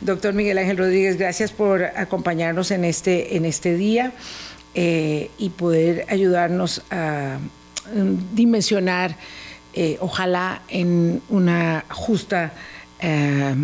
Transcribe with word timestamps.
Doctor 0.00 0.32
Miguel 0.32 0.58
Ángel 0.58 0.76
Rodríguez, 0.76 1.18
gracias 1.18 1.50
por 1.50 1.82
acompañarnos 1.82 2.70
en 2.70 2.84
este, 2.84 3.36
en 3.36 3.44
este 3.44 3.74
día 3.74 4.12
eh, 4.74 5.30
y 5.38 5.50
poder 5.50 6.06
ayudarnos 6.08 6.82
a 6.90 7.38
mm, 7.92 8.36
dimensionar, 8.36 9.16
eh, 9.74 9.96
ojalá 10.00 10.62
en 10.68 11.20
una 11.28 11.84
justa 11.90 12.52
eh, 13.00 13.54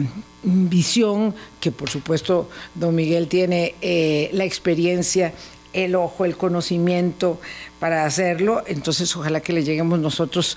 visión, 0.42 1.36
que 1.60 1.70
por 1.70 1.88
supuesto 1.88 2.50
don 2.74 2.96
Miguel 2.96 3.28
tiene 3.28 3.76
la 4.32 4.44
experiencia 4.44 5.32
el 5.72 5.94
ojo, 5.94 6.24
el 6.24 6.36
conocimiento 6.36 7.40
para 7.80 8.04
hacerlo. 8.04 8.62
Entonces, 8.66 9.14
ojalá 9.16 9.40
que 9.40 9.52
le 9.52 9.64
lleguemos 9.64 9.98
nosotros 9.98 10.56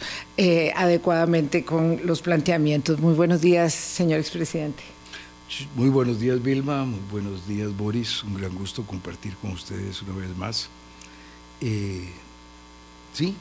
adecuadamente 0.75 1.63
con 1.63 2.01
los 2.03 2.21
planteamientos. 2.21 2.99
Muy 2.99 3.15
buenos 3.15 3.41
días, 3.41 3.73
señor 3.73 4.19
expresidente. 4.19 4.96
Muy 5.75 5.87
buenos 5.87 6.19
días, 6.19 6.43
Vilma. 6.43 6.83
Muy 6.83 6.99
buenos 7.09 7.47
días, 7.47 7.75
Boris. 7.75 8.21
Un 8.21 8.33
gran 8.33 8.53
gusto 8.53 8.83
compartir 8.85 9.33
con 9.37 9.51
ustedes 9.51 10.01
una 10.01 10.13
vez 10.13 10.35
más. 10.35 10.67
Eh, 11.61 12.09
sí, 13.13 13.33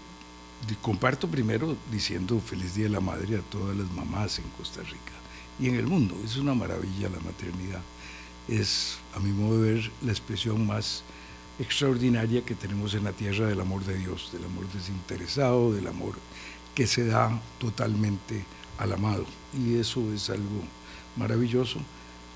comparto 0.81 1.27
primero 1.27 1.77
diciendo 1.91 2.39
feliz 2.39 2.77
Día 2.77 2.85
de 2.85 2.91
la 2.91 3.01
Madre 3.01 3.39
a 3.39 3.41
todas 3.41 3.77
las 3.77 3.91
mamás 3.91 4.39
en 4.39 4.45
Costa 4.57 4.83
Rica 4.83 5.13
y 5.59 5.69
en 5.69 5.75
el 5.75 5.89
mundo. 5.89 6.17
Es 6.25 6.37
una 6.37 6.55
maravilla 6.55 7.09
la 7.09 7.19
maternidad. 7.19 7.83
Es, 8.47 8.99
a 9.17 9.19
mi 9.19 9.33
modo 9.33 9.61
de 9.61 9.75
ver, 9.75 9.91
la 10.05 10.13
expresión 10.13 10.65
más 10.65 11.03
extraordinaria 11.59 12.45
que 12.45 12.55
tenemos 12.55 12.95
en 12.95 13.03
la 13.03 13.13
tierra 13.13 13.49
del 13.49 13.61
amor 13.61 13.85
de 13.85 13.99
Dios, 13.99 14.31
del 14.33 14.45
amor 14.45 14.69
desinteresado, 14.73 15.73
del 15.73 15.89
amor 15.89 16.15
que 16.73 16.87
se 16.87 17.05
da 17.05 17.37
totalmente 17.59 18.45
al 18.79 18.93
amado. 18.93 19.27
Y 19.53 19.75
eso 19.75 20.13
es 20.13 20.31
algo 20.31 20.63
maravilloso. 21.17 21.81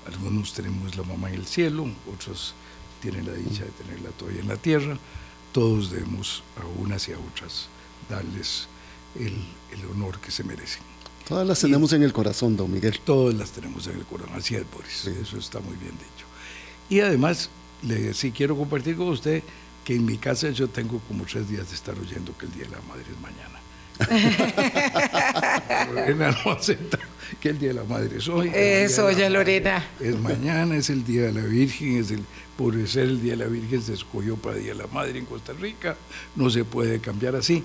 Algunos 0.07 0.53
tenemos 0.53 0.95
la 0.95 1.03
mamá 1.03 1.29
en 1.29 1.35
el 1.35 1.45
cielo, 1.45 1.87
otros 2.11 2.55
tienen 3.01 3.25
la 3.25 3.33
dicha 3.33 3.65
de 3.65 3.71
tenerla 3.71 4.11
todavía 4.11 4.39
en 4.41 4.47
la 4.47 4.57
tierra. 4.57 4.97
Todos 5.51 5.91
debemos 5.91 6.43
a 6.57 6.65
unas 6.81 7.09
y 7.09 7.13
a 7.13 7.19
otras 7.19 7.67
darles 8.09 8.67
el, 9.15 9.35
honor 9.91 10.19
que 10.19 10.31
se 10.31 10.43
merecen. 10.43 10.81
Todas 11.27 11.47
las 11.47 11.59
tenemos 11.59 11.93
en 11.93 12.01
el 12.03 12.13
corazón, 12.13 12.57
don 12.57 12.71
Miguel. 12.71 12.99
Todas 13.03 13.35
las 13.35 13.51
tenemos 13.51 13.85
en 13.87 13.97
el 13.97 14.05
corazón, 14.05 14.35
así 14.35 14.55
es, 14.55 14.63
Boris. 14.71 15.05
Eso 15.05 15.37
está 15.37 15.59
muy 15.59 15.75
bien 15.77 15.91
dicho. 15.91 16.25
Y 16.89 17.01
además, 17.01 17.49
le, 17.83 18.13
sí 18.13 18.31
quiero 18.31 18.57
compartir 18.57 18.95
con 18.95 19.09
usted 19.09 19.43
que 19.83 19.95
en 19.95 20.05
mi 20.05 20.17
casa 20.17 20.49
yo 20.51 20.67
tengo 20.67 20.99
como 21.07 21.25
tres 21.25 21.49
días 21.49 21.69
de 21.69 21.75
estar 21.75 21.97
oyendo 21.97 22.37
que 22.37 22.45
el 22.45 22.51
Día 22.53 22.65
de 22.65 22.71
la 22.71 22.81
Madre 22.81 23.05
es 23.09 23.19
mañana. 23.19 23.59
Que 27.41 27.49
el 27.49 27.59
Día 27.59 27.69
de 27.69 27.75
la 27.75 27.83
Madre 27.83 28.17
es 28.17 28.27
hoy. 28.27 28.51
Eso, 28.53 29.09
ya 29.11 29.29
Lorena. 29.29 29.83
Es 29.99 30.17
mañana, 30.19 30.77
es 30.77 30.91
el 30.91 31.03
Día 31.03 31.23
de 31.23 31.33
la 31.33 31.41
Virgen, 31.41 31.97
es 31.97 32.11
el, 32.11 32.23
por 32.55 32.75
ser 32.87 33.05
el 33.05 33.21
Día 33.21 33.31
de 33.31 33.37
la 33.37 33.47
Virgen 33.47 33.81
se 33.81 33.93
escogió 33.93 34.37
para 34.37 34.57
el 34.57 34.63
Día 34.63 34.73
de 34.73 34.79
la 34.79 34.87
Madre 34.87 35.17
en 35.17 35.25
Costa 35.25 35.51
Rica, 35.53 35.97
no 36.35 36.49
se 36.51 36.63
puede 36.63 36.99
cambiar 36.99 37.35
así 37.35 37.63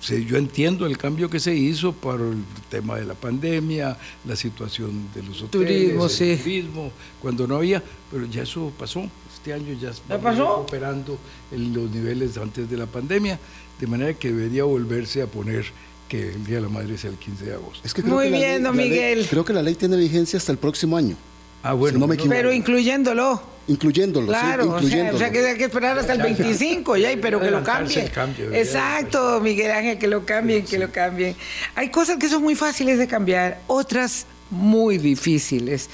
yo 0.00 0.36
entiendo 0.36 0.86
el 0.86 0.96
cambio 0.96 1.28
que 1.28 1.38
se 1.38 1.54
hizo 1.54 1.92
para 1.92 2.24
el 2.24 2.42
tema 2.70 2.96
de 2.96 3.04
la 3.04 3.14
pandemia, 3.14 3.98
la 4.24 4.34
situación 4.34 5.08
de 5.14 5.22
los 5.22 5.42
hoteles, 5.42 5.96
turismo, 5.96 6.06
el 6.06 6.38
turismo, 6.38 6.92
cuando 7.20 7.46
no 7.46 7.56
había, 7.56 7.82
pero 8.10 8.24
ya 8.26 8.42
eso 8.42 8.72
pasó. 8.78 9.08
Este 9.34 9.52
año 9.52 9.74
ya 9.80 9.90
estamos 9.90 10.36
recuperando 10.36 11.18
los 11.50 11.90
niveles 11.90 12.36
antes 12.38 12.68
de 12.68 12.76
la 12.76 12.86
pandemia, 12.86 13.38
de 13.78 13.86
manera 13.86 14.14
que 14.14 14.28
debería 14.28 14.64
volverse 14.64 15.22
a 15.22 15.26
poner 15.26 15.66
que 16.10 16.30
el 16.30 16.44
Día 16.44 16.56
de 16.56 16.62
la 16.62 16.68
Madre 16.68 16.98
sea 16.98 17.08
el 17.08 17.16
15 17.16 17.44
de 17.44 17.54
agosto. 17.54 18.02
Muy 18.02 18.30
bien, 18.30 18.64
don 18.64 18.76
Miguel. 18.76 19.26
creo 19.30 19.44
que 19.44 19.52
la 19.52 19.62
ley 19.62 19.76
tiene 19.76 19.96
vigencia 19.96 20.38
hasta 20.38 20.50
el 20.50 20.58
próximo 20.58 20.96
año. 20.96 21.16
Ah, 21.62 21.72
bueno. 21.72 22.06
pero 22.28 22.52
incluyéndolo. 22.52 23.40
Incluyéndolo, 23.68 24.26
claro, 24.26 24.74
O, 24.74 25.18
sea, 25.18 25.30
que 25.30 25.46
hay 25.46 25.56
que 25.56 25.64
esperar 25.64 25.96
hasta 25.96 26.14
el 26.14 26.22
25 26.22 26.96
ya, 26.96 27.10
pero 27.22 27.40
que 27.40 27.52
lo 27.52 27.62
cambien. 27.62 28.10
Exacto, 28.52 29.40
Miguel 29.40 29.70
Ángel, 29.70 29.98
que 29.98 30.08
lo 30.08 30.26
cambien, 30.26 30.64
que 30.64 30.78
lo 30.78 30.90
cambien. 30.90 31.36
Hay 31.76 31.90
cosas 31.90 32.16
que 32.16 32.28
son 32.28 32.42
muy 32.42 32.56
fáciles 32.56 32.98
de 32.98 33.06
cambiar, 33.06 33.60
otras 33.68 34.26
muy 34.50 34.98
difíciles. 34.98 35.88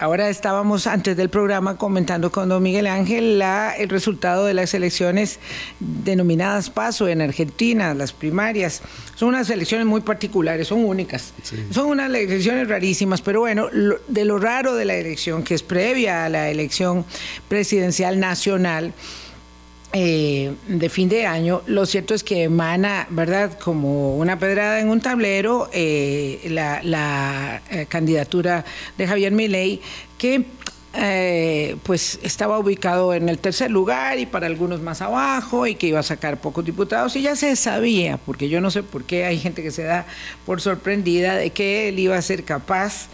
Ahora 0.00 0.30
estábamos 0.30 0.86
antes 0.86 1.14
del 1.14 1.28
programa 1.28 1.76
comentando 1.76 2.32
con 2.32 2.48
don 2.48 2.62
Miguel 2.62 2.86
Ángel 2.86 3.38
la, 3.38 3.74
el 3.76 3.90
resultado 3.90 4.46
de 4.46 4.54
las 4.54 4.72
elecciones 4.72 5.38
denominadas 5.78 6.70
PASO 6.70 7.06
en 7.06 7.20
Argentina, 7.20 7.92
las 7.92 8.14
primarias. 8.14 8.80
Son 9.14 9.28
unas 9.28 9.50
elecciones 9.50 9.86
muy 9.86 10.00
particulares, 10.00 10.68
son 10.68 10.86
únicas. 10.86 11.34
Son 11.70 11.84
unas 11.84 12.08
elecciones 12.08 12.66
rarísimas, 12.66 13.20
pero 13.20 13.40
bueno, 13.40 13.68
de 14.08 14.24
lo 14.24 14.38
raro 14.38 14.74
de 14.74 14.86
la 14.86 14.94
elección, 14.94 15.42
que 15.42 15.52
es 15.52 15.62
previa 15.62 16.24
a 16.24 16.30
la 16.30 16.48
elección 16.48 17.04
presidencial 17.50 18.18
nacional, 18.18 18.94
eh, 19.92 20.54
de 20.68 20.88
fin 20.88 21.08
de 21.08 21.26
año, 21.26 21.62
lo 21.66 21.84
cierto 21.84 22.14
es 22.14 22.22
que 22.22 22.44
emana, 22.44 23.08
¿verdad?, 23.10 23.58
como 23.58 24.16
una 24.16 24.38
pedrada 24.38 24.78
en 24.78 24.88
un 24.88 25.00
tablero, 25.00 25.68
eh, 25.72 26.40
la, 26.48 27.60
eh, 27.70 27.86
candidatura 27.88 28.64
de 28.96 29.06
Javier 29.08 29.32
Milei, 29.32 29.80
que 30.16 30.44
pues 31.84 32.18
estaba 32.24 32.58
ubicado 32.58 33.14
en 33.14 33.28
el 33.28 33.38
tercer 33.38 33.70
lugar 33.70 34.18
y 34.18 34.26
para 34.26 34.48
algunos 34.48 34.80
más 34.80 35.00
abajo 35.00 35.68
y 35.68 35.76
que 35.76 35.86
iba 35.86 36.00
a 36.00 36.02
sacar 36.02 36.40
pocos 36.40 36.64
diputados 36.64 37.14
y 37.14 37.22
ya 37.22 37.36
se 37.36 37.54
sabía, 37.54 38.16
porque 38.16 38.48
yo 38.48 38.60
no 38.60 38.72
sé 38.72 38.82
por 38.82 39.04
qué 39.04 39.24
hay 39.24 39.38
gente 39.38 39.62
que 39.62 39.70
se 39.70 39.84
da 39.84 40.04
por 40.44 40.60
sorprendida 40.60 41.36
de 41.36 41.50
que 41.50 41.88
él 41.88 42.00
iba 42.00 42.16
a 42.16 42.22
ser 42.22 42.42
capaz 42.42 43.08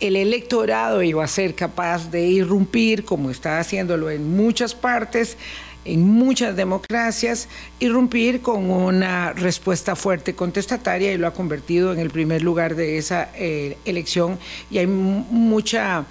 el 0.00 0.16
electorado 0.16 1.02
iba 1.02 1.24
a 1.24 1.28
ser 1.28 1.54
capaz 1.54 2.10
de 2.10 2.26
irrumpir, 2.26 3.04
como 3.04 3.30
está 3.30 3.58
haciéndolo 3.58 4.10
en 4.10 4.36
muchas 4.36 4.74
partes, 4.74 5.38
en 5.84 6.08
muchas 6.08 6.56
democracias, 6.56 7.48
irrumpir 7.80 8.40
con 8.40 8.70
una 8.70 9.32
respuesta 9.32 9.96
fuerte 9.96 10.34
contestataria 10.34 11.12
y 11.12 11.18
lo 11.18 11.26
ha 11.26 11.34
convertido 11.34 11.92
en 11.92 11.98
el 11.98 12.10
primer 12.10 12.42
lugar 12.42 12.74
de 12.74 12.98
esa 12.98 13.30
eh, 13.34 13.76
elección 13.84 14.38
y 14.70 14.78
hay 14.78 14.86
mucha 14.86 16.06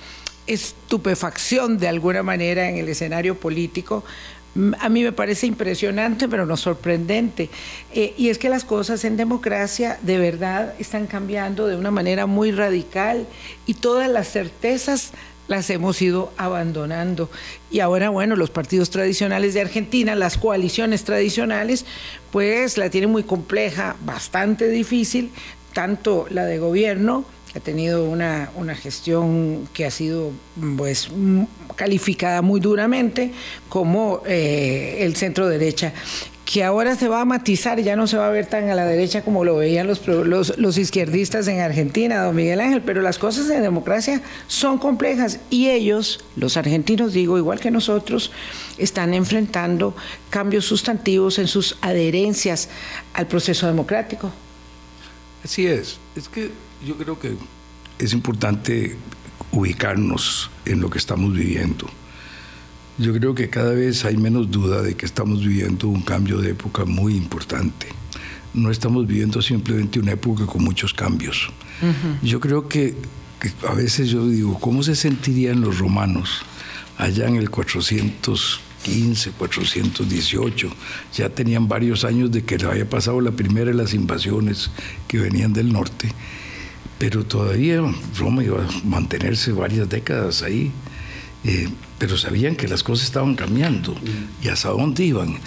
estupefacción 0.48 1.78
de 1.78 1.88
alguna 1.88 2.24
manera 2.24 2.70
en 2.70 2.78
el 2.78 2.90
escenario 2.90 3.36
político. 3.36 4.04
A 4.80 4.90
mí 4.90 5.04
me 5.04 5.12
parece 5.12 5.48
impresionante, 5.48 6.28
pero 6.28 6.46
no 6.46 6.58
sorprendente. 6.58 7.50
Eh, 7.92 8.14
y 8.18 8.30
es 8.30 8.38
que 8.38 8.50
las 8.50 8.64
cosas 8.64 9.04
en 9.04 9.18
democracia 9.18 9.98
de 10.04 10.20
verdad 10.20 10.76
están 10.78 11.08
cambiando 11.08 11.66
de 11.66 11.76
una 11.76 11.90
manera 11.90 12.28
muy 12.28 12.52
radical 12.52 13.26
y 13.66 13.74
todas 13.74 14.08
las 14.10 14.30
certezas 14.30 15.14
las 15.48 15.70
hemos 15.70 16.02
ido 16.02 16.32
abandonando. 16.38 17.30
Y 17.72 17.80
ahora, 17.80 18.10
bueno, 18.10 18.36
los 18.36 18.50
partidos 18.50 18.90
tradicionales 18.90 19.54
de 19.54 19.62
Argentina, 19.62 20.16
las 20.16 20.38
coaliciones 20.38 21.04
tradicionales, 21.04 21.86
pues 22.32 22.78
la 22.78 22.90
tienen 22.90 23.12
muy 23.12 23.24
compleja, 23.24 23.96
bastante 24.06 24.70
difícil, 24.70 25.32
tanto 25.74 26.28
la 26.30 26.46
de 26.46 26.60
gobierno, 26.60 27.26
que 27.52 27.60
ha 27.60 27.62
tenido 27.62 28.06
una, 28.06 28.50
una 28.56 28.76
gestión 28.76 29.68
que 29.74 29.86
ha 29.86 29.92
sido 29.92 30.32
pues 30.78 31.10
calificada 31.76 32.42
muy 32.42 32.60
duramente, 32.60 33.32
como 33.70 34.22
eh, 34.26 34.98
el 35.02 35.16
centro 35.16 35.48
derecha 35.48 35.94
que 36.46 36.64
ahora 36.64 36.96
se 36.96 37.08
va 37.08 37.22
a 37.22 37.26
matizar, 37.26 37.80
ya 37.80 37.96
no 37.96 38.06
se 38.06 38.18
va 38.18 38.28
a 38.28 38.30
ver 38.30 38.46
tan 38.48 38.70
a 38.70 38.76
la 38.76 38.86
derecha 38.86 39.24
como 39.24 39.46
lo 39.46 39.56
veían 39.56 39.88
los, 39.88 40.06
los, 40.08 40.78
izquierdistas 40.78 41.48
en 41.48 41.62
Argentina, 41.62 42.22
don 42.22 42.36
Miguel 42.36 42.60
Ángel, 42.60 42.82
pero 42.82 43.02
las 43.02 43.18
cosas 43.18 43.50
en 43.50 43.62
democracia 43.62 44.22
son 44.48 44.78
complejas 44.78 45.40
y 45.50 45.70
ellos, 45.70 46.26
los 46.36 46.58
argentinos 46.58 47.14
digo, 47.14 47.38
igual 47.38 47.60
que 47.60 47.72
nosotros, 47.72 48.32
están 48.78 49.14
enfrentando 49.14 49.96
cambios 50.30 50.66
sustantivos 50.66 51.40
en 51.40 51.48
sus 51.48 51.78
adherencias 51.82 52.70
al 53.14 53.28
proceso 53.28 53.66
democrático. 53.68 54.32
Así 55.44 55.66
es, 55.66 55.98
es 56.16 56.28
que 56.28 56.52
yo 56.86 56.98
creo 56.98 57.20
que 57.20 57.36
es 58.00 58.12
importante 58.12 58.98
ubicarnos 59.52 60.50
en 60.66 60.82
lo 60.82 60.90
que 60.90 60.98
estamos 60.98 61.34
viviendo. 61.34 61.88
Yo 62.98 63.12
creo 63.14 63.34
que 63.34 63.50
cada 63.50 63.74
vez 63.74 64.06
hay 64.06 64.18
menos 64.18 64.52
duda 64.52 64.84
de 64.84 64.96
que 64.96 65.06
estamos 65.06 65.44
viviendo 65.44 65.88
un 65.88 66.02
cambio 66.02 66.38
de 66.38 66.52
época 66.52 66.86
muy 66.86 67.16
importante. 67.16 67.88
No 68.54 68.70
estamos 68.70 69.08
viviendo 69.08 69.42
simplemente 69.42 70.00
una 70.00 70.12
época 70.12 70.46
con 70.46 70.64
muchos 70.64 70.94
cambios. 70.94 71.50
Yo 72.22 72.40
creo 72.40 72.70
que, 72.70 72.96
a 73.68 73.74
veces 73.74 74.10
yo 74.10 74.28
digo, 74.28 74.60
¿cómo 74.60 74.84
se 74.84 74.96
sentirían 74.96 75.62
los 75.62 75.80
romanos 75.80 76.44
allá 76.98 77.28
en 77.28 77.38
el 77.38 77.50
415, 77.50 79.32
418? 79.32 80.70
Ya 81.16 81.30
tenían 81.30 81.68
varios 81.68 82.06
años 82.06 82.32
de 82.32 82.44
que 82.44 82.60
le 82.60 82.68
había 82.68 82.88
pasado 82.88 83.20
la 83.22 83.32
primera 83.32 83.72
de 83.72 83.74
las 83.74 83.96
invasiones 83.96 84.70
que 85.08 85.18
venían 85.18 85.52
del 85.52 85.74
norte, 85.74 86.10
pero 87.00 87.26
todavía 87.26 87.82
Roma 88.20 88.44
iba 88.44 88.64
a 88.64 88.86
mantenerse 88.86 89.52
varias 89.52 89.90
décadas 89.90 90.44
ahí. 90.44 90.72
Eh, 91.44 91.68
pero 92.04 92.18
sabían 92.18 92.58
que 92.58 92.68
las 92.68 92.84
cosas 92.84 93.06
estaban 93.06 93.34
cambiando 93.34 93.96
y 94.42 94.50
hasta 94.50 94.68
dónde 94.68 95.06
iban. 95.06 95.38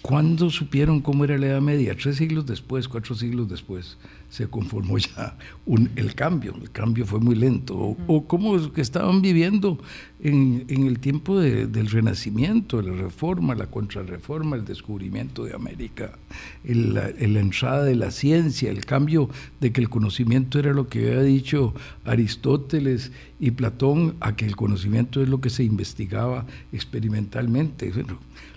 ¿Cuándo 0.00 0.48
supieron 0.48 1.02
cómo 1.02 1.22
era 1.24 1.36
la 1.36 1.48
Edad 1.48 1.60
Media? 1.60 1.94
Tres 1.94 2.16
siglos 2.16 2.46
después, 2.46 2.88
cuatro 2.88 3.14
siglos 3.14 3.46
después. 3.50 3.98
Se 4.30 4.46
conformó 4.46 4.98
ya 4.98 5.36
un, 5.64 5.90
el 5.96 6.14
cambio, 6.14 6.54
el 6.60 6.70
cambio 6.70 7.06
fue 7.06 7.18
muy 7.18 7.34
lento, 7.34 7.96
o, 8.06 8.26
como 8.26 8.72
que 8.72 8.82
estaban 8.82 9.22
viviendo 9.22 9.78
en, 10.20 10.66
el 10.68 10.98
tiempo 10.98 11.40
del 11.40 11.88
renacimiento, 11.88 12.82
la 12.82 12.92
reforma, 12.92 13.54
la 13.54 13.66
contrarreforma, 13.66 14.56
el 14.56 14.64
descubrimiento 14.64 15.44
de 15.44 15.54
América, 15.54 16.18
la, 16.64 17.08
entrada 17.08 17.84
de 17.84 17.96
la 17.96 18.10
ciencia, 18.10 18.70
el 18.70 18.84
cambio 18.84 19.30
de 19.60 19.72
que 19.72 19.80
el 19.80 19.88
conocimiento 19.88 20.58
era 20.58 20.72
lo 20.72 20.88
que 20.88 21.08
había 21.08 21.22
dicho 21.22 21.74
Aristóteles 22.04 23.12
y 23.40 23.52
Platón, 23.52 24.16
a 24.20 24.36
que 24.36 24.44
el 24.44 24.56
conocimiento 24.56 25.22
es 25.22 25.28
lo 25.28 25.40
que 25.40 25.50
se 25.50 25.64
investigaba 25.64 26.46
experimentalmente. 26.72 27.92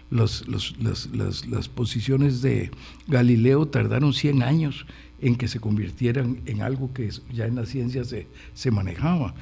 los, 0.09 0.45
las, 0.47 1.45
las 1.47 1.69
posiciones 1.69 2.41
de 2.41 2.71
Galileo 3.07 3.67
tardaron 3.67 4.11
100 4.11 4.43
años 4.43 4.85
en 5.21 5.35
que 5.35 5.47
se 5.47 5.59
convirtieran 5.59 6.41
en 6.45 6.61
algo 6.61 6.93
que 6.93 7.09
ya 7.31 7.45
en 7.45 7.55
la 7.55 7.65
ciencia 7.65 8.03
se, 8.03 8.27
se 8.53 8.71
manejaba. 8.71 9.33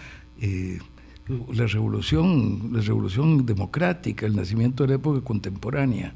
Eh, 0.41 0.79
la 1.53 1.67
revolución, 1.67 2.71
la 2.73 2.81
revolución 2.81 3.45
democrática, 3.45 4.25
el 4.25 4.35
nacimiento 4.35 4.83
de 4.83 4.89
la 4.89 4.95
época 4.95 5.21
contemporánea, 5.21 6.13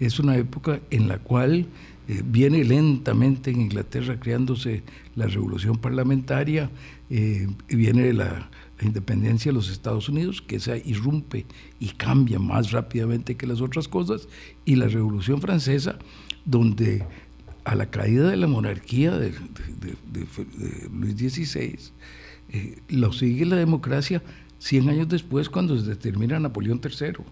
es 0.00 0.18
una 0.18 0.36
época 0.36 0.80
en 0.90 1.08
la 1.08 1.18
cual 1.18 1.66
eh, 2.08 2.22
viene 2.24 2.64
lentamente 2.64 3.50
en 3.50 3.62
Inglaterra 3.62 4.18
creándose 4.18 4.82
la 5.14 5.26
revolución 5.26 5.78
parlamentaria, 5.78 6.70
eh, 7.10 7.48
viene 7.68 8.12
la, 8.12 8.48
la, 8.78 8.84
independencia 8.86 9.50
de 9.50 9.54
los 9.54 9.70
Estados 9.70 10.08
Unidos, 10.08 10.42
que 10.42 10.60
se 10.60 10.82
irrumpe 10.84 11.46
y 11.80 11.88
cambia 11.90 12.38
más 12.38 12.72
rápidamente 12.72 13.36
que 13.36 13.46
las 13.46 13.60
otras 13.60 13.88
cosas, 13.88 14.28
y 14.64 14.76
la 14.76 14.88
revolución 14.88 15.40
francesa, 15.40 15.98
donde 16.44 17.04
a 17.66 17.74
la 17.74 17.90
caída 17.90 18.30
de 18.30 18.36
la 18.36 18.46
monarquía 18.46 19.10
de, 19.18 19.34
Luis 20.92 21.16
XVI, 21.16 21.78
eh, 22.50 22.78
lo 22.88 23.12
sigue 23.12 23.44
la 23.44 23.56
democracia 23.56 24.22
100 24.60 24.88
años 24.88 25.08
después 25.08 25.48
cuando 25.48 25.76
se 25.76 25.84
determina 25.84 26.38
Napoleón 26.38 26.80
III. 26.82 27.24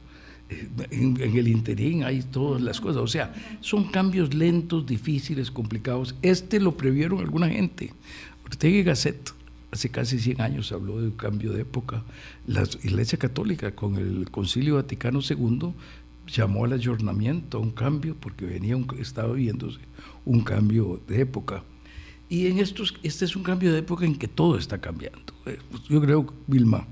Eh, 0.50 0.68
en, 0.90 1.16
el 1.20 1.46
interín 1.46 2.02
hay 2.02 2.22
todas 2.22 2.60
las 2.60 2.80
cosas. 2.80 3.00
O 3.00 3.06
sea, 3.06 3.32
son 3.60 3.84
cambios 3.84 4.34
lentos, 4.34 4.84
difíciles, 4.86 5.52
complicados. 5.52 6.16
Este 6.20 6.58
lo 6.58 6.76
previeron 6.76 7.20
alguna 7.20 7.48
gente. 7.48 7.92
Ortega 8.44 8.76
y 8.76 8.82
Gasset 8.82 9.32
hace 9.70 9.88
casi 9.88 10.18
100 10.18 10.40
años 10.40 10.72
habló 10.72 11.00
de 11.00 11.06
un 11.06 11.16
cambio 11.16 11.52
de 11.52 11.62
época. 11.62 12.02
La 12.48 12.64
Iglesia 12.82 13.18
Católica 13.20 13.72
con 13.76 13.94
el 13.94 14.28
Concilio 14.32 14.74
Vaticano 14.74 15.20
II 15.20 15.74
llamó 16.26 16.64
al 16.64 16.72
ayornamiento, 16.72 17.58
a 17.58 17.60
un 17.60 17.70
cambio, 17.70 18.16
porque 18.18 18.46
venía 18.46 18.76
un, 18.76 18.88
estaba 18.98 19.32
viéndose 19.32 19.78
un 20.24 20.42
cambio 20.42 21.00
de 21.06 21.20
época. 21.20 21.64
Y 22.28 22.46
en 22.46 22.58
estos, 22.58 22.94
este 23.02 23.24
es 23.24 23.36
un 23.36 23.42
cambio 23.42 23.72
de 23.72 23.80
época 23.80 24.04
en 24.04 24.16
que 24.16 24.28
todo 24.28 24.58
está 24.58 24.80
cambiando. 24.80 25.32
Eh, 25.46 25.58
pues 25.70 25.84
yo 25.84 26.00
creo, 26.00 26.32
Vilma, 26.46 26.86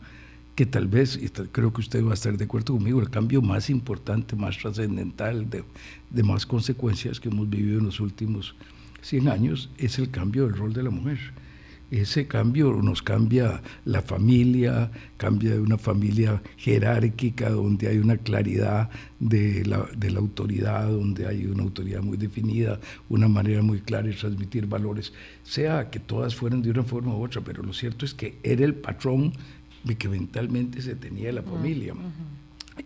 que 0.55 0.67
tal 0.67 0.87
vez, 0.87 1.19
creo 1.51 1.73
que 1.73 1.81
usted 1.81 2.05
va 2.05 2.11
a 2.11 2.15
estar 2.15 2.37
de 2.37 2.45
acuerdo 2.45 2.75
conmigo, 2.75 3.01
el 3.01 3.11
cambio 3.11 3.41
más 3.41 3.71
importante, 3.71 4.37
más 4.37 4.59
trascendental, 4.59 5.49
de, 5.49 5.65
de 6.11 6.23
más 6.23 6.45
consecuencias 6.45 7.19
que 7.19 7.29
hemos 7.29 7.49
vivido 7.49 7.79
en 7.79 7.87
los 7.87 8.01
últimos 8.01 8.55
100 9.01 9.29
años, 9.29 9.71
es 9.79 9.99
el 9.99 10.11
cambio 10.11 10.47
del 10.47 10.57
rol 10.57 10.73
de 10.75 10.83
la 10.83 10.91
mujer 10.91 11.19
ese 12.01 12.27
cambio 12.27 12.73
nos 12.83 13.03
cambia 13.03 13.63
la 13.85 14.01
familia, 14.01 14.91
cambia 15.19 15.51
de 15.51 15.61
una 15.61 15.77
familia 15.77 16.43
jerárquica 16.57 17.51
donde 17.51 17.89
hay 17.89 17.99
una 17.99 18.17
claridad 18.17 18.89
de 19.21 19.65
la, 19.67 19.87
de 19.95 20.11
la, 20.11 20.21
autoridad, 20.21 20.89
donde 20.89 21.27
hay 21.27 21.45
una 21.45 21.63
autoridad 21.65 22.03
muy 22.03 22.17
definida, 22.17 22.81
una 23.11 23.29
manera 23.29 23.61
muy 23.61 23.81
clara 23.81 24.09
de 24.09 24.15
transmitir 24.15 24.67
valores, 24.67 25.13
sea 25.43 25.91
que 25.91 26.01
todas 26.01 26.35
fueran 26.35 26.63
de 26.63 26.71
una 26.71 26.83
forma 26.83 27.15
u 27.15 27.23
otra, 27.23 27.43
pero 27.43 27.63
lo 27.63 27.75
cierto 27.75 28.07
es 28.07 28.15
que 28.15 28.39
era 28.43 28.65
el 28.65 28.75
patrón 28.75 29.35
que 29.99 30.09
mentalmente 30.09 30.81
se 30.81 30.95
tenía 30.95 31.31
la 31.31 31.43
familia. 31.43 31.95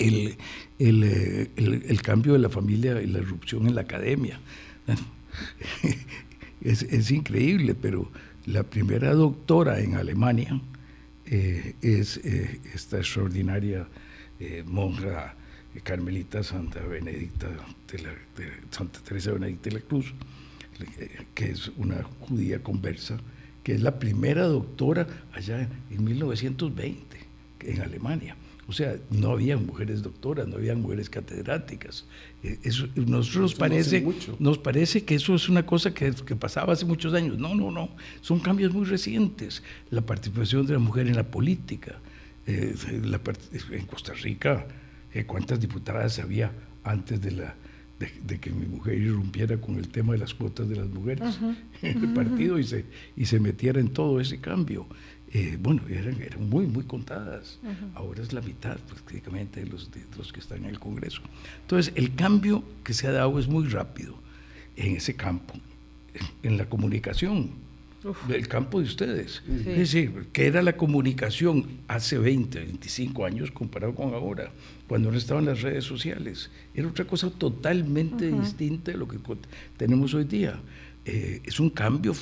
el, 0.00 0.36
el, 0.80 1.04
eh, 1.04 1.50
el, 1.54 1.84
el, 1.86 2.02
cambio 2.02 2.32
de 2.32 2.40
la 2.40 2.48
familia 2.48 3.00
y 3.00 3.06
la 3.06 3.20
irrupción 3.20 3.68
en 3.68 3.76
la 3.76 3.82
academia. 3.82 4.40
es, 6.60 6.82
es 6.82 7.10
increíble, 7.12 7.74
pero 7.74 8.10
la 8.46 8.62
primera 8.62 9.12
doctora 9.12 9.80
en 9.80 9.96
Alemania 9.96 10.60
eh, 11.26 11.74
es 11.82 12.18
eh, 12.18 12.60
esta 12.72 12.98
extraordinaria 12.98 13.88
eh, 14.38 14.62
monja 14.64 15.34
carmelita 15.82 16.42
Santa 16.42 16.80
Benedicta 16.80 17.48
de, 17.90 17.98
la, 17.98 18.10
Santa 18.70 19.00
Teresa 19.00 19.32
Benedicta 19.32 19.68
de 19.68 19.76
la 19.76 19.80
Cruz, 19.82 20.14
que 21.34 21.50
es 21.50 21.68
una 21.76 22.02
judía 22.20 22.62
conversa, 22.62 23.18
que 23.62 23.74
es 23.74 23.82
la 23.82 23.98
primera 23.98 24.44
doctora 24.44 25.06
allá 25.32 25.68
en 25.90 26.04
1920 26.04 27.18
en 27.60 27.82
Alemania. 27.82 28.36
O 28.68 28.72
sea, 28.72 28.96
no 29.10 29.30
había 29.30 29.56
mujeres 29.56 30.02
doctoras, 30.02 30.48
no 30.48 30.56
había 30.56 30.74
mujeres 30.74 31.08
catedráticas. 31.08 32.04
Eh, 32.42 32.58
eso, 32.64 32.88
nosotros 32.96 33.54
parece, 33.54 34.04
nos 34.40 34.58
parece 34.58 35.04
que 35.04 35.14
eso 35.14 35.36
es 35.36 35.48
una 35.48 35.64
cosa 35.64 35.94
que, 35.94 36.12
pasaba 36.34 36.72
hace 36.72 36.84
muchos 36.84 37.14
años. 37.14 37.38
No, 37.38 37.54
no, 37.54 37.70
no. 37.70 37.90
Son 38.22 38.40
cambios 38.40 38.74
muy 38.74 38.84
recientes. 38.84 39.62
La 39.90 40.00
participación 40.00 40.66
de 40.66 40.72
la 40.72 40.78
mujer 40.80 41.06
en 41.06 41.14
la 41.14 41.30
política. 41.30 42.00
Eh, 42.48 42.74
en 43.70 43.86
Costa 43.86 44.12
Rica, 44.14 44.66
eh, 45.12 45.24
¿cuántas 45.24 45.60
diputadas 45.60 46.18
había 46.18 46.52
antes 46.82 47.20
de, 47.20 47.32
la, 47.32 47.54
de, 47.98 48.38
que 48.38 48.50
mi 48.50 48.66
mujer 48.66 48.98
irrumpiera 48.98 49.60
con 49.60 49.76
el 49.76 49.88
tema 49.88 50.12
de 50.12 50.18
las 50.18 50.34
cuotas 50.34 50.68
de 50.68 50.76
las 50.76 50.88
mujeres 50.88 51.38
en 51.82 52.04
el 52.04 52.12
partido 52.14 52.58
y 52.58 52.64
se, 52.64 52.84
y 53.16 53.26
se 53.26 53.40
metiera 53.40 53.80
en 53.80 53.88
todo 53.88 54.20
ese 54.20 54.40
cambio? 54.40 54.86
Eh, 55.38 55.58
bueno, 55.60 55.82
eran, 55.90 56.18
eran, 56.22 56.48
muy, 56.48 56.66
muy 56.66 56.84
contadas. 56.84 57.58
Ahora 57.94 58.22
es 58.22 58.32
la 58.32 58.40
mitad 58.40 58.78
prácticamente 58.78 59.60
de 59.60 59.66
los, 59.66 59.90
de 59.90 60.00
los 60.16 60.32
que 60.32 60.40
están 60.40 60.64
en 60.64 60.70
el 60.70 60.78
Congreso. 60.78 61.20
Entonces, 61.60 61.92
el 61.94 62.14
cambio 62.14 62.64
que 62.82 62.94
se 62.94 63.06
ha 63.06 63.12
dado 63.12 63.38
es 63.38 63.46
muy 63.46 63.68
rápido 63.68 64.14
en 64.76 64.96
ese 64.96 65.14
campo, 65.14 65.52
en, 66.42 66.56
la 66.56 66.70
comunicación, 66.70 67.50
el 68.30 68.48
campo 68.48 68.80
de 68.80 68.86
ustedes. 68.86 69.42
Es 69.46 69.76
decir, 69.76 70.28
que 70.32 70.46
era 70.46 70.62
la 70.62 70.78
comunicación 70.78 71.66
hace 71.86 72.16
20, 72.16 72.58
25 72.58 73.26
años 73.26 73.50
comparado 73.50 73.94
con 73.94 74.14
ahora, 74.14 74.50
cuando 74.88 75.12
no 75.12 75.18
estaban 75.18 75.44
las 75.44 75.60
redes 75.60 75.84
sociales. 75.84 76.50
Era 76.74 76.88
otra 76.88 77.04
cosa 77.04 77.28
totalmente 77.28 78.32
distinta 78.32 78.90
de 78.90 78.96
lo 78.96 79.06
que 79.06 79.18
tenemos 79.76 80.14
hoy 80.14 80.24
día. 80.24 80.58
Eh, 81.04 81.42
es 81.44 81.60
un 81.60 81.68
cambio 81.68 82.14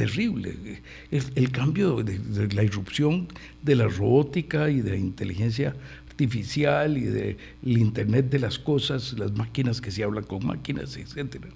terrible. 0.00 0.80
El, 1.10 1.50
cambio 1.50 2.02
de, 2.02 2.48
la 2.54 2.62
irrupción 2.62 3.28
de 3.62 3.74
la 3.74 3.86
robótica 3.86 4.70
y 4.70 4.80
de 4.80 4.92
la 4.92 4.96
inteligencia 4.96 5.76
artificial 6.08 6.96
y 6.96 7.02
del 7.02 7.36
Internet 7.62 8.30
de 8.30 8.38
las 8.38 8.58
cosas, 8.58 9.14
las 9.18 9.32
máquinas 9.32 9.82
que 9.82 9.90
se 9.90 10.02
hablan 10.02 10.24
con 10.24 10.46
máquinas, 10.46 10.96
etcétera, 10.96 11.48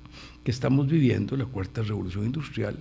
que 0.45 0.51
estamos 0.51 0.89
viviendo, 0.89 1.39
la 1.39 1.47
cuarta 1.47 1.81
revolución 1.81 2.27
industrial, 2.27 2.77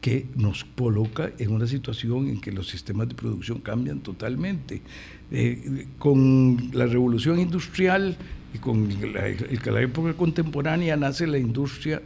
que 0.00 0.26
nos 0.36 0.64
coloca 0.64 1.32
en 1.38 1.52
una 1.52 1.66
situación 1.66 2.28
en 2.28 2.40
que 2.40 2.50
los 2.50 2.68
sistemas 2.68 3.06
de 3.08 3.14
producción 3.14 3.58
cambian 3.58 4.00
totalmente. 4.00 4.80
Eh, 5.30 5.86
con 5.98 6.70
la 6.72 6.86
revolución 6.86 7.38
industrial 7.38 8.16
y 8.54 8.58
con 8.58 8.88
la, 9.12 9.72
la, 9.72 9.82
época 9.82 10.14
contemporánea 10.14 10.96
nace 10.96 11.26
la 11.26 11.38
industria, 11.38 12.00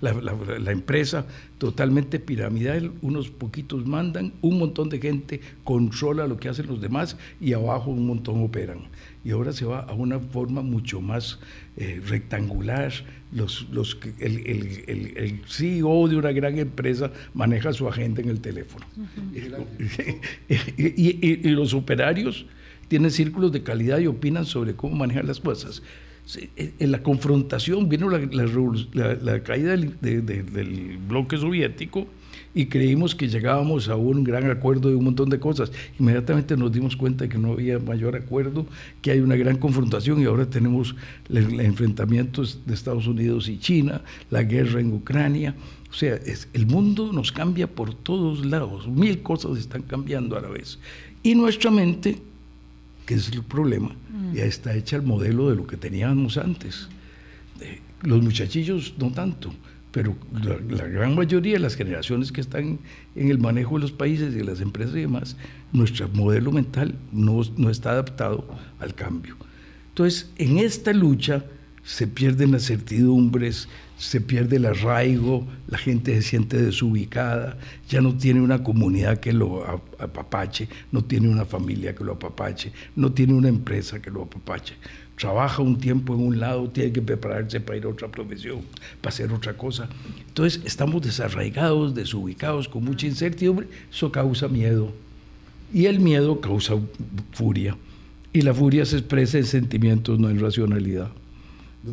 la, 0.00 0.12
la, 0.12 0.72
empresa 0.72 1.24
totalmente 1.58 2.18
piramidal, 2.18 2.90
unos 3.02 3.28
poquitos 3.28 3.86
mandan, 3.86 4.32
un 4.40 4.58
montón 4.58 4.88
de 4.88 4.98
gente 4.98 5.40
controla 5.62 6.26
lo 6.26 6.38
que 6.38 6.48
hacen 6.48 6.66
los 6.66 6.80
demás 6.80 7.16
y 7.40 7.52
abajo 7.52 7.92
un 7.92 8.04
montón 8.06 8.42
operan. 8.42 8.80
Y 9.24 9.30
ahora 9.30 9.52
se 9.52 9.64
va 9.64 9.78
a 9.78 9.92
una 9.92 10.18
forma 10.18 10.60
mucho 10.62 11.00
más 11.00 11.38
eh, 11.76 12.02
rectangular. 12.04 12.92
Los, 13.32 13.68
los, 13.70 13.96
el, 14.18 14.38
el, 14.44 15.16
el, 15.16 15.42
CEO 15.46 16.08
de 16.08 16.16
una 16.16 16.32
gran 16.32 16.58
empresa 16.58 17.12
maneja 17.32 17.72
su 17.72 17.88
agenda 17.88 18.20
en 18.20 18.28
el 18.28 18.40
teléfono. 18.40 18.84
y, 20.76 21.48
y 21.48 21.50
los 21.50 21.72
operarios 21.74 22.44
tienen 22.92 23.10
círculos 23.10 23.50
de 23.52 23.62
calidad 23.62 24.00
y 24.00 24.06
opinan 24.06 24.44
sobre 24.44 24.74
cómo 24.74 24.94
manejar 24.96 25.24
las 25.24 25.40
cosas. 25.40 25.82
En 26.78 26.92
la 26.92 27.02
confrontación 27.02 27.88
vino 27.88 28.10
la, 28.10 28.18
la, 29.14 29.42
caída 29.42 29.70
del, 29.70 29.96
del, 29.98 30.98
bloque 31.08 31.38
soviético 31.38 32.06
y 32.54 32.66
creímos 32.66 33.14
que 33.14 33.28
llegábamos 33.28 33.88
a 33.88 33.96
un 33.96 34.24
gran 34.24 34.50
acuerdo 34.50 34.90
de 34.90 34.96
un 34.96 35.04
montón 35.04 35.30
de 35.30 35.40
cosas. 35.40 35.72
Inmediatamente 35.98 36.54
nos 36.54 36.70
dimos 36.70 36.94
cuenta 36.94 37.24
de 37.24 37.30
que 37.30 37.38
no 37.38 37.52
había 37.52 37.78
mayor 37.78 38.14
acuerdo, 38.14 38.66
que 39.00 39.10
hay 39.10 39.20
una 39.20 39.36
gran 39.36 39.56
confrontación 39.56 40.20
y 40.20 40.26
ahora 40.26 40.44
tenemos 40.44 40.94
enfrentamientos 41.30 42.60
de 42.66 42.74
Estados 42.74 43.06
Unidos 43.06 43.48
y 43.48 43.58
China, 43.58 44.02
la 44.28 44.42
guerra 44.42 44.80
en 44.80 44.92
Ucrania. 44.92 45.54
O 45.90 45.94
sea, 45.94 46.16
es, 46.16 46.46
el 46.52 46.66
mundo 46.66 47.10
nos 47.10 47.32
cambia 47.32 47.68
por 47.68 47.94
todos 47.94 48.44
lados, 48.44 48.86
mil 48.86 49.22
cosas 49.22 49.56
están 49.56 49.80
cambiando 49.80 50.36
a 50.36 50.42
la 50.42 50.50
vez. 50.50 50.78
Y 51.22 51.34
nuestra 51.34 51.70
mente 51.70 52.18
que 53.06 53.14
es 53.14 53.28
el 53.30 53.42
problema, 53.42 53.88
mm. 53.88 54.34
ya 54.34 54.44
está 54.44 54.74
hecha 54.74 54.96
el 54.96 55.02
modelo 55.02 55.50
de 55.50 55.56
lo 55.56 55.66
que 55.66 55.76
teníamos 55.76 56.36
antes. 56.36 56.88
los 58.02 58.22
muchachillos 58.22 58.94
no 58.98 59.10
tanto. 59.10 59.52
pero 59.92 60.16
la, 60.32 60.86
gran 60.86 61.14
mayoría 61.14 61.54
de 61.54 61.58
las 61.58 61.76
generaciones 61.76 62.32
que 62.32 62.40
están 62.40 62.78
en 63.14 63.30
el 63.30 63.38
manejo 63.38 63.74
de 63.74 63.82
los 63.82 63.92
países 63.92 64.32
y 64.34 64.38
de 64.38 64.44
las 64.44 64.60
empresas 64.60 64.96
y 64.96 65.00
demás, 65.00 65.36
nuestro 65.72 66.08
modelo 66.08 66.50
mental 66.50 66.94
no, 67.12 67.42
no 67.56 67.68
está 67.68 67.90
adaptado 67.90 68.46
al 68.80 68.94
cambio. 68.94 69.36
Entonces, 69.90 70.30
en 70.36 70.58
esta 70.58 70.92
lucha 70.92 71.44
se 71.84 72.06
pierden 72.06 72.52
las 72.52 72.66
certidumbres, 72.66 73.68
se 74.02 74.20
pierde 74.20 74.56
el 74.56 74.66
arraigo, 74.66 75.46
la 75.68 75.78
gente 75.78 76.14
se 76.16 76.22
siente 76.22 76.60
desubicada, 76.60 77.56
ya 77.88 78.00
no 78.00 78.16
tiene 78.16 78.40
una 78.40 78.64
comunidad 78.64 79.20
que 79.20 79.32
lo 79.32 79.64
apapache, 79.98 80.68
no 80.90 81.04
tiene 81.04 81.28
una 81.28 81.44
familia 81.44 81.94
que 81.94 82.02
lo 82.02 82.14
apapache, 82.14 82.72
no 82.96 83.12
tiene 83.12 83.34
una 83.34 83.48
empresa 83.48 84.02
que 84.02 84.10
lo 84.10 84.22
apapache 84.22 84.74
trabaja 85.16 85.62
un 85.62 85.78
tiempo 85.78 86.14
en 86.14 86.20
un 86.20 86.40
lado, 86.40 86.68
tiene 86.70 86.90
que 86.90 87.00
prepararse 87.00 87.60
para 87.60 87.78
ir 87.78 87.84
a 87.84 87.90
otra 87.90 88.08
profesión, 88.08 88.62
para 89.00 89.14
hacer 89.14 89.32
otra 89.32 89.56
cosa. 89.56 89.88
Entonces 90.26 90.60
estamos 90.64 91.00
desarraigados, 91.00 91.94
desubicados, 91.94 92.66
con 92.66 92.82
mucha 92.82 93.06
incertidumbre, 93.06 93.68
eso 93.88 94.10
causa 94.10 94.48
miedo. 94.48 94.92
Y 95.72 95.86
el 95.86 96.00
miedo 96.00 96.40
causa 96.40 96.74
furia. 97.30 97.76
Y 98.32 98.42
la 98.42 98.52
furia 98.52 98.84
se 98.84 98.96
expresa 98.96 99.38
en 99.38 99.44
sentimientos, 99.44 100.18
no 100.18 100.28
en 100.28 100.40
racionalidad. 100.40 101.12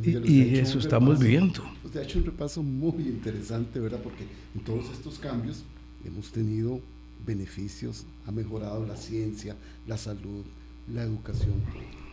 Y, 0.04 0.56
eso 0.58 0.80
estamos 0.80 1.20
viendo. 1.20 1.64
Usted 1.90 2.02
ha 2.02 2.04
hecho 2.04 2.20
un 2.20 2.26
repaso 2.26 2.62
muy 2.62 3.08
interesante, 3.08 3.80
¿verdad? 3.80 4.00
Porque 4.04 4.24
en 4.54 4.62
todos 4.62 4.92
estos 4.92 5.18
cambios 5.18 5.64
hemos 6.06 6.32
tenido 6.32 6.82
beneficios, 7.26 8.06
ha 8.28 8.32
mejorado 8.32 8.86
la 8.86 8.96
ciencia, 8.96 9.56
la 9.88 9.98
salud, 9.98 10.46
la 10.94 11.02
educación. 11.02 11.56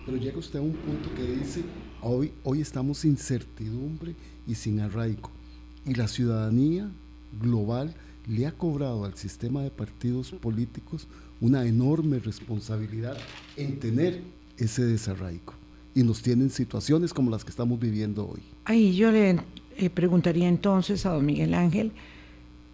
Pero 0.07 0.17
llega 0.17 0.39
usted 0.39 0.61
a 0.61 0.63
un 0.63 0.73
punto 0.73 1.15
que 1.15 1.31
dice, 1.31 1.61
hoy, 2.01 2.33
hoy 2.43 2.63
estamos 2.63 3.01
sin 3.01 3.19
certidumbre 3.19 4.15
y 4.47 4.55
sin 4.55 4.81
arraigo. 4.81 5.31
Y 5.85 5.93
la 5.93 6.09
ciudadanía 6.09 6.91
global 7.39 7.95
le 8.27 8.47
ha 8.47 8.53
cobrado 8.53 9.05
al 9.05 9.15
sistema 9.15 9.63
de 9.63 9.71
partidos 9.71 10.31
políticos 10.31 11.07
una 11.39 11.67
enorme 11.67 12.19
responsabilidad 12.19 13.19
en 13.59 13.79
tener 13.79 14.23
ese 14.57 14.87
desarraigo. 14.87 15.53
Y 15.95 16.03
nos 16.03 16.23
tienen 16.23 16.49
situaciones 16.49 17.13
como 17.13 17.31
las 17.31 17.45
que 17.45 17.51
estamos 17.51 17.79
viviendo 17.79 18.27
hoy. 18.27 18.41
Ahí 18.65 18.97
yo 18.97 19.13
le 19.13 19.39
eh, 19.79 19.91
preguntaría 19.91 20.49
entonces 20.49 21.07
a 21.07 21.11
don 21.11 21.25
Miguel 21.27 21.55
Ángel, 21.55 21.93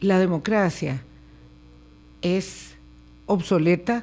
¿la 0.00 0.18
democracia 0.18 1.02
es 2.22 2.74
obsoleta 3.26 4.02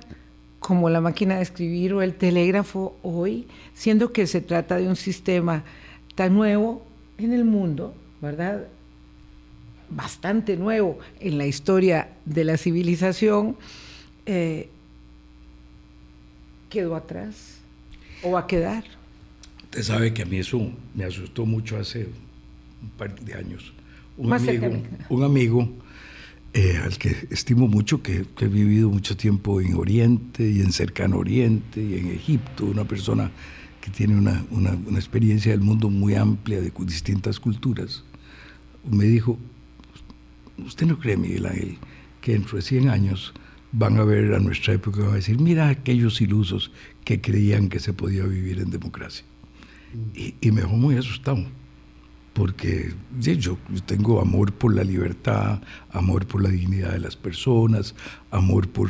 como 0.59 0.89
la 0.89 1.01
máquina 1.01 1.37
de 1.37 1.43
escribir 1.43 1.93
o 1.93 2.01
el 2.01 2.13
telégrafo 2.15 2.97
hoy, 3.01 3.47
siendo 3.73 4.11
que 4.11 4.27
se 4.27 4.41
trata 4.41 4.77
de 4.77 4.87
un 4.87 4.95
sistema 4.95 5.63
tan 6.15 6.35
nuevo 6.35 6.85
en 7.17 7.33
el 7.33 7.45
mundo, 7.45 7.93
¿verdad? 8.21 8.67
Bastante 9.89 10.57
nuevo 10.57 10.99
en 11.19 11.37
la 11.37 11.45
historia 11.45 12.09
de 12.25 12.43
la 12.43 12.57
civilización, 12.57 13.55
eh, 14.25 14.69
quedó 16.69 16.95
atrás 16.95 17.59
o 18.21 18.31
va 18.31 18.41
a 18.41 18.47
quedar. 18.47 18.83
Usted 19.63 19.83
sabe 19.83 20.13
que 20.13 20.23
a 20.23 20.25
mí 20.25 20.37
eso 20.37 20.71
me 20.93 21.05
asustó 21.05 21.45
mucho 21.45 21.77
hace 21.77 22.09
un 22.81 22.89
par 22.89 23.19
de 23.19 23.33
años. 23.33 23.73
Un 24.17 24.33
amigo, 24.33 24.67
un 25.09 25.23
amigo 25.23 25.69
eh, 26.53 26.79
al 26.83 26.97
que 26.97 27.15
estimo 27.29 27.67
mucho, 27.67 28.01
que, 28.01 28.25
he 28.39 28.47
vivido 28.47 28.89
mucho 28.89 29.15
tiempo 29.15 29.61
en 29.61 29.75
Oriente 29.75 30.49
y 30.49 30.61
en 30.61 30.71
Cercano 30.71 31.17
Oriente 31.17 31.81
y 31.81 31.99
en 31.99 32.07
Egipto, 32.07 32.65
una 32.65 32.85
persona 32.85 33.29
que 33.79 33.91
tiene 33.91 34.17
una, 34.17 34.43
una, 34.49 34.71
experiencia 34.97 35.51
del 35.51 35.61
mundo 35.61 35.91
muy 35.91 36.15
amplia 36.15 36.59
de 36.59 36.73
distintas 36.79 37.39
culturas, 37.39 38.03
me 38.89 39.05
dijo, 39.05 39.37
¿usted 40.65 40.87
no 40.87 40.97
cree, 40.97 41.17
Miguel 41.17 41.45
Ángel, 41.45 41.77
que 42.19 42.33
dentro 42.33 42.55
de 42.57 42.63
100 42.63 42.89
años 42.89 43.33
van 43.71 43.97
a 43.97 44.03
ver 44.03 44.33
a 44.33 44.39
nuestra 44.39 44.73
época 44.73 45.01
y 45.01 45.03
van 45.03 45.11
a 45.11 45.15
decir, 45.15 45.39
mira 45.39 45.69
aquellos 45.69 46.19
ilusos 46.19 46.71
que 47.05 47.21
creían 47.21 47.69
que 47.69 47.79
se 47.79 47.93
podía 47.93 48.25
vivir 48.25 48.59
en 48.59 48.71
democracia? 48.71 49.23
Y, 50.15 50.33
y 50.41 50.51
me 50.51 50.61
dejó 50.61 50.75
muy 50.75 50.97
asustado 50.97 51.45
porque 52.39 52.93
yo, 53.19 53.57
tengo 53.85 54.21
amor 54.21 54.53
por 54.53 54.73
la 54.73 54.85
libertad, 54.85 55.61
amor 55.91 56.25
por 56.25 56.41
la 56.41 56.47
dignidad 56.47 56.93
de 56.93 57.01
las 57.01 57.17
personas, 57.17 57.95
amor 58.31 58.69
por 58.69 58.89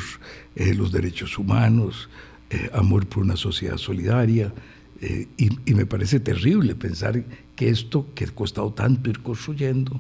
eh, 0.56 0.76
los 0.76 0.92
derechos 0.92 1.36
humanos, 1.40 2.12
eh, 2.52 2.70
amor 2.76 3.08
por 3.08 3.24
una 3.24 3.36
sociedad 3.36 3.78
solidaria. 3.78 4.54
Eh, 5.02 5.28
y, 5.38 5.74
me 5.74 5.88
parece 5.88 6.20
terrible 6.20 6.76
pensar 6.76 7.24
que 7.56 7.70
esto 7.70 8.06
que 8.14 8.26
ha 8.26 8.28
costado 8.28 8.72
tanto 8.72 9.10
ir 9.10 9.24
construyendo, 9.24 10.00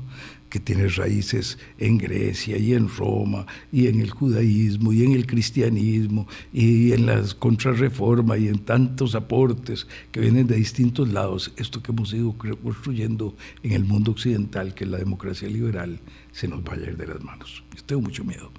que 0.50 0.60
tiene 0.60 0.88
raíces 0.88 1.58
en 1.78 1.98
Grecia 1.98 2.58
y 2.58 2.74
en 2.74 2.90
Roma 2.90 3.46
y 3.72 3.88
en 3.88 4.02
el 4.02 4.10
judaísmo 4.10 4.92
y 4.92 5.04
en 5.04 5.14
el 5.14 5.28
cristianismo 5.28 6.28
y 6.52 6.92
en 6.92 7.06
la 7.06 7.24
contrarreforma 7.38 8.38
y 8.38 8.48
en 8.48 8.60
tantos 8.60 9.16
aportes 9.16 9.88
que 10.12 10.20
vienen 10.20 10.48
de 10.48 10.56
distintos 10.56 11.10
lados, 11.10 11.54
esto 11.58 11.84
que 11.84 11.92
hemos 11.92 12.14
ido 12.14 12.36
construyendo 12.38 13.36
en 13.64 13.74
el 13.74 13.86
mundo 13.86 14.12
occidental, 14.12 14.74
que 14.74 14.86
es 14.86 14.90
la 14.90 14.98
democracia 14.98 15.48
liberal, 15.48 16.00
se 16.32 16.48
nos 16.48 16.64
vaya 16.64 16.88
a 16.88 16.90
ir 16.90 16.98
de 16.98 17.08
las 17.08 17.24
manos. 17.24 17.64
Tengo 17.86 18.02
mucho 18.02 18.24
miedo. 18.24 18.52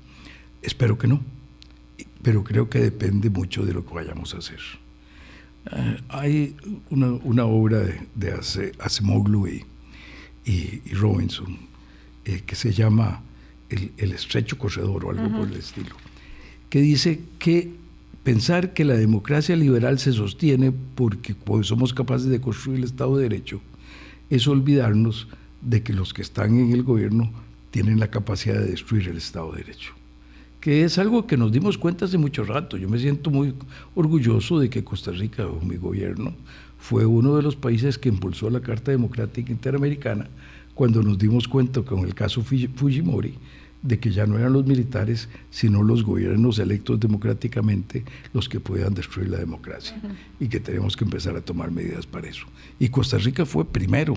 Espero 0.62 0.96
que 0.96 1.08
no, 1.08 1.20
pero 2.22 2.44
creo 2.44 2.68
que 2.68 2.78
depende 2.78 3.30
mucho 3.30 3.64
de 3.64 3.74
lo 3.74 3.84
que 3.84 3.94
vayamos 3.94 4.34
a 4.34 4.38
hacer. 4.38 4.60
Eh, 5.72 6.00
hay 6.08 6.56
una, 6.90 7.44
obra 7.44 7.80
de, 7.80 8.06
de 8.14 8.40
Asimoglu 8.78 9.46
y, 9.46 9.64
y 10.44 10.94
Robinson 10.94 11.69
eh, 12.30 12.42
que 12.46 12.54
se 12.54 12.72
llama 12.72 13.22
el, 13.68 14.12
estrecho 14.12 14.58
corredor 14.58 15.04
o 15.04 15.10
algo 15.10 15.28
por 15.36 15.48
el 15.48 15.56
estilo, 15.56 15.94
que 16.68 16.80
dice 16.80 17.20
que 17.38 17.72
pensar 18.22 18.72
que 18.72 18.84
la 18.84 18.94
democracia 18.94 19.56
liberal 19.56 19.98
se 19.98 20.12
sostiene 20.12 20.72
porque 20.72 21.34
pues, 21.34 21.66
somos 21.68 21.94
capaces 21.94 22.28
de 22.28 22.40
construir 22.40 22.78
el 22.78 22.84
Estado 22.84 23.16
de 23.16 23.24
Derecho 23.24 23.60
es 24.28 24.46
olvidarnos 24.46 25.28
de 25.60 25.82
que 25.82 25.92
los 25.92 26.14
que 26.14 26.22
están 26.22 26.58
en 26.58 26.72
el 26.72 26.82
gobierno 26.82 27.32
tienen 27.70 27.98
la 27.98 28.10
capacidad 28.10 28.60
de 28.60 28.70
destruir 28.70 29.08
el 29.08 29.16
Estado 29.16 29.52
de 29.52 29.64
Derecho 29.64 29.94
que 30.60 30.84
es 30.84 30.98
algo 30.98 31.26
que 31.26 31.36
nos 31.36 31.50
dimos 31.50 31.78
cuenta 31.78 32.04
hace 32.04 32.18
mucho 32.18 32.44
rato. 32.44 32.76
Yo 32.76 32.86
me 32.88 32.98
siento 32.98 33.30
muy 33.30 33.54
orgulloso 33.94 34.58
de 34.58 34.68
que 34.68 34.84
Costa 34.84 35.10
Rica, 35.10 35.46
o 35.46 35.58
mi 35.62 35.76
gobierno, 35.76 36.34
fue 36.78 37.06
uno 37.06 37.36
de 37.36 37.42
los 37.42 37.56
países 37.56 37.98
que 37.98 38.10
impulsó 38.10 38.50
la 38.50 38.60
Carta 38.60 38.90
Democrática 38.90 39.50
Interamericana 39.50 40.28
cuando 40.80 41.02
nos 41.02 41.18
dimos 41.18 41.46
cuenta 41.46 41.82
con 41.82 42.06
el 42.06 42.14
caso 42.14 42.42
Fujimori 42.42 43.34
de 43.82 43.98
que 43.98 44.12
ya 44.12 44.24
no 44.24 44.38
eran 44.38 44.54
los 44.54 44.64
militares, 44.64 45.28
sino 45.50 45.82
los 45.82 46.02
gobiernos 46.02 46.58
electos 46.58 46.98
democráticamente 46.98 48.02
los 48.32 48.48
que 48.48 48.60
podían 48.60 48.94
destruir 48.94 49.28
la 49.28 49.36
democracia 49.36 50.00
y 50.40 50.48
que 50.48 50.58
tenemos 50.58 50.96
que 50.96 51.04
empezar 51.04 51.36
a 51.36 51.42
tomar 51.42 51.70
medidas 51.70 52.06
para 52.06 52.30
eso. 52.30 52.46
Y 52.78 52.88
Costa 52.88 53.18
Rica 53.18 53.44
fue 53.44 53.66
primero 53.66 54.14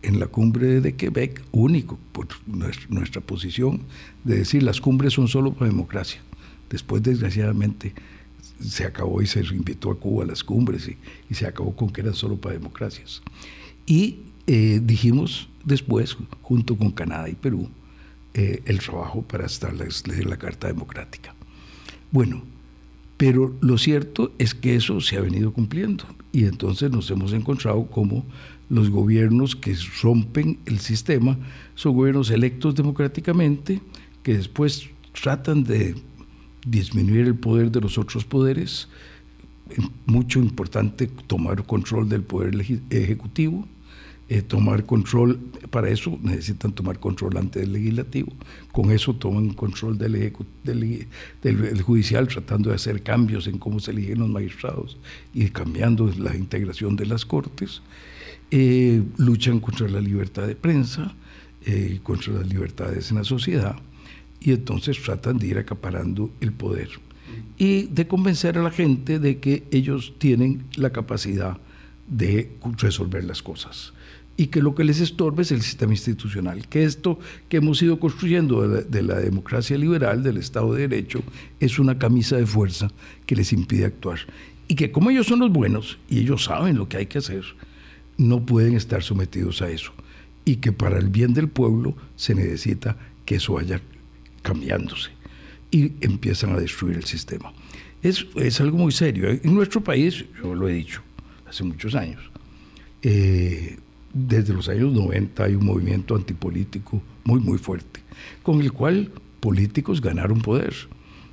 en 0.00 0.18
la 0.18 0.28
cumbre 0.28 0.80
de 0.80 0.94
Quebec, 0.94 1.42
único 1.52 1.98
por 2.12 2.26
nuestra, 2.46 3.20
posición 3.20 3.82
de 4.24 4.38
decir 4.38 4.62
las 4.62 4.80
cumbres 4.80 5.12
son 5.12 5.28
solo 5.28 5.52
para 5.52 5.70
democracia. 5.70 6.22
Después, 6.70 7.02
desgraciadamente, 7.02 7.92
se 8.62 8.86
acabó 8.86 9.20
y 9.20 9.26
se 9.26 9.40
invitó 9.40 9.90
a 9.90 10.00
Cuba 10.00 10.24
a 10.24 10.26
las 10.26 10.42
cumbres 10.42 10.88
y, 10.88 10.96
y 11.28 11.34
se 11.34 11.46
acabó 11.46 11.76
con 11.76 11.90
que 11.90 12.00
eran 12.00 12.14
solo 12.14 12.38
para 12.38 12.54
democracias. 12.54 13.20
Y 13.84 14.20
eh, 14.48 14.80
dijimos 14.82 15.48
después, 15.62 16.16
junto 16.40 16.74
con 16.74 16.90
Canadá 16.90 17.28
y 17.28 17.34
Perú, 17.34 17.68
eh, 18.32 18.62
el 18.64 18.78
trabajo 18.78 19.20
para 19.20 19.44
establecer 19.44 20.24
la 20.24 20.38
Carta 20.38 20.68
Democrática. 20.68 21.34
Bueno, 22.10 22.42
pero 23.18 23.54
lo 23.60 23.76
cierto 23.76 24.32
es 24.38 24.54
que 24.54 24.74
eso 24.74 25.02
se 25.02 25.18
ha 25.18 25.20
venido 25.20 25.52
cumpliendo 25.52 26.04
y 26.32 26.44
entonces 26.44 26.90
nos 26.90 27.10
hemos 27.10 27.34
encontrado 27.34 27.86
como 27.88 28.24
los 28.70 28.88
gobiernos 28.88 29.54
que 29.54 29.76
rompen 30.02 30.58
el 30.64 30.78
sistema 30.78 31.36
son 31.74 31.94
gobiernos 31.94 32.30
electos 32.30 32.74
democráticamente 32.74 33.82
que 34.22 34.34
después 34.34 34.88
tratan 35.20 35.62
de 35.62 35.94
disminuir 36.66 37.26
el 37.26 37.34
poder 37.34 37.70
de 37.70 37.82
los 37.82 37.98
otros 37.98 38.24
poderes, 38.24 38.88
mucho 40.06 40.38
importante 40.38 41.06
tomar 41.26 41.64
control 41.64 42.08
del 42.08 42.22
poder 42.22 42.54
ejecutivo, 42.90 43.66
eh, 44.30 44.42
tomar 44.42 44.84
control, 44.84 45.38
para 45.70 45.88
eso 45.88 46.18
necesitan 46.22 46.72
tomar 46.72 47.00
control 47.00 47.38
ante 47.38 47.62
el 47.62 47.72
legislativo, 47.72 48.30
con 48.72 48.90
eso 48.90 49.14
toman 49.14 49.54
control 49.54 49.96
del, 49.96 50.34
del, 51.42 51.82
judicial, 51.82 52.28
tratando 52.28 52.68
de 52.68 52.74
hacer 52.74 53.02
cambios 53.02 53.46
en 53.46 53.56
cómo 53.56 53.80
se 53.80 53.90
eligen 53.90 54.18
los 54.18 54.28
magistrados 54.28 54.98
y 55.32 55.48
cambiando 55.48 56.12
la 56.18 56.36
integración 56.36 56.94
de 56.94 57.06
las 57.06 57.24
cortes, 57.24 57.80
eh, 58.50 59.02
luchan 59.16 59.60
contra 59.60 59.88
la 59.88 60.00
libertad 60.00 60.46
de 60.46 60.56
prensa, 60.56 61.14
eh, 61.64 62.00
contra 62.02 62.34
las 62.34 62.46
libertades 62.46 63.10
en 63.10 63.16
la 63.16 63.24
sociedad, 63.24 63.76
y 64.40 64.52
entonces 64.52 65.00
tratan 65.02 65.38
de 65.38 65.46
ir 65.46 65.56
acaparando 65.56 66.30
el 66.42 66.52
poder 66.52 66.90
y 67.56 67.84
de 67.84 68.06
convencer 68.06 68.58
a 68.58 68.62
la 68.62 68.70
gente 68.70 69.18
de 69.18 69.38
que 69.38 69.64
ellos 69.70 70.12
tienen 70.18 70.64
la 70.76 70.90
capacidad 70.90 71.56
de 72.06 72.52
resolver 72.78 73.24
las 73.24 73.42
cosas 73.42 73.94
y 74.40 74.46
que 74.46 74.62
lo 74.62 74.72
que 74.76 74.84
les 74.84 75.00
estorba 75.00 75.42
es 75.42 75.50
el 75.50 75.62
sistema 75.62 75.92
institucional, 75.92 76.68
que 76.68 76.84
esto 76.84 77.18
que 77.48 77.56
hemos 77.56 77.82
ido 77.82 77.98
construyendo 77.98 78.68
de 78.68 79.02
la, 79.02 79.16
democracia 79.16 79.76
liberal, 79.76 80.22
del 80.22 80.36
Estado 80.36 80.72
de 80.74 80.86
Derecho, 80.86 81.24
es 81.58 81.80
una 81.80 81.98
camisa 81.98 82.36
de 82.36 82.46
fuerza 82.46 82.88
que 83.26 83.34
les 83.34 83.52
impide 83.52 83.84
actuar. 83.84 84.20
Y 84.68 84.76
que 84.76 84.92
como 84.92 85.10
ellos 85.10 85.26
son 85.26 85.40
los 85.40 85.50
buenos 85.50 85.98
y 86.08 86.20
ellos 86.20 86.44
saben 86.44 86.76
lo 86.76 86.88
que 86.88 86.98
hay 86.98 87.06
que 87.06 87.18
hacer, 87.18 87.42
no 88.16 88.46
pueden 88.46 88.76
estar 88.76 89.02
sometidos 89.02 89.60
a 89.60 89.70
eso. 89.70 89.92
Y 90.44 90.56
que 90.56 90.70
para 90.70 90.98
el 90.98 91.08
bien 91.08 91.34
del 91.34 91.48
pueblo 91.48 91.96
se 92.14 92.36
necesita 92.36 92.96
que 93.24 93.34
eso 93.34 93.54
vaya 93.54 93.80
cambiándose. 94.42 95.10
Y 95.72 95.94
empiezan 96.00 96.52
a 96.52 96.60
destruir 96.60 96.96
el 96.96 97.04
sistema. 97.06 97.52
Es, 98.04 98.24
es 98.36 98.60
algo 98.60 98.78
muy 98.78 98.92
serio. 98.92 99.28
En 99.30 99.52
nuestro 99.52 99.82
país, 99.82 100.24
yo 100.40 100.54
lo 100.54 100.68
he 100.68 100.74
dicho 100.74 101.02
hace 101.44 101.64
muchos 101.64 101.96
años, 101.96 102.20
eh, 103.02 103.78
desde 104.12 104.52
los 104.54 104.68
años 104.68 104.92
90 104.92 105.44
hay 105.44 105.54
un 105.54 105.66
movimiento 105.66 106.16
antipolítico 106.16 107.02
muy, 107.24 107.40
muy 107.40 107.58
fuerte, 107.58 108.00
con 108.42 108.60
el 108.60 108.72
cual 108.72 109.10
políticos 109.40 110.00
ganaron 110.00 110.40
poder. 110.40 110.74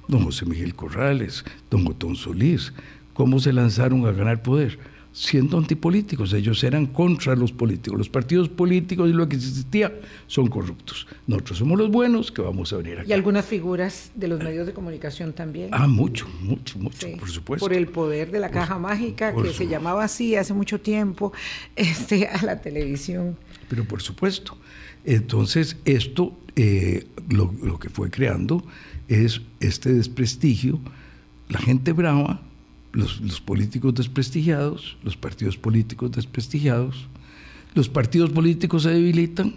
Don 0.08 0.24
José 0.24 0.46
Miguel 0.46 0.75
Corrales, 0.75 1.44
don 1.72 1.88
Otón 1.88 2.15
Solís, 2.15 2.74
¿cómo 3.13 3.39
se 3.39 3.53
lanzaron 3.53 4.05
a 4.05 4.12
ganar 4.12 4.44
poder? 4.44 4.77
Siendo 5.15 5.57
antipolíticos. 5.57 6.34
Ellos 6.34 6.62
eran 6.65 6.88
contra 6.88 7.38
los 7.38 7.53
políticos. 7.53 7.98
Los 7.98 8.10
partidos 8.10 8.50
políticos 8.50 9.10
y 9.10 9.13
lo 9.13 9.29
que 9.29 9.38
existía 9.38 9.93
son 10.27 10.48
corruptos. 10.48 11.07
Nosotros 11.25 11.60
somos 11.60 11.79
los 11.79 11.89
buenos 11.89 12.34
que 12.34 12.41
vamos 12.41 12.74
a 12.74 12.77
venir 12.77 13.00
aquí. 13.00 13.10
Y 13.10 13.13
algunas 13.13 13.45
figuras 13.45 14.12
de 14.13 14.27
los 14.27 14.43
medios 14.43 14.67
de 14.67 14.74
comunicación 14.74 15.31
también. 15.31 15.69
Ah, 15.72 15.88
mucho, 15.88 16.27
mucho, 16.41 16.77
mucho, 16.79 17.07
por 17.17 17.29
supuesto. 17.29 17.65
Por 17.65 17.74
el 17.74 17.88
poder 17.88 18.29
de 18.29 18.39
la 18.39 18.51
caja 18.51 18.77
mágica, 18.77 19.34
que 19.34 19.53
se 19.53 19.67
llamaba 19.67 20.03
así 20.03 20.36
hace 20.36 20.53
mucho 20.53 20.81
tiempo, 20.81 21.31
este, 21.77 22.27
a 22.27 22.41
la 22.43 22.60
televisión. 22.60 23.38
Pero 23.69 23.86
por 23.86 24.01
supuesto. 24.01 24.57
Entonces, 25.05 25.77
esto 25.86 26.38
eh, 26.57 27.07
lo, 27.29 27.53
lo 27.63 27.79
que 27.79 27.89
fue 27.89 28.12
creando 28.12 28.65
es 29.07 29.41
este 29.62 29.93
desprestigio. 29.93 30.81
La 31.48 31.60
gente 31.60 31.93
brava 31.93 32.41
los, 32.95 33.41
políticos 33.41 33.93
desprestigiados, 33.93 34.97
los 35.03 35.17
partidos 35.17 35.57
políticos 35.57 36.11
desprestigiados, 36.11 37.07
los 37.73 37.89
partidos 37.89 38.29
políticos 38.31 38.83
se 38.83 38.89
debilitan, 38.89 39.55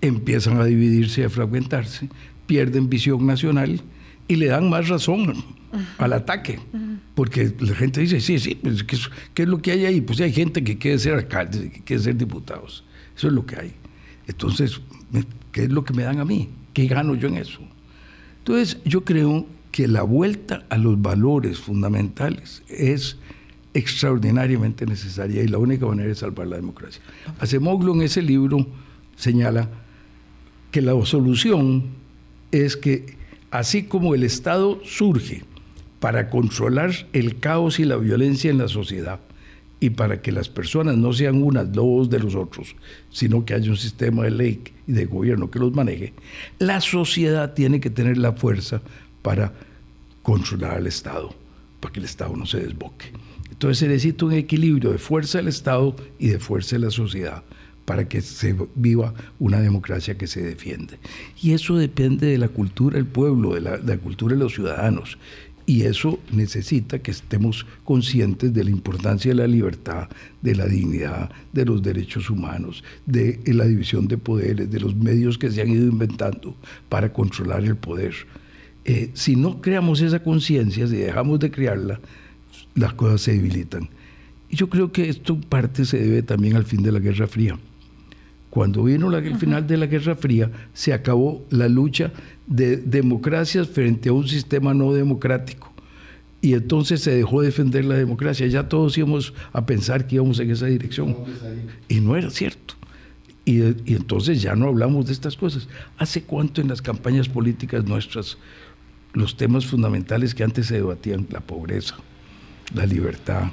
empiezan 0.00 0.60
a 0.60 0.64
dividirse 0.64 1.22
y 1.22 1.24
a 1.24 1.30
fragmentarse, 1.30 2.10
pierden 2.46 2.90
visión 2.90 3.26
nacional 3.26 3.80
y 4.28 4.36
le 4.36 4.46
dan 4.46 4.68
más 4.68 4.88
razón 4.88 5.32
al 5.98 6.12
ataque. 6.12 6.60
Porque 7.14 7.54
la 7.60 7.74
gente 7.74 8.00
dice, 8.00 8.20
sí, 8.20 8.38
sí, 8.38 8.58
pues, 8.60 8.84
¿qué, 8.84 9.42
es 9.42 9.48
lo 9.48 9.62
que 9.62 9.70
hay 9.70 9.86
ahí? 9.86 10.00
Pues 10.00 10.20
hay 10.20 10.32
gente 10.32 10.62
que 10.62 10.76
quiere 10.76 10.98
ser 10.98 11.14
alcalde, 11.14 11.70
que 11.70 11.82
quiere 11.82 12.02
ser 12.02 12.16
diputados. 12.16 12.84
Eso 13.16 13.28
es 13.28 13.32
lo 13.32 13.46
que 13.46 13.56
hay. 13.56 13.72
Entonces, 14.26 14.80
¿qué 15.52 15.64
es 15.64 15.70
lo 15.70 15.84
que 15.84 15.94
me 15.94 16.02
dan 16.02 16.18
a 16.18 16.24
mí? 16.24 16.50
¿Qué 16.72 16.86
gano 16.86 17.14
yo 17.14 17.28
en 17.28 17.36
eso? 17.36 17.60
Entonces, 18.38 18.78
yo 18.84 19.04
creo 19.04 19.46
que 19.74 19.88
la 19.88 20.04
vuelta 20.04 20.64
a 20.70 20.78
los 20.78 21.02
valores 21.02 21.58
fundamentales 21.58 22.62
es 22.68 23.18
extraordinariamente 23.74 24.86
necesaria 24.86 25.42
y 25.42 25.48
la 25.48 25.58
única 25.58 25.84
manera 25.84 26.10
de 26.10 26.14
salvar 26.14 26.46
la 26.46 26.54
democracia. 26.54 27.02
Acemoglu 27.40 27.92
en 27.94 28.02
ese 28.02 28.22
libro 28.22 28.68
señala 29.16 29.68
que 30.70 30.80
la 30.80 30.92
solución 31.04 31.86
es 32.52 32.76
que 32.76 33.16
así 33.50 33.82
como 33.82 34.14
el 34.14 34.22
Estado 34.22 34.78
surge 34.84 35.42
para 35.98 36.30
controlar 36.30 36.92
el 37.12 37.40
caos 37.40 37.80
y 37.80 37.84
la 37.84 37.96
violencia 37.96 38.52
en 38.52 38.58
la 38.58 38.68
sociedad 38.68 39.18
y 39.80 39.90
para 39.90 40.22
que 40.22 40.30
las 40.30 40.48
personas 40.48 40.96
no 40.96 41.12
sean 41.12 41.42
unas 41.42 41.72
dos 41.72 42.08
de 42.08 42.20
los 42.20 42.36
otros, 42.36 42.76
sino 43.10 43.44
que 43.44 43.54
haya 43.54 43.72
un 43.72 43.76
sistema 43.76 44.22
de 44.22 44.30
ley 44.30 44.62
y 44.86 44.92
de 44.92 45.06
gobierno 45.06 45.50
que 45.50 45.58
los 45.58 45.74
maneje, 45.74 46.14
la 46.60 46.80
sociedad 46.80 47.54
tiene 47.54 47.80
que 47.80 47.90
tener 47.90 48.18
la 48.18 48.34
fuerza 48.34 48.80
para 49.24 49.54
controlar 50.22 50.76
al 50.76 50.86
Estado, 50.86 51.34
para 51.80 51.92
que 51.94 52.00
el 52.00 52.04
Estado 52.04 52.36
no 52.36 52.44
se 52.44 52.60
desboque. 52.60 53.06
Entonces 53.50 53.78
se 53.78 53.88
necesita 53.88 54.26
un 54.26 54.34
equilibrio 54.34 54.92
de 54.92 54.98
fuerza 54.98 55.38
del 55.38 55.48
Estado 55.48 55.96
y 56.18 56.28
de 56.28 56.38
fuerza 56.38 56.76
de 56.76 56.80
la 56.80 56.90
sociedad 56.90 57.42
para 57.86 58.06
que 58.06 58.20
se 58.20 58.54
viva 58.74 59.14
una 59.38 59.60
democracia 59.60 60.18
que 60.18 60.26
se 60.26 60.42
defiende. 60.42 60.98
Y 61.40 61.52
eso 61.52 61.76
depende 61.76 62.26
de 62.26 62.36
la 62.36 62.48
cultura 62.48 62.96
del 62.96 63.06
pueblo, 63.06 63.54
de 63.54 63.62
la, 63.62 63.78
de 63.78 63.96
la, 63.96 64.02
cultura 64.02 64.34
de 64.34 64.42
los 64.42 64.54
ciudadanos. 64.54 65.16
Y 65.66 65.82
eso 65.82 66.18
necesita 66.30 66.98
que 66.98 67.10
estemos 67.10 67.66
conscientes 67.84 68.52
de 68.52 68.64
la 68.64 68.70
importancia 68.70 69.30
de 69.30 69.36
la 69.36 69.46
libertad, 69.46 70.08
de 70.42 70.54
la 70.54 70.66
dignidad, 70.66 71.30
de 71.54 71.64
los 71.64 71.82
derechos 71.82 72.28
humanos, 72.28 72.84
de 73.06 73.40
la 73.46 73.64
división 73.64 74.06
de 74.06 74.18
poderes, 74.18 74.70
de 74.70 74.80
los 74.80 74.94
medios 74.94 75.38
que 75.38 75.50
se 75.50 75.62
han 75.62 75.70
ido 75.70 75.86
inventando 75.86 76.54
para 76.90 77.10
controlar 77.10 77.64
el 77.64 77.76
poder. 77.76 78.14
Eh, 78.84 79.10
si 79.14 79.36
no 79.36 79.60
creamos 79.60 80.00
esa 80.00 80.22
conciencia, 80.22 80.86
si 80.86 80.96
dejamos 80.96 81.40
de 81.40 81.50
crearla, 81.50 82.00
las 82.74 82.94
cosas 82.94 83.22
se 83.22 83.32
debilitan. 83.32 83.88
Y 84.50 84.56
yo 84.56 84.68
creo 84.68 84.92
que 84.92 85.08
esto 85.08 85.40
parte 85.40 85.84
se 85.84 85.98
debe 85.98 86.22
también 86.22 86.56
al 86.56 86.64
fin 86.64 86.82
de 86.82 86.92
la 86.92 87.00
Guerra 87.00 87.26
Fría. 87.26 87.58
Cuando 88.50 88.84
vino 88.84 89.12
el 89.16 89.36
final 89.36 89.66
de 89.66 89.76
la 89.76 89.86
Guerra 89.86 90.14
Fría, 90.14 90.50
se 90.72 90.92
acabó 90.92 91.44
la 91.50 91.68
lucha 91.68 92.12
de 92.46 92.76
democracias 92.76 93.66
frente 93.68 94.10
a 94.10 94.12
un 94.12 94.28
sistema 94.28 94.72
no 94.74 94.92
democrático. 94.92 95.72
Y 96.40 96.52
entonces 96.52 97.00
se 97.00 97.16
dejó 97.16 97.40
de 97.40 97.46
defender 97.46 97.84
la 97.84 97.96
democracia. 97.96 98.46
Ya 98.46 98.68
todos 98.68 98.96
íbamos 98.96 99.32
a 99.52 99.66
pensar 99.66 100.06
que 100.06 100.16
íbamos 100.16 100.38
en 100.38 100.50
esa 100.50 100.66
dirección. 100.66 101.16
Y 101.88 102.00
no 102.00 102.16
era 102.16 102.30
cierto. 102.30 102.74
Y, 103.44 103.60
y, 103.60 103.96
entonces 103.96 104.40
ya 104.40 104.54
no 104.54 104.68
hablamos 104.68 105.06
de 105.06 105.14
estas 105.14 105.36
cosas. 105.36 105.68
¿Hace 105.98 106.22
cuánto 106.22 106.60
en 106.60 106.68
las 106.68 106.80
campañas 106.80 107.28
políticas 107.28 107.84
nuestras 107.86 108.38
los 109.14 109.36
temas 109.36 109.64
fundamentales 109.64 110.34
que 110.34 110.44
antes 110.44 110.66
se 110.66 110.74
debatían, 110.74 111.26
la 111.30 111.40
pobreza, 111.40 111.96
la 112.74 112.84
libertad, 112.84 113.44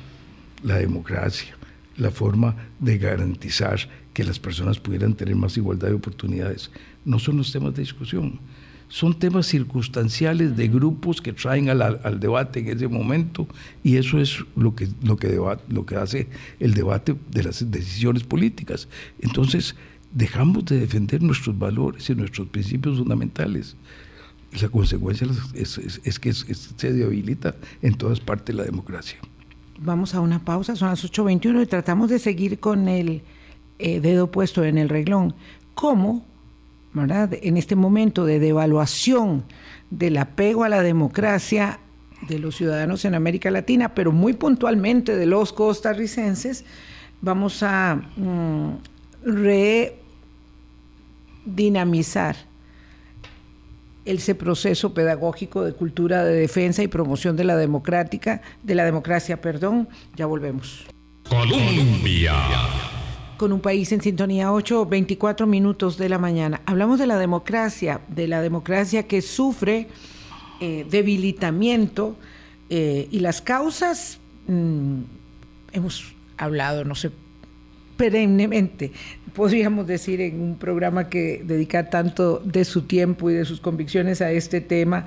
la 0.64 0.78
democracia, 0.78 1.56
la 1.98 2.12
forma 2.12 2.56
de 2.80 2.98
garantizar 2.98 3.80
que 4.14 4.24
las 4.24 4.40
personas 4.40 4.80
pudieran 4.80 5.14
tener 5.14 5.36
más 5.36 5.56
igualdad 5.58 5.90
de 5.90 5.94
oportunidades, 5.94 6.72
no 7.06 7.20
son 7.20 7.38
los 7.38 7.52
temas 7.52 7.74
de 7.76 7.82
discusión. 7.82 8.40
Son 8.90 9.18
temas 9.18 9.46
circunstanciales 9.46 10.58
de 10.58 10.68
grupos 10.68 11.22
que 11.22 11.32
traen 11.32 11.70
al, 11.70 12.20
debate 12.20 12.60
en 12.60 12.68
ese 12.76 12.90
momento 12.90 13.48
y 13.84 13.96
eso 13.96 14.20
es 14.20 14.44
lo 14.58 14.76
que, 14.76 14.90
lo, 15.02 15.16
que 15.86 15.96
hace 15.96 16.28
el 16.60 16.74
debate 16.74 17.16
de 17.30 17.44
las 17.44 17.72
decisiones 17.72 18.24
políticas. 18.24 18.90
Entonces, 19.22 19.76
dejamos 20.14 20.66
de 20.66 20.78
defender 20.78 21.24
nuestros 21.24 21.58
valores 21.58 22.10
y 22.10 22.16
nuestros 22.16 22.50
principios 22.50 22.98
fundamentales 22.98 23.78
la 24.60 24.70
consecuencia 24.70 25.28
es, 25.54 26.20
que 26.20 26.34
se 26.34 26.94
debilita 26.94 27.56
en 27.82 27.96
todas 27.96 28.20
partes 28.20 28.56
la 28.56 28.64
democracia. 28.64 29.20
Vamos 29.80 30.14
a 30.14 30.22
una 30.22 30.44
pausa, 30.44 30.76
son 30.76 30.90
las 30.90 31.04
8.21 31.04 31.64
y 31.64 31.66
tratamos 31.66 32.10
de 32.10 32.20
seguir 32.20 32.60
con 32.60 32.88
el 32.88 33.24
eh, 33.80 34.00
dedo 34.00 34.30
puesto 34.30 34.64
en 34.64 34.78
el 34.78 34.90
reglón. 34.90 35.34
¿Cómo, 35.74 36.26
en 36.94 37.58
este 37.58 37.76
momento 37.76 38.26
de 38.26 38.40
devaluación 38.40 39.44
del 39.90 40.18
apego 40.18 40.64
a 40.64 40.70
la 40.70 40.82
democracia 40.84 41.80
de 42.28 42.38
los 42.38 42.56
ciudadanos 42.56 43.06
en 43.06 43.16
América 43.16 43.50
Latina, 43.50 43.96
pero 43.96 44.12
muy 44.12 44.34
puntualmente 44.34 45.16
de 45.16 45.26
los 45.26 45.54
costarricenses, 45.54 46.66
vamos 47.22 47.64
a 47.64 47.96
mm, 48.18 48.74
redinamizar 51.46 52.36
ese 54.06 54.36
proceso 54.36 54.94
pedagógico 54.94 55.64
de 55.64 55.74
cultura 55.74 56.24
de 56.24 56.34
defensa 56.34 56.84
y 56.84 56.88
promoción 56.88 57.36
de 57.36 57.44
la 57.44 57.56
democrática, 57.56 58.42
de 58.64 58.76
la 58.76 58.86
democracia, 58.86 59.42
perdón. 59.42 59.88
Ya 60.16 60.26
volvemos. 60.26 60.86
Colombia. 61.30 62.34
Con 63.38 63.54
un 63.54 63.62
país 63.62 63.92
en 63.92 64.02
sintonía 64.02 64.52
8, 64.52 64.86
24 64.86 65.48
minutos 65.48 65.98
de 65.98 66.10
la 66.10 66.18
mañana. 66.18 66.62
Hablamos 66.66 67.00
de 67.00 67.08
la 67.08 67.18
democracia, 67.18 68.02
de 68.08 68.28
la 68.28 68.42
democracia 68.42 69.08
que 69.08 69.22
sufre 69.22 69.88
eh, 70.60 70.86
debilitamiento 70.90 72.16
eh, 72.70 73.08
y 73.12 73.20
las 73.20 73.42
causas, 73.42 74.20
mm, 74.48 75.02
hemos 75.72 76.14
hablado, 76.38 76.86
no 76.86 76.96
sé, 76.96 77.12
perennemente 78.02 78.92
podríamos 79.34 79.88
decir, 79.88 80.22
en 80.22 80.42
un 80.42 80.58
programa 80.58 81.08
que 81.08 81.42
dedica 81.46 81.90
tanto 81.90 82.40
de 82.40 82.66
su 82.66 82.82
tiempo 82.82 83.30
y 83.30 83.34
de 83.34 83.46
sus 83.46 83.62
convicciones 83.62 84.22
a 84.22 84.32
este 84.32 84.60
tema, 84.60 85.06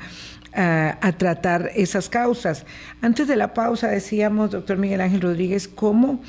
a, 0.54 1.12
tratar 1.18 1.72
esas 1.74 2.08
causas. 2.08 2.64
Antes 3.02 3.26
de 3.26 3.34
la 3.34 3.52
pausa 3.54 3.88
decíamos, 3.88 4.52
doctor 4.52 4.78
Miguel 4.78 5.00
Ángel 5.00 5.20
Rodríguez, 5.20 5.66
cómo 5.66 6.22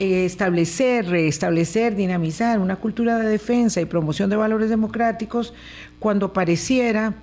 eh, 0.00 0.24
establecer, 0.24 1.06
reestablecer, 1.06 1.94
dinamizar 1.94 2.58
una 2.58 2.76
cultura 2.76 3.18
de 3.18 3.28
defensa 3.28 3.80
y 3.80 3.84
promoción 3.84 4.30
de 4.30 4.36
valores 4.36 4.70
democráticos 4.70 5.52
cuando 5.98 6.32
pareciera, 6.32 7.14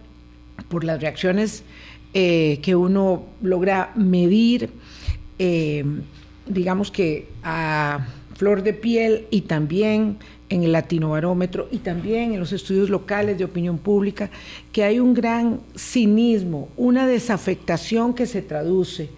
por 0.69 0.83
las 0.83 1.01
reacciones 1.01 1.63
eh, 2.13 2.59
que 2.61 2.75
uno 2.75 3.25
logra 3.41 3.91
medir, 3.95 4.69
eh, 5.39 5.83
digamos 6.45 6.91
que 6.91 7.27
a 7.43 8.05
flor 8.35 8.63
de 8.63 8.73
piel 8.73 9.25
y 9.29 9.41
también 9.41 10.17
en 10.49 10.63
el 10.63 10.71
latinobarómetro 10.71 11.67
y 11.71 11.77
también 11.77 12.33
en 12.33 12.39
los 12.39 12.51
estudios 12.51 12.89
locales 12.89 13.37
de 13.37 13.45
opinión 13.45 13.77
pública, 13.77 14.29
que 14.71 14.83
hay 14.83 14.99
un 14.99 15.13
gran 15.13 15.59
cinismo, 15.75 16.69
una 16.77 17.07
desafectación 17.07 18.13
que 18.13 18.25
se 18.25 18.41
traduce 18.41 19.09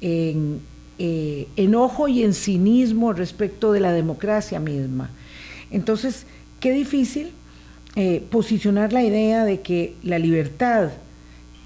en 0.00 0.60
eh, 0.98 1.48
enojo 1.56 2.08
y 2.08 2.22
en 2.22 2.32
cinismo 2.32 3.12
respecto 3.12 3.72
de 3.72 3.80
la 3.80 3.92
democracia 3.92 4.58
misma. 4.60 5.10
Entonces, 5.70 6.24
qué 6.58 6.72
difícil 6.72 7.32
eh, 7.96 8.22
posicionar 8.30 8.94
la 8.94 9.04
idea 9.04 9.44
de 9.44 9.60
que 9.60 9.94
la 10.02 10.18
libertad 10.18 10.90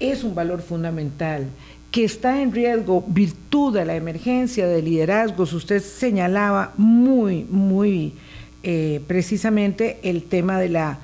es 0.01 0.23
un 0.23 0.35
valor 0.35 0.61
fundamental, 0.61 1.45
que 1.91 2.05
está 2.05 2.41
en 2.41 2.53
riesgo 2.53 3.03
virtud 3.05 3.73
de 3.73 3.85
la 3.85 3.95
emergencia 3.95 4.65
de 4.65 4.81
liderazgos. 4.81 5.51
Usted 5.51 5.83
señalaba 5.83 6.73
muy, 6.77 7.43
muy 7.49 8.13
eh, 8.63 9.01
precisamente 9.07 9.99
el 10.01 10.23
tema 10.23 10.57
de 10.57 10.69
la 10.69 10.99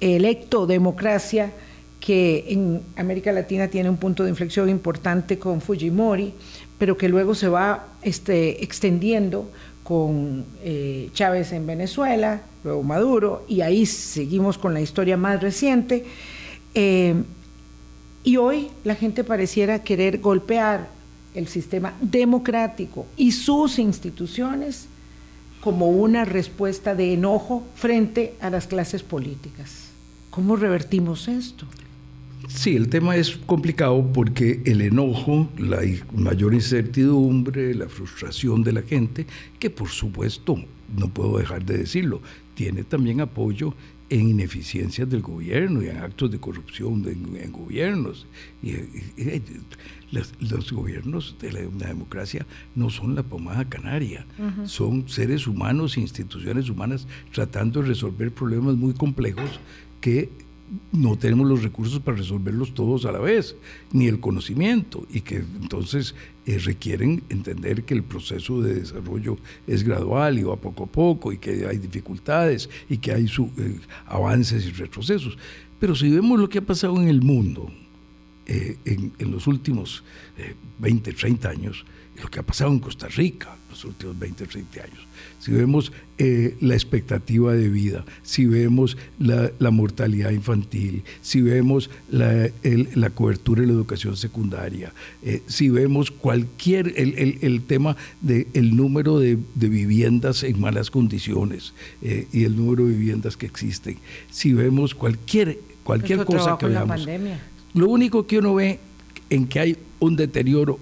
electodemocracia, 0.00 1.52
que 2.00 2.44
en 2.48 2.82
América 2.96 3.32
Latina 3.32 3.68
tiene 3.68 3.88
un 3.88 3.96
punto 3.96 4.24
de 4.24 4.30
inflexión 4.30 4.68
importante 4.68 5.38
con 5.38 5.60
Fujimori, 5.60 6.34
pero 6.78 6.98
que 6.98 7.08
luego 7.08 7.34
se 7.34 7.48
va 7.48 7.86
este, 8.02 8.62
extendiendo 8.62 9.50
con 9.84 10.44
eh, 10.62 11.10
Chávez 11.14 11.52
en 11.52 11.66
Venezuela, 11.66 12.42
luego 12.64 12.82
Maduro, 12.82 13.44
y 13.48 13.60
ahí 13.60 13.86
seguimos 13.86 14.58
con 14.58 14.74
la 14.74 14.80
historia 14.80 15.16
más 15.16 15.40
reciente. 15.40 16.04
Eh, 16.74 17.14
y 18.24 18.38
hoy 18.38 18.68
la 18.82 18.94
gente 18.94 19.22
pareciera 19.22 19.82
querer 19.82 20.18
golpear 20.18 20.88
el 21.34 21.46
sistema 21.46 21.94
democrático 22.00 23.06
y 23.16 23.32
sus 23.32 23.78
instituciones 23.78 24.86
como 25.60 25.90
una 25.90 26.24
respuesta 26.24 26.94
de 26.94 27.12
enojo 27.12 27.64
frente 27.74 28.34
a 28.40 28.50
las 28.50 28.66
clases 28.66 29.02
políticas. 29.02 29.90
¿Cómo 30.30 30.56
revertimos 30.56 31.28
esto? 31.28 31.66
Sí, 32.48 32.76
el 32.76 32.88
tema 32.88 33.16
es 33.16 33.36
complicado 33.46 34.06
porque 34.12 34.60
el 34.64 34.82
enojo, 34.82 35.48
la 35.58 35.80
mayor 36.14 36.54
incertidumbre, 36.54 37.74
la 37.74 37.88
frustración 37.88 38.62
de 38.62 38.72
la 38.72 38.82
gente, 38.82 39.26
que 39.58 39.70
por 39.70 39.88
supuesto, 39.88 40.56
no 40.96 41.08
puedo 41.08 41.38
dejar 41.38 41.64
de 41.64 41.78
decirlo, 41.78 42.20
tiene 42.54 42.84
también 42.84 43.20
apoyo 43.20 43.74
en 44.14 44.28
ineficiencias 44.28 45.10
del 45.10 45.22
gobierno 45.22 45.82
y 45.82 45.88
en 45.88 45.96
actos 45.96 46.30
de 46.30 46.38
corrupción 46.38 47.04
en, 47.08 47.50
gobiernos. 47.50 48.26
Y, 48.62 48.74
los, 50.38 50.70
gobiernos 50.72 51.34
de 51.40 51.50
la, 51.50 51.88
democracia 51.88 52.46
no 52.76 52.90
son 52.90 53.16
la 53.16 53.24
pomada 53.24 53.68
canaria, 53.68 54.24
son 54.66 55.08
seres 55.08 55.48
humanos 55.48 55.98
instituciones 55.98 56.70
humanas 56.70 57.08
tratando 57.32 57.82
de 57.82 57.88
resolver 57.88 58.32
problemas 58.32 58.76
muy 58.76 58.94
complejos 58.94 59.58
que 60.00 60.30
no 60.92 61.16
tenemos 61.16 61.48
los 61.48 61.62
recursos 61.62 62.00
para 62.00 62.16
resolverlos 62.16 62.74
todos 62.74 63.04
a 63.04 63.12
la 63.12 63.18
vez, 63.18 63.56
ni 63.92 64.06
el 64.06 64.20
conocimiento, 64.20 65.06
y 65.12 65.20
que 65.20 65.36
entonces 65.36 66.14
eh, 66.46 66.58
requieren 66.58 67.22
entender 67.28 67.84
que 67.84 67.94
el 67.94 68.02
proceso 68.02 68.62
de 68.62 68.74
desarrollo 68.74 69.38
es 69.66 69.82
gradual 69.82 70.38
y 70.38 70.42
va 70.42 70.56
poco 70.56 70.84
a 70.84 70.86
poco, 70.86 71.32
y 71.32 71.38
que 71.38 71.66
hay 71.66 71.78
dificultades, 71.78 72.70
y 72.88 72.98
que 72.98 73.12
hay 73.12 73.26
eh, 73.26 73.78
avances 74.06 74.66
y 74.66 74.72
retrocesos. 74.72 75.36
Pero 75.78 75.94
si 75.94 76.10
vemos 76.10 76.40
lo 76.40 76.48
que 76.48 76.58
ha 76.58 76.66
pasado 76.66 77.00
en 77.00 77.08
el 77.08 77.20
mundo 77.20 77.70
eh, 78.46 78.78
en, 78.84 79.12
en, 79.18 79.30
los 79.30 79.46
últimos 79.46 80.02
20, 80.78 81.12
30 81.12 81.48
años, 81.48 81.84
lo 82.22 82.28
que 82.30 82.40
ha 82.40 82.42
pasado 82.42 82.70
en 82.70 82.78
Costa 82.78 83.08
Rica 83.08 83.56
los 83.70 83.84
últimos 83.84 84.18
20 84.18 84.44
o 84.44 84.46
30 84.46 84.82
años, 84.82 85.03
si 85.44 85.52
vemos 85.52 85.92
eh, 86.16 86.56
la 86.62 86.72
expectativa 86.72 87.52
de 87.52 87.68
vida, 87.68 88.06
si 88.22 88.46
vemos 88.46 88.96
la, 89.18 89.70
mortalidad 89.70 90.30
infantil, 90.30 91.02
si 91.20 91.42
vemos 91.42 91.90
la, 92.10 92.48
la, 92.94 93.10
cobertura 93.10 93.60
de 93.60 93.66
la 93.66 93.74
educación 93.74 94.16
secundaria, 94.16 94.94
eh, 95.22 95.42
si 95.46 95.68
vemos 95.68 96.10
cualquier, 96.10 96.94
el, 96.96 97.38
el, 97.42 97.60
tema 97.60 97.94
del 98.22 98.46
el 98.54 98.74
número 98.74 99.18
de, 99.18 99.36
de, 99.54 99.68
viviendas 99.68 100.44
en 100.44 100.58
malas 100.58 100.90
condiciones 100.90 101.74
eh, 102.00 102.26
y 102.32 102.44
el 102.44 102.56
número 102.56 102.86
de 102.86 102.94
viviendas 102.94 103.36
que 103.36 103.44
existen, 103.44 103.98
si 104.30 104.54
vemos 104.54 104.94
cualquier, 104.94 105.58
cualquier 105.82 106.24
cosa 106.24 106.56
que 106.58 106.68
veamos, 106.68 107.06
lo 107.74 107.88
único 107.90 108.26
que 108.26 108.38
uno 108.38 108.54
ve 108.54 108.78
en 109.28 109.46
que 109.46 109.60
hay 109.60 109.76
un 110.00 110.16
deterioro 110.16 110.80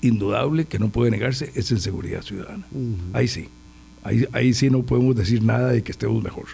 indudable 0.00 0.64
que 0.64 0.78
no 0.78 0.88
puede 0.88 1.10
negarse 1.10 1.52
es 1.54 1.70
en 1.70 1.80
seguridad 1.80 2.22
ciudadana. 2.22 2.66
Ahí 3.12 3.28
sí. 3.28 3.48
Ahí, 4.02 4.26
ahí 4.32 4.54
sí 4.54 4.70
no 4.70 4.82
podemos 4.82 5.14
decir 5.16 5.42
nada 5.42 5.72
de 5.72 5.82
que 5.82 5.92
estemos 5.92 6.22
mejor. 6.22 6.46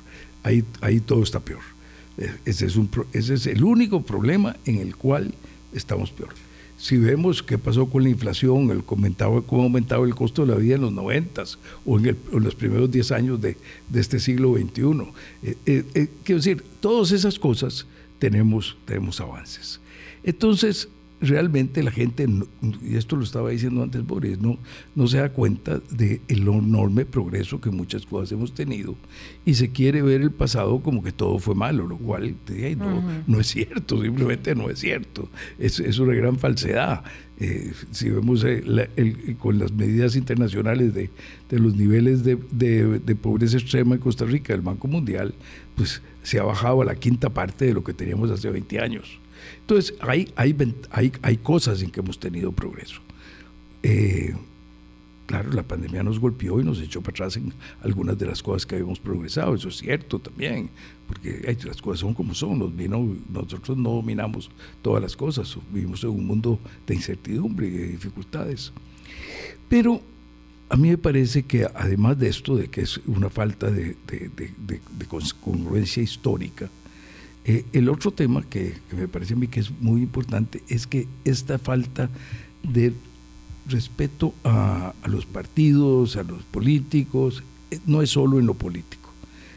Ahí, 0.42 0.64
ahí 0.80 1.00
todo 1.00 1.22
está 1.22 1.40
peor. 1.40 1.62
E, 2.18 2.30
ese 2.44 2.66
es, 3.12 3.46
el 3.46 3.64
único 3.64 4.02
problema 4.02 4.56
en 4.64 4.78
el 4.78 4.96
cual 4.96 5.34
estamos 5.72 6.10
peor. 6.10 6.30
Si 6.78 6.98
vemos 6.98 7.42
qué 7.42 7.56
pasó 7.56 7.86
con 7.86 8.02
la 8.02 8.10
inflación, 8.10 8.70
el 8.70 8.84
comentaba 8.84 9.40
cómo 9.40 9.62
ha 9.62 9.64
aumentado 9.64 10.04
el 10.04 10.14
costo 10.14 10.44
de 10.44 10.52
la 10.52 10.58
vida 10.58 10.74
en 10.74 10.82
los 10.82 10.92
90 10.92 11.42
o 11.86 11.98
en, 11.98 12.16
los 12.32 12.54
primeros 12.54 12.90
10 12.90 13.12
años 13.12 13.40
de, 13.40 13.56
de 13.88 14.00
este 14.00 14.20
siglo 14.20 14.54
XXI. 14.54 14.82
Eh, 15.42 15.56
eh, 15.64 15.84
eh, 15.94 16.08
quiero 16.22 16.38
decir, 16.38 16.62
todas 16.80 17.12
esas 17.12 17.38
cosas 17.38 17.86
tenemos, 18.18 18.76
tenemos 18.84 19.20
avances. 19.20 19.80
Entonces, 20.22 20.88
realmente 21.20 21.82
la 21.82 21.90
gente, 21.90 22.26
y 22.82 22.96
esto 22.96 23.16
lo 23.16 23.22
estaba 23.22 23.50
diciendo 23.50 23.82
antes 23.82 24.06
Boris, 24.06 24.38
no, 24.38 24.58
no 24.94 25.06
se 25.06 25.18
da 25.18 25.30
cuenta 25.30 25.80
del 25.90 26.20
enorme 26.28 27.06
progreso 27.06 27.60
que 27.60 27.70
muchas 27.70 28.04
cosas 28.04 28.32
hemos 28.32 28.52
tenido 28.52 28.96
y 29.44 29.54
se 29.54 29.70
quiere 29.70 30.02
ver 30.02 30.20
el 30.20 30.30
pasado 30.30 30.80
como 30.80 31.02
que 31.02 31.12
todo 31.12 31.38
fue 31.38 31.54
malo, 31.54 31.86
lo 31.86 31.96
cual 31.96 32.36
no, 32.76 33.02
no 33.26 33.40
es 33.40 33.46
cierto, 33.46 34.02
simplemente 34.02 34.54
no 34.54 34.68
es 34.68 34.78
cierto, 34.78 35.28
es, 35.58 35.80
es 35.80 35.98
una 35.98 36.14
gran 36.14 36.38
falsedad. 36.38 37.02
Eh, 37.38 37.72
si 37.90 38.08
vemos 38.08 38.44
eh, 38.44 39.36
con 39.38 39.58
las 39.58 39.70
medidas 39.70 40.16
internacionales 40.16 40.94
de, 40.94 41.10
de 41.50 41.58
los 41.58 41.76
niveles 41.76 42.24
de, 42.24 42.38
de, 42.50 42.98
de, 42.98 43.14
pobreza 43.14 43.58
extrema 43.58 43.94
en 43.94 44.00
Costa 44.00 44.24
Rica 44.24 44.54
del 44.54 44.62
Banco 44.62 44.88
Mundial, 44.88 45.34
pues 45.74 46.00
se 46.22 46.38
ha 46.38 46.44
bajado 46.44 46.80
a 46.80 46.86
la 46.86 46.94
quinta 46.94 47.28
parte 47.28 47.66
de 47.66 47.74
lo 47.74 47.84
que 47.84 47.92
teníamos 47.92 48.30
hace 48.30 48.48
20 48.48 48.80
años. 48.80 49.20
Entonces, 49.66 49.94
hay, 49.98 50.32
hay, 50.36 50.54
hay, 50.92 51.12
hay 51.22 51.36
cosas 51.38 51.82
en 51.82 51.90
que 51.90 51.98
hemos 51.98 52.20
tenido 52.20 52.52
progreso. 52.52 53.00
Eh, 53.82 54.32
claro, 55.26 55.50
la 55.50 55.64
pandemia 55.64 56.04
nos 56.04 56.20
golpeó 56.20 56.60
y 56.60 56.64
nos 56.64 56.80
echó 56.80 57.00
para 57.00 57.10
atrás 57.10 57.36
en 57.36 57.52
algunas 57.82 58.16
de 58.16 58.26
las 58.26 58.44
cosas 58.44 58.64
que 58.64 58.76
habíamos 58.76 59.00
progresado, 59.00 59.56
eso 59.56 59.68
es 59.68 59.78
cierto 59.78 60.20
también, 60.20 60.70
porque 61.08 61.56
las 61.64 61.82
cosas 61.82 61.98
son 61.98 62.14
como 62.14 62.32
son, 62.32 62.60
nos 62.60 62.76
vino, 62.76 63.16
nosotros 63.28 63.76
no 63.76 63.90
dominamos 63.90 64.52
todas 64.82 65.02
las 65.02 65.16
cosas, 65.16 65.58
vivimos 65.72 66.04
en 66.04 66.10
un 66.10 66.24
mundo 66.24 66.60
de 66.86 66.94
incertidumbre 66.94 67.66
y 67.66 67.70
de 67.70 67.88
dificultades. 67.88 68.72
Pero 69.68 70.00
a 70.68 70.76
mí 70.76 70.90
me 70.90 70.98
parece 70.98 71.42
que 71.42 71.66
además 71.74 72.20
de 72.20 72.28
esto, 72.28 72.54
de 72.54 72.68
que 72.68 72.82
es 72.82 72.98
una 73.06 73.30
falta 73.30 73.68
de, 73.68 73.96
de, 74.06 74.30
de 74.68 75.06
congruencia 75.40 76.04
histórica, 76.04 76.70
eh, 77.48 77.64
el 77.72 77.88
otro 77.88 78.10
tema 78.10 78.42
que, 78.42 78.74
me 78.90 79.06
parece 79.06 79.34
a 79.34 79.36
mí 79.36 79.46
que 79.46 79.60
es 79.60 79.70
muy 79.80 80.02
importante 80.02 80.64
es 80.68 80.88
que 80.88 81.06
esta 81.24 81.60
falta 81.60 82.10
de 82.64 82.92
respeto 83.68 84.34
a, 84.42 84.92
los 85.06 85.26
partidos, 85.26 86.16
a 86.16 86.24
los 86.24 86.42
políticos, 86.42 87.44
eh, 87.70 87.78
no 87.86 88.02
es 88.02 88.10
solo 88.10 88.40
en 88.40 88.46
lo 88.46 88.54
político, 88.54 89.10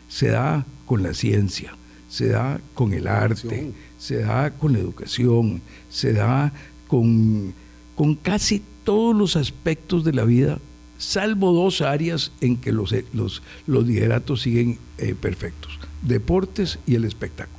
se 0.07 0.27
da 0.27 0.67
con 0.85 1.01
la 1.01 1.15
ciencia, 1.15 1.75
se 2.09 2.27
da 2.27 2.61
con 2.75 2.93
el 2.93 3.07
arte, 3.07 3.71
se 3.97 4.17
da 4.17 4.51
con 4.51 4.73
la 4.73 4.79
educación, 4.79 5.59
se 5.89 6.13
da 6.13 6.53
con, 6.87 7.55
con 7.95 8.13
casi 8.13 8.61
todos 8.83 9.15
los 9.15 9.35
aspectos 9.35 10.03
de 10.03 10.13
la 10.13 10.25
vida, 10.25 10.59
salvo 10.99 11.53
dos 11.53 11.81
áreas 11.81 12.31
en 12.39 12.55
que 12.55 12.71
los, 12.71 12.93
los, 13.13 13.41
los 13.65 13.87
lideratos 13.87 14.41
siguen 14.43 14.77
eh, 14.99 15.15
perfectos, 15.19 15.79
deportes 16.03 16.77
y 16.85 16.93
el 16.93 17.05
espectáculo 17.05 17.58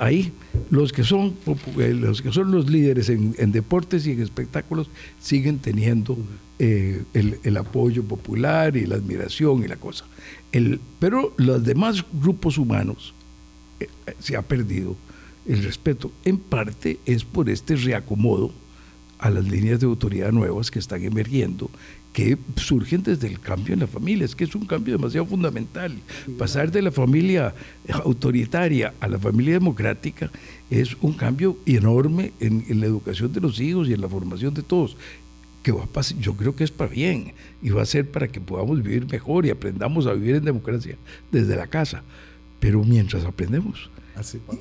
ahí 0.00 0.32
los 0.70 0.92
que 0.92 1.04
son 1.04 1.34
eh, 1.78 1.94
los 1.94 2.22
que 2.22 2.32
son 2.32 2.50
los 2.50 2.68
líderes 2.68 3.10
en, 3.10 3.52
deportes 3.52 4.06
y 4.06 4.12
en 4.12 4.22
espectáculos 4.22 4.90
siguen 5.20 5.58
teniendo 5.58 6.16
eh, 6.58 7.04
el, 7.12 7.56
apoyo 7.56 8.02
popular 8.02 8.76
y 8.76 8.86
la 8.86 8.96
admiración 8.96 9.62
y 9.62 9.68
la 9.68 9.76
cosa. 9.76 10.06
El, 10.52 10.80
pero 10.98 11.34
los 11.36 11.62
demás 11.62 12.04
grupos 12.12 12.58
humanos 12.58 13.14
eh, 13.78 13.88
se 14.18 14.36
ha 14.36 14.42
perdido 14.42 14.96
el 15.46 15.62
respeto. 15.62 16.10
En 16.24 16.38
parte 16.38 16.98
es 17.04 17.24
por 17.24 17.50
este 17.50 17.76
reacomodo 17.76 18.52
a 19.18 19.28
las 19.28 19.44
líneas 19.44 19.80
de 19.80 19.86
autoridad 19.86 20.32
nuevas 20.32 20.70
que 20.70 20.78
están 20.78 21.04
emergiendo 21.04 21.70
que 22.12 22.36
surgen 22.56 23.02
desde 23.02 23.28
el 23.28 23.38
cambio 23.38 23.74
en 23.74 23.80
la 23.80 23.86
familia. 23.86 24.24
Es 24.24 24.34
que 24.34 24.44
es 24.44 24.54
un 24.54 24.66
cambio 24.66 24.96
demasiado 24.96 25.26
fundamental. 25.26 25.92
Pasar 26.38 26.70
de 26.70 26.82
la 26.82 26.90
familia 26.90 27.54
autoritaria 28.04 28.94
a 29.00 29.08
la 29.08 29.18
familia 29.18 29.54
democrática 29.54 30.30
es 30.70 30.96
un 31.00 31.12
cambio 31.12 31.56
enorme 31.66 32.32
en, 32.40 32.80
la 32.80 32.86
educación 32.86 33.32
de 33.32 33.40
los 33.40 33.60
hijos 33.60 33.88
y 33.88 33.92
en 33.92 34.00
la 34.00 34.08
formación 34.08 34.54
de 34.54 34.62
todos. 34.62 34.96
que 35.62 35.72
va 35.72 35.84
a 35.84 35.86
pasar, 35.86 36.18
yo 36.18 36.34
creo 36.34 36.56
que 36.56 36.64
es 36.64 36.70
para 36.70 36.90
bien 36.90 37.34
y 37.62 37.68
va 37.70 37.82
a 37.82 37.86
ser 37.86 38.10
para 38.10 38.28
que 38.28 38.40
podamos 38.40 38.82
vivir 38.82 39.06
mejor 39.10 39.44
y 39.44 39.50
aprendamos 39.50 40.06
a 40.06 40.14
vivir 40.14 40.36
en 40.36 40.44
democracia 40.44 40.96
desde 41.30 41.54
la 41.54 41.66
casa. 41.66 42.02
Pero 42.60 42.82
mientras 42.82 43.24
aprendemos, 43.24 43.90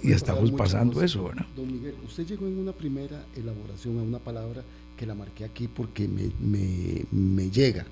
y 0.03 0.11
estamos 0.11 0.51
pasando 0.51 1.01
eso, 1.01 1.25
¿verdad? 1.25 1.45
Don 1.55 1.71
Miguel, 1.71 1.95
usted 2.05 2.25
llegó 2.25 2.47
en 2.47 2.57
una 2.59 2.71
primera 2.71 3.25
elaboración 3.35 3.99
a 3.99 4.03
una 4.03 4.19
palabra 4.19 4.63
que 4.99 5.05
la 5.05 5.15
marqué 5.15 5.45
aquí 5.45 5.69
porque 5.69 6.09
me, 6.09 7.05
me, 7.09 7.49
llega. 7.49 7.85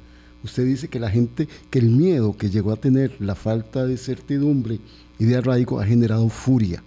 Usted 0.44 0.66
dice 0.66 0.90
que 0.90 1.00
la 1.00 1.10
gente, 1.10 1.48
que 1.70 1.80
el 1.80 1.90
miedo 1.90 2.36
que 2.36 2.50
llegó 2.50 2.74
a 2.74 2.76
tener, 2.76 3.16
la 3.22 3.34
falta 3.34 3.86
de 3.86 3.96
certidumbre 3.96 4.82
y 5.18 5.24
de 5.24 5.38
arraigo 5.38 5.80
ha 5.80 5.86
generado 5.86 6.28
furia. 6.28 6.84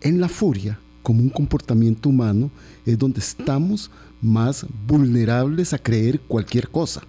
En 0.00 0.20
la 0.20 0.28
furia, 0.28 0.78
como 1.02 1.22
un 1.22 1.28
comportamiento 1.28 2.08
humano, 2.08 2.52
es 2.86 2.96
donde 2.96 3.18
estamos 3.18 3.90
más 4.22 4.64
vulnerables 4.86 5.72
a 5.72 5.78
creer 5.78 6.20
cualquier 6.20 6.68
cosa. 6.68 7.02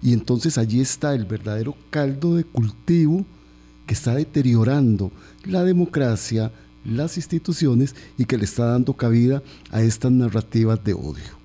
Y 0.00 0.12
entonces 0.12 0.56
allí 0.56 0.80
está 0.80 1.16
el 1.16 1.24
verdadero 1.24 1.74
caldo 1.90 2.36
de 2.36 2.44
cultivo 2.44 3.26
que 3.86 3.94
está 3.94 4.14
deteriorando 4.14 5.10
la 5.44 5.64
democracia, 5.64 6.52
las 6.84 7.16
instituciones 7.16 7.96
y 8.16 8.24
que 8.24 8.38
le 8.38 8.44
está 8.44 8.66
dando 8.66 8.92
cabida 8.92 9.42
a 9.72 9.82
estas 9.82 10.12
narrativas 10.12 10.84
de 10.84 10.94
odio. 10.94 11.37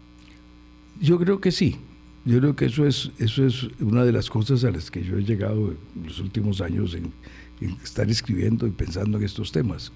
Yo 1.00 1.20
creo 1.20 1.40
que 1.42 1.52
sí. 1.52 1.78
Yo 2.26 2.40
creo 2.40 2.56
que 2.56 2.66
eso 2.66 2.88
es, 2.88 3.12
eso 3.20 3.46
es 3.46 3.68
una 3.82 4.06
de 4.06 4.14
las 4.14 4.30
cosas 4.30 4.64
a 4.64 4.72
las 4.72 4.90
que 4.90 5.04
yo 5.04 5.18
he 5.18 5.24
llegado 5.24 5.72
en 5.96 6.08
los 6.08 6.20
últimos 6.20 6.62
años 6.62 6.94
en, 6.94 7.12
en 7.60 7.72
estar 7.84 8.10
escribiendo 8.10 8.66
y 8.66 8.72
pensando 8.72 9.18
en 9.18 9.26
estos 9.26 9.52
temas. 9.52 9.92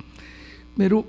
Pero 0.76 1.06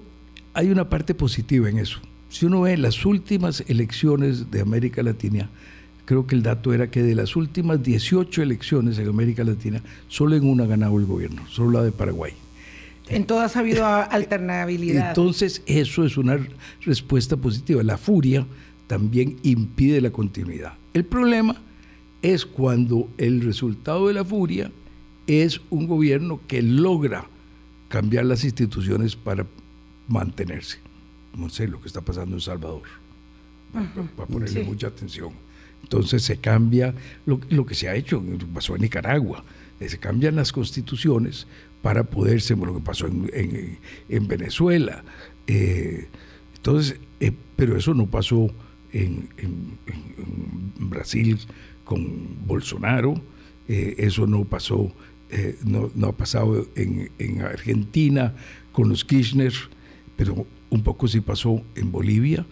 hay 0.55 0.71
una 0.71 0.89
parte 0.89 1.15
positiva 1.15 1.69
en 1.69 1.79
eso. 1.79 1.99
Si 2.29 2.47
uno 2.47 2.63
ve 2.63 2.77
las 2.77 3.05
últimas 3.05 3.65
elecciones 3.67 4.51
de 4.51 4.61
América 4.61 5.03
Latina, 5.03 5.51
creo 6.05 6.27
que 6.27 6.35
el 6.35 6.43
dato 6.43 6.73
era 6.73 6.91
que 6.91 7.03
de 7.03 7.15
las 7.15 7.37
últimas 7.37 7.83
18 7.83 8.43
elecciones 8.43 8.99
en 8.99 9.09
América 9.09 9.45
Latina, 9.45 9.83
solo 10.09 10.37
en 10.37 10.49
una 10.49 10.65
ha 10.65 10.67
ganado 10.67 10.99
el 10.99 11.07
gobierno, 11.07 11.43
solo 11.49 11.73
la 11.73 11.83
de 11.83 11.93
Paraguay. 11.93 12.33
En 13.09 13.25
todas 13.25 13.57
ha 13.57 13.61
habido 13.61 13.85
alternabilidad. 14.11 15.09
Entonces, 15.09 15.63
eso 15.67 16.05
es 16.05 16.17
una 16.17 16.39
respuesta 16.83 17.37
positiva. 17.37 17.83
La 17.83 17.99
furia 17.99 18.47
también 18.89 19.37
impide 19.45 20.01
la 20.01 20.11
continuidad. 20.11 20.75
El 20.95 21.05
problema 21.05 21.63
es 22.23 22.45
cuando 22.45 23.09
el 23.19 23.43
resultado 23.43 24.09
de 24.09 24.15
la 24.15 24.25
furia 24.25 24.73
es 25.29 25.61
un 25.71 25.87
gobierno 25.87 26.41
que 26.49 26.63
logra 26.63 27.27
cambiar 27.89 28.25
las 28.25 28.43
instituciones 28.43 29.15
para 29.15 29.47
mantenerse. 30.09 30.79
No 31.37 31.49
sé 31.49 31.69
lo 31.69 31.81
que 31.81 31.87
está 31.87 32.01
pasando 32.01 32.35
en 32.35 32.41
Salvador, 32.41 32.83
para, 33.73 34.27
ponerle 34.27 34.65
mucha 34.65 34.89
atención. 34.89 35.33
Entonces 35.83 36.23
se 36.23 36.39
cambia 36.39 36.95
lo, 37.27 37.67
que 37.67 37.75
se 37.75 37.89
ha 37.89 37.95
hecho, 37.95 38.21
lo 38.27 38.39
que 38.39 38.47
pasó 38.47 38.75
en 38.75 38.83
Nicaragua, 38.83 39.45
eh, 39.79 39.89
se 39.89 39.99
cambian 39.99 40.35
las 40.35 40.51
constituciones 40.51 41.47
para 41.83 42.05
poder 42.05 42.41
ser 42.41 42.59
lo 42.59 42.75
que 42.75 42.81
pasó 42.81 43.07
en, 43.07 44.29
Venezuela. 44.29 45.05
Eh, 45.47 46.09
entonces, 46.57 46.99
eh, 47.21 47.33
pero 47.55 47.77
eso 47.77 47.95
no 47.95 48.07
pasó 48.07 48.51
en, 48.93 49.29
Brasil 50.79 51.39
con 51.85 52.47
Bolsonaro, 52.47 53.21
eso 53.67 54.27
no 54.27 54.45
pasó, 54.45 54.93
no, 55.65 55.91
no, 55.95 56.07
ha 56.09 56.17
pasado 56.17 56.67
en, 56.75 57.43
Argentina 57.43 58.35
con 58.73 58.89
los 58.89 59.05
Kirchner, 59.05 59.53
pero 60.17 60.47
un 60.71 60.83
poco 60.83 61.09
sí 61.09 61.21
pasó 61.21 61.63
en 61.75 61.93
Bolivia 61.93 62.47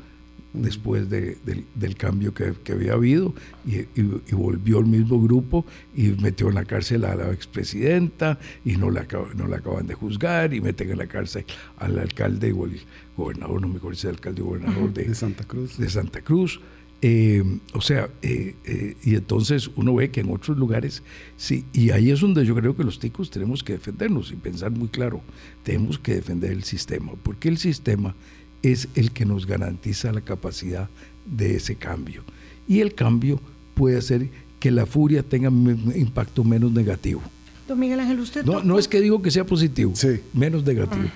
después 0.57 1.09
del, 1.11 1.97
cambio 1.97 2.33
que, 2.35 2.55
había 2.73 2.95
habido 2.95 3.35
y, 3.67 4.33
volvió 4.33 4.79
el 4.79 4.87
mismo 4.87 5.21
grupo 5.21 5.67
y 5.95 6.09
metió 6.09 6.49
en 6.49 6.55
la 6.55 6.65
cárcel 6.65 7.05
a 7.05 7.15
la 7.15 7.33
expresidenta 7.33 8.39
y 8.65 8.77
no 8.77 8.91
la, 8.91 9.07
no 9.35 9.47
la 9.47 9.59
acaban 9.59 9.87
de 9.87 9.95
juzgar 9.95 10.55
y 10.55 10.61
meten 10.61 10.91
en 10.91 10.99
la 10.99 11.07
cárcel 11.07 11.45
al 11.79 11.99
alcalde 11.99 12.53
o 12.53 12.67
el 12.67 12.81
gobernador, 13.17 13.61
no 13.61 13.69
me 13.69 13.77
acuerdo 13.77 13.99
si 13.99 14.07
alcalde 14.07 14.43
o 14.43 14.47
gobernador 14.47 14.93
de, 14.93 15.15
Santa 15.15 15.45
Cruz. 15.45 15.79
De 15.79 15.89
Santa 15.89 16.21
Cruz. 16.21 16.61
Eh, 17.03 17.43
o 17.75 17.81
sea, 17.81 18.09
eh, 18.23 18.55
eh, 18.65 18.97
y 19.03 19.17
entonces 19.17 19.71
uno 19.77 19.95
ve 19.95 20.11
que 20.11 20.21
en 20.21 20.31
otros 20.31 20.57
lugares, 20.57 21.03
sí, 21.37 21.65
y 21.73 21.91
ahí 21.91 22.11
es 22.11 22.21
donde 22.21 22.45
yo 22.47 22.55
creo 22.55 22.75
que 22.75 22.85
los 22.85 22.99
ticos 22.99 23.31
tenemos 23.31 23.63
que 23.63 23.75
defendernos 23.75 24.33
y 24.33 24.37
pensar 24.37 24.71
muy 24.71 24.89
claro, 24.89 25.21
tenemos 25.63 25.99
que 25.99 26.15
defender 26.15 26.53
el 26.53 26.65
sistema, 26.65 27.13
porque 27.23 27.49
el 27.49 27.59
sistema 27.59 28.15
es 28.63 28.89
el 28.95 29.13
que 29.13 29.27
nos 29.27 29.47
garantiza 29.47 30.11
la 30.11 30.23
capacidad 30.23 30.89
de 31.27 31.57
ese 31.57 31.77
cambio. 31.77 32.25
Y 32.67 32.81
el 32.81 32.95
cambio 32.95 33.41
puede 33.75 33.99
hacer 33.99 34.31
que 34.59 34.71
la 34.71 34.87
furia 34.87 35.23
tenga 35.23 35.51
un 35.51 35.93
impacto 35.95 36.45
menos 36.45 36.73
negativo. 36.73 37.21
Don 37.67 37.79
Miguel 37.79 38.01
Ángel, 38.01 38.21
usted... 38.21 38.45
No, 38.45 38.63
no 38.63 38.79
es 38.79 38.87
que 38.87 39.01
digo 39.01 39.21
que 39.21 39.31
sea 39.31 39.45
positivo, 39.45 39.93
sí. 39.95 40.21
menos 40.33 40.65
negativo. 40.65 41.09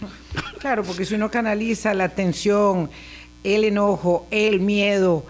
Claro, 0.59 0.83
porque 0.83 1.05
si 1.05 1.15
uno 1.15 1.31
canaliza 1.31 1.95
la 1.95 2.11
tensión, 2.11 2.91
el 3.45 3.65
enojo, 3.65 4.27
el 4.31 4.61
miedo, 4.61 5.25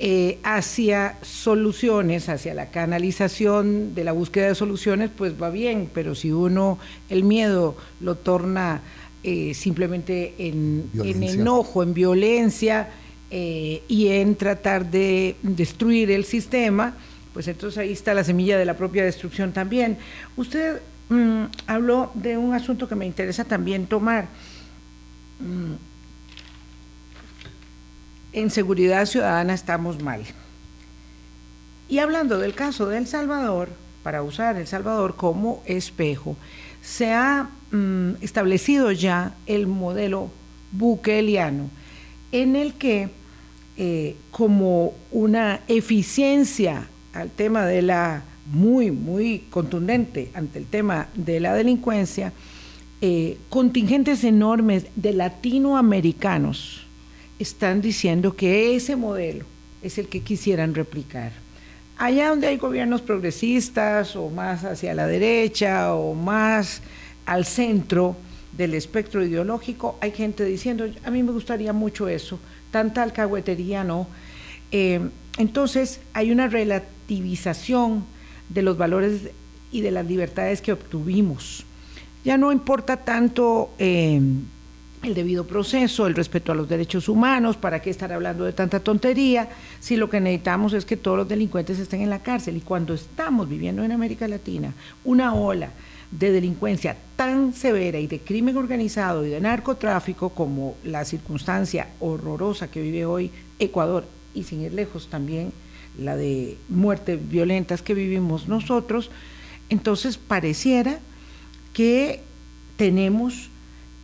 eh, 0.00 0.38
hacia 0.42 1.16
soluciones, 1.22 2.28
hacia 2.28 2.52
la 2.52 2.70
canalización 2.70 3.94
de 3.94 4.02
la 4.02 4.10
búsqueda 4.10 4.48
de 4.48 4.56
soluciones, 4.56 5.10
pues 5.16 5.40
va 5.40 5.50
bien, 5.50 5.88
pero 5.94 6.16
si 6.16 6.32
uno 6.32 6.78
el 7.08 7.22
miedo 7.22 7.76
lo 8.00 8.16
torna 8.16 8.82
eh, 9.22 9.54
simplemente 9.54 10.34
en, 10.38 10.90
enojo, 10.94 11.84
en 11.84 11.94
violencia 11.94 12.90
eh, 13.30 13.82
y 13.86 14.08
en 14.08 14.34
tratar 14.34 14.90
de 14.90 15.36
destruir 15.42 16.10
el 16.10 16.24
sistema, 16.24 16.96
pues 17.34 17.48
entonces 17.48 17.76
ahí 17.78 17.92
está 17.92 18.14
la 18.14 18.22
semilla 18.22 18.56
de 18.56 18.64
la 18.64 18.76
propia 18.76 19.04
destrucción 19.04 19.52
también. 19.52 19.98
Usted 20.36 20.80
mm, 21.08 21.44
habló 21.66 22.12
de 22.14 22.38
un 22.38 22.54
asunto 22.54 22.88
que 22.88 22.94
me 22.94 23.04
interesa 23.04 23.44
también 23.44 23.86
tomar. 23.86 24.28
Mm, 25.40 25.74
en 28.32 28.50
seguridad 28.50 29.04
ciudadana 29.06 29.52
estamos 29.52 30.00
mal. 30.00 30.22
Y 31.88 31.98
hablando 31.98 32.38
del 32.38 32.54
caso 32.54 32.86
de 32.86 32.98
El 32.98 33.08
Salvador, 33.08 33.68
para 34.04 34.22
usar 34.22 34.56
El 34.56 34.68
Salvador 34.68 35.16
como 35.16 35.60
espejo, 35.66 36.36
se 36.82 37.12
ha 37.12 37.50
mm, 37.72 38.22
establecido 38.22 38.92
ya 38.92 39.34
el 39.46 39.66
modelo 39.66 40.30
buqueliano, 40.70 41.68
en 42.30 42.54
el 42.54 42.74
que 42.74 43.10
eh, 43.76 44.16
como 44.30 44.94
una 45.10 45.60
eficiencia 45.66 46.88
al 47.14 47.30
tema 47.30 47.64
de 47.64 47.82
la 47.82 48.24
muy, 48.46 48.90
muy 48.90 49.44
contundente 49.50 50.30
ante 50.34 50.58
el 50.58 50.66
tema 50.66 51.08
de 51.14 51.40
la 51.40 51.54
delincuencia, 51.54 52.32
eh, 53.00 53.38
contingentes 53.48 54.24
enormes 54.24 54.86
de 54.96 55.12
latinoamericanos 55.12 56.86
están 57.38 57.80
diciendo 57.80 58.36
que 58.36 58.76
ese 58.76 58.96
modelo 58.96 59.44
es 59.82 59.98
el 59.98 60.08
que 60.08 60.20
quisieran 60.20 60.74
replicar. 60.74 61.32
Allá 61.96 62.30
donde 62.30 62.48
hay 62.48 62.56
gobiernos 62.56 63.02
progresistas 63.02 64.16
o 64.16 64.28
más 64.28 64.64
hacia 64.64 64.94
la 64.94 65.06
derecha 65.06 65.94
o 65.94 66.14
más 66.14 66.82
al 67.26 67.44
centro 67.44 68.16
del 68.56 68.74
espectro 68.74 69.24
ideológico, 69.24 69.96
hay 70.00 70.12
gente 70.12 70.44
diciendo, 70.44 70.86
a 71.04 71.10
mí 71.10 71.22
me 71.22 71.32
gustaría 71.32 71.72
mucho 71.72 72.08
eso, 72.08 72.38
tanta 72.70 73.02
alcahuetería 73.02 73.84
no. 73.84 74.06
Eh, 74.70 75.00
entonces 75.36 76.00
hay 76.12 76.30
una 76.30 76.48
relativización 76.48 78.04
de 78.48 78.62
los 78.62 78.76
valores 78.76 79.30
y 79.72 79.80
de 79.80 79.90
las 79.90 80.06
libertades 80.06 80.60
que 80.60 80.72
obtuvimos. 80.72 81.64
Ya 82.24 82.38
no 82.38 82.52
importa 82.52 82.98
tanto 82.98 83.70
eh, 83.78 84.20
el 85.02 85.14
debido 85.14 85.46
proceso, 85.46 86.06
el 86.06 86.14
respeto 86.14 86.52
a 86.52 86.54
los 86.54 86.68
derechos 86.68 87.08
humanos, 87.08 87.56
¿para 87.56 87.82
qué 87.82 87.90
estar 87.90 88.12
hablando 88.12 88.44
de 88.44 88.52
tanta 88.52 88.80
tontería? 88.80 89.48
Si 89.80 89.96
lo 89.96 90.08
que 90.08 90.20
necesitamos 90.20 90.72
es 90.72 90.84
que 90.84 90.96
todos 90.96 91.18
los 91.18 91.28
delincuentes 91.28 91.78
estén 91.78 92.00
en 92.00 92.10
la 92.10 92.20
cárcel. 92.20 92.56
Y 92.56 92.60
cuando 92.60 92.94
estamos 92.94 93.48
viviendo 93.48 93.82
en 93.82 93.92
América 93.92 94.28
Latina 94.28 94.72
una 95.04 95.34
ola 95.34 95.70
de 96.10 96.30
delincuencia 96.30 96.96
tan 97.16 97.52
severa 97.52 97.98
y 97.98 98.06
de 98.06 98.20
crimen 98.20 98.56
organizado 98.56 99.26
y 99.26 99.30
de 99.30 99.40
narcotráfico 99.40 100.30
como 100.30 100.76
la 100.84 101.04
circunstancia 101.04 101.88
horrorosa 102.00 102.70
que 102.70 102.80
vive 102.80 103.04
hoy 103.04 103.30
Ecuador 103.58 104.04
y 104.34 104.42
sin 104.44 104.62
ir 104.62 104.72
lejos 104.72 105.08
también 105.08 105.52
la 105.98 106.16
de 106.16 106.56
muertes 106.68 107.18
violentas 107.28 107.82
que 107.82 107.94
vivimos 107.94 108.48
nosotros, 108.48 109.10
entonces 109.68 110.18
pareciera 110.18 110.98
que 111.72 112.20
tenemos 112.76 113.48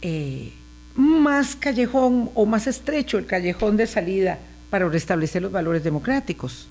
eh, 0.03 0.53
más 0.95 1.57
callejón 1.57 2.31
o 2.35 2.47
más 2.47 2.66
estrecho 2.66 3.19
el 3.19 3.27
callejón 3.27 3.77
de 3.77 3.87
salida 3.87 4.38
para 4.71 4.88
restablecer 4.88 5.43
los 5.43 5.53
valores 5.53 5.83
democráticos. 5.83 6.69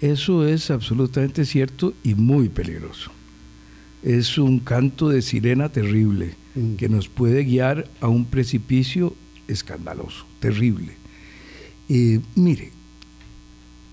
Eso 0.00 0.46
es 0.46 0.70
absolutamente 0.70 1.44
cierto 1.44 1.94
y 2.02 2.14
muy 2.14 2.48
peligroso. 2.48 3.10
Es 4.02 4.36
un 4.36 4.58
canto 4.58 5.08
de 5.08 5.22
sirena 5.22 5.70
terrible 5.70 6.34
mm. 6.54 6.74
que 6.74 6.88
nos 6.88 7.08
puede 7.08 7.44
guiar 7.44 7.88
a 8.00 8.08
un 8.08 8.26
precipicio 8.26 9.14
escandaloso, 9.48 10.26
terrible. 10.40 11.03
Mire, 11.88 12.72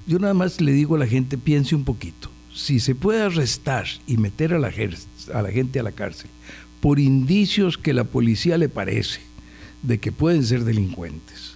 yo 0.08 0.20
nada 0.20 0.34
más 0.34 0.62
le 0.62 0.72
digo 0.72 0.96
a 0.96 1.00
la 1.00 1.08
gente, 1.08 1.38
piense 1.38 1.76
un 1.76 1.84
poquito. 1.84 2.30
Si 2.54 2.80
se 2.80 2.96
puede 2.96 3.22
arrestar 3.22 3.86
y 4.08 4.18
meter 4.18 4.54
a 4.54 4.60
la, 4.60 4.72
a 5.34 5.42
la 5.42 5.52
gente 5.52 5.80
a 5.80 5.84
la 5.84 5.92
cárcel 5.92 6.30
por 6.82 7.00
indicios 7.00 7.78
que 7.78 7.94
la 7.94 8.04
policía 8.04 8.58
le 8.58 8.68
parece 8.68 9.22
de 9.84 10.00
que 10.00 10.12
pueden 10.12 10.44
ser 10.44 10.64
delincuentes, 10.64 11.56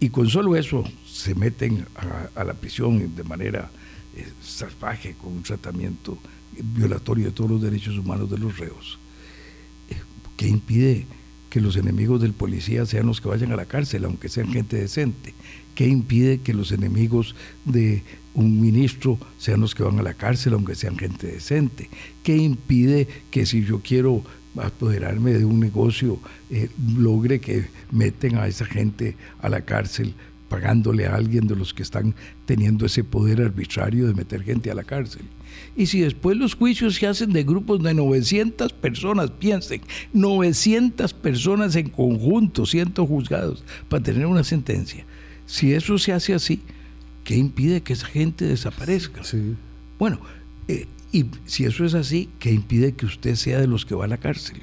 y 0.00 0.08
con 0.10 0.28
solo 0.28 0.56
eso 0.56 0.84
se 1.06 1.34
meten 1.34 1.86
a, 2.34 2.44
la 2.44 2.54
prisión 2.54 3.14
de 3.14 3.24
manera 3.24 3.70
eh, 4.16 4.26
salvaje, 4.42 5.14
con 5.14 5.32
un 5.32 5.42
tratamiento 5.42 6.18
violatorio 6.60 7.26
de 7.26 7.32
todos 7.32 7.50
los 7.50 7.62
derechos 7.62 7.96
humanos 7.98 8.30
de 8.30 8.38
los 8.38 8.58
reos, 8.58 8.98
eh, 9.90 9.96
¿qué 10.36 10.48
impide 10.48 11.06
que 11.50 11.60
los 11.60 11.76
enemigos 11.76 12.20
del 12.20 12.32
policía 12.32 12.86
sean 12.86 13.06
los 13.06 13.20
que 13.20 13.28
vayan 13.28 13.52
a 13.52 13.56
la 13.56 13.66
cárcel, 13.66 14.04
aunque 14.04 14.28
sean 14.28 14.52
gente 14.52 14.76
decente? 14.76 15.34
¿Qué 15.74 15.86
impide 15.86 16.38
que 16.38 16.54
los 16.54 16.72
enemigos 16.72 17.34
de 17.64 18.02
un 18.34 18.60
ministro 18.60 19.18
sean 19.38 19.60
los 19.60 19.74
que 19.74 19.82
van 19.82 19.98
a 19.98 20.02
la 20.02 20.14
cárcel, 20.14 20.54
aunque 20.54 20.74
sean 20.74 20.98
gente 20.98 21.26
decente? 21.26 21.88
¿Qué 22.22 22.36
impide 22.36 23.08
que 23.30 23.46
si 23.46 23.64
yo 23.64 23.80
quiero 23.80 24.22
apoderarme 24.56 25.32
de 25.32 25.44
un 25.44 25.60
negocio, 25.60 26.18
eh, 26.50 26.68
logre 26.96 27.40
que 27.40 27.66
meten 27.90 28.36
a 28.36 28.46
esa 28.46 28.66
gente 28.66 29.16
a 29.40 29.48
la 29.48 29.62
cárcel 29.62 30.14
pagándole 30.48 31.06
a 31.06 31.14
alguien 31.14 31.46
de 31.46 31.56
los 31.56 31.72
que 31.72 31.82
están 31.82 32.14
teniendo 32.44 32.84
ese 32.84 33.04
poder 33.04 33.40
arbitrario 33.40 34.06
de 34.06 34.12
meter 34.12 34.42
gente 34.42 34.70
a 34.70 34.74
la 34.74 34.84
cárcel. 34.84 35.22
Y 35.74 35.86
si 35.86 36.00
después 36.00 36.36
los 36.36 36.54
juicios 36.54 36.96
se 36.96 37.06
hacen 37.06 37.32
de 37.32 37.44
grupos 37.44 37.82
de 37.82 37.94
900 37.94 38.74
personas, 38.74 39.30
piensen, 39.30 39.80
900 40.12 41.14
personas 41.14 41.74
en 41.76 41.88
conjunto 41.88 42.66
siendo 42.66 43.06
juzgados 43.06 43.64
para 43.88 44.02
tener 44.02 44.26
una 44.26 44.44
sentencia. 44.44 45.06
Si 45.52 45.74
eso 45.74 45.98
se 45.98 46.14
hace 46.14 46.32
así, 46.32 46.62
¿qué 47.24 47.36
impide 47.36 47.82
que 47.82 47.92
esa 47.92 48.06
gente 48.06 48.46
desaparezca? 48.46 49.20
Bueno, 49.98 50.18
eh, 50.66 50.86
y 51.12 51.26
si 51.44 51.64
eso 51.64 51.84
es 51.84 51.92
así, 51.92 52.30
¿qué 52.38 52.50
impide 52.50 52.92
que 52.92 53.04
usted 53.04 53.34
sea 53.34 53.60
de 53.60 53.66
los 53.66 53.84
que 53.84 53.94
va 53.94 54.06
a 54.06 54.08
la 54.08 54.16
cárcel? 54.16 54.62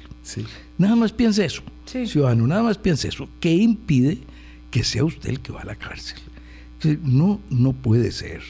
Nada 0.78 0.96
más 0.96 1.12
piense 1.12 1.44
eso, 1.44 1.62
ciudadano, 1.86 2.44
nada 2.48 2.64
más 2.64 2.76
piense 2.76 3.06
eso. 3.06 3.28
¿Qué 3.38 3.54
impide 3.54 4.18
que 4.72 4.82
sea 4.82 5.04
usted 5.04 5.30
el 5.30 5.38
que 5.38 5.52
va 5.52 5.60
a 5.60 5.64
la 5.64 5.76
cárcel? 5.76 6.18
No, 7.04 7.40
no 7.50 7.72
puede 7.72 8.10
ser. 8.10 8.42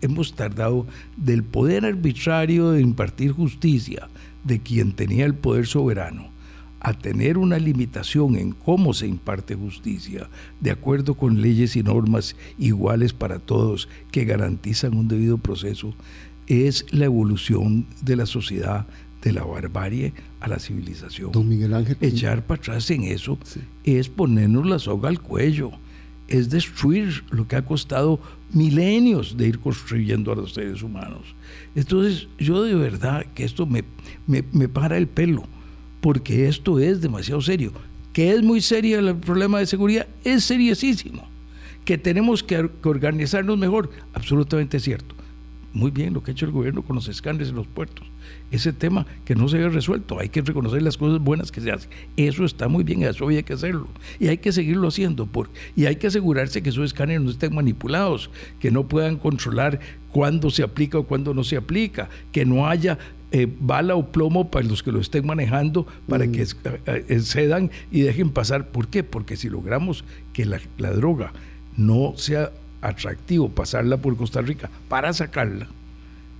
hemos 0.00 0.34
tardado 0.34 0.88
del 1.16 1.44
poder 1.44 1.84
arbitrario 1.84 2.72
de 2.72 2.80
impartir 2.80 3.30
justicia 3.30 4.08
de 4.42 4.58
quien 4.58 4.90
tenía 4.90 5.24
el 5.24 5.36
poder 5.36 5.68
soberano 5.68 6.35
a 6.86 6.92
tener 6.92 7.36
una 7.36 7.58
limitación 7.58 8.36
en 8.36 8.52
cómo 8.52 8.94
se 8.94 9.08
imparte 9.08 9.56
justicia, 9.56 10.30
de 10.60 10.70
acuerdo 10.70 11.14
con 11.14 11.42
leyes 11.42 11.74
y 11.74 11.82
normas 11.82 12.36
iguales 12.58 13.12
para 13.12 13.40
todos 13.40 13.88
que 14.12 14.24
garantizan 14.24 14.96
un 14.96 15.08
debido 15.08 15.36
proceso, 15.36 15.96
es 16.46 16.86
la 16.92 17.06
evolución 17.06 17.88
de 18.02 18.14
la 18.14 18.24
sociedad 18.24 18.86
de 19.20 19.32
la 19.32 19.42
barbarie 19.42 20.12
a 20.38 20.46
la 20.46 20.60
civilización. 20.60 21.32
Don 21.32 21.48
Miguel 21.48 21.74
Ángel. 21.74 21.96
Echar 22.00 22.46
para 22.46 22.60
atrás 22.60 22.88
en 22.92 23.02
eso 23.02 23.36
es 23.82 24.08
ponernos 24.08 24.64
la 24.64 24.78
soga 24.78 25.08
al 25.08 25.20
cuello, 25.20 25.72
es 26.28 26.50
destruir 26.50 27.24
lo 27.30 27.48
que 27.48 27.56
ha 27.56 27.64
costado 27.64 28.20
milenios 28.52 29.36
de 29.36 29.48
ir 29.48 29.58
construyendo 29.58 30.30
a 30.30 30.36
los 30.36 30.54
seres 30.54 30.84
humanos. 30.84 31.34
Entonces, 31.74 32.28
yo 32.38 32.62
de 32.62 32.76
verdad 32.76 33.26
que 33.34 33.42
esto 33.42 33.66
me, 33.66 33.82
me, 34.28 34.44
me 34.52 34.68
para 34.68 34.96
el 34.96 35.08
pelo, 35.08 35.48
porque 36.00 36.48
esto 36.48 36.78
es 36.78 37.00
demasiado 37.00 37.40
serio. 37.40 37.72
Que 38.12 38.32
es 38.32 38.42
muy 38.42 38.60
serio 38.60 38.98
el 38.98 39.16
problema 39.16 39.58
de 39.58 39.66
seguridad, 39.66 40.06
es 40.24 40.44
seriosísimo. 40.44 41.28
Que 41.84 41.98
tenemos 41.98 42.42
que 42.42 42.70
organizarnos 42.82 43.58
mejor, 43.58 43.90
absolutamente 44.14 44.80
cierto 44.80 45.16
muy 45.76 45.90
bien 45.90 46.14
lo 46.14 46.22
que 46.22 46.30
ha 46.30 46.32
hecho 46.32 46.46
el 46.46 46.52
gobierno 46.52 46.82
con 46.82 46.96
los 46.96 47.06
escáneres 47.06 47.50
en 47.50 47.56
los 47.56 47.66
puertos. 47.66 48.06
Ese 48.50 48.72
tema 48.72 49.06
que 49.26 49.34
no 49.34 49.46
se 49.46 49.56
había 49.56 49.68
resuelto, 49.68 50.18
hay 50.18 50.30
que 50.30 50.40
reconocer 50.40 50.80
las 50.80 50.96
cosas 50.96 51.20
buenas 51.20 51.52
que 51.52 51.60
se 51.60 51.70
hacen. 51.70 51.90
Eso 52.16 52.46
está 52.46 52.66
muy 52.68 52.82
bien, 52.82 53.02
eso 53.02 53.28
hay 53.28 53.42
que 53.42 53.52
hacerlo. 53.52 53.86
Y 54.18 54.28
hay 54.28 54.38
que 54.38 54.52
seguirlo 54.52 54.88
haciendo. 54.88 55.26
Por, 55.26 55.50
y 55.76 55.84
hay 55.84 55.96
que 55.96 56.06
asegurarse 56.06 56.62
que 56.62 56.70
esos 56.70 56.86
escáneres 56.86 57.22
no 57.22 57.30
estén 57.30 57.54
manipulados, 57.54 58.30
que 58.58 58.70
no 58.70 58.88
puedan 58.88 59.16
controlar 59.16 59.78
cuándo 60.10 60.50
se 60.50 60.62
aplica 60.62 60.98
o 60.98 61.02
cuándo 61.02 61.34
no 61.34 61.44
se 61.44 61.58
aplica, 61.58 62.08
que 62.32 62.46
no 62.46 62.66
haya 62.66 62.98
eh, 63.32 63.48
bala 63.60 63.96
o 63.96 64.12
plomo 64.12 64.50
para 64.50 64.66
los 64.66 64.82
que 64.82 64.92
lo 64.92 65.00
estén 65.00 65.26
manejando, 65.26 65.86
para 66.08 66.26
que 66.28 66.44
mm. 66.44 67.20
cedan 67.20 67.70
y 67.90 68.02
dejen 68.02 68.30
pasar. 68.30 68.68
¿Por 68.68 68.88
qué? 68.88 69.02
Porque 69.02 69.36
si 69.36 69.48
logramos 69.48 70.04
que 70.32 70.44
la, 70.44 70.60
la 70.78 70.92
droga 70.92 71.32
no 71.76 72.14
sea 72.16 72.52
atractivo 72.82 73.48
pasarla 73.48 73.96
por 73.96 74.16
Costa 74.16 74.40
Rica 74.42 74.70
para 74.88 75.12
sacarla, 75.12 75.68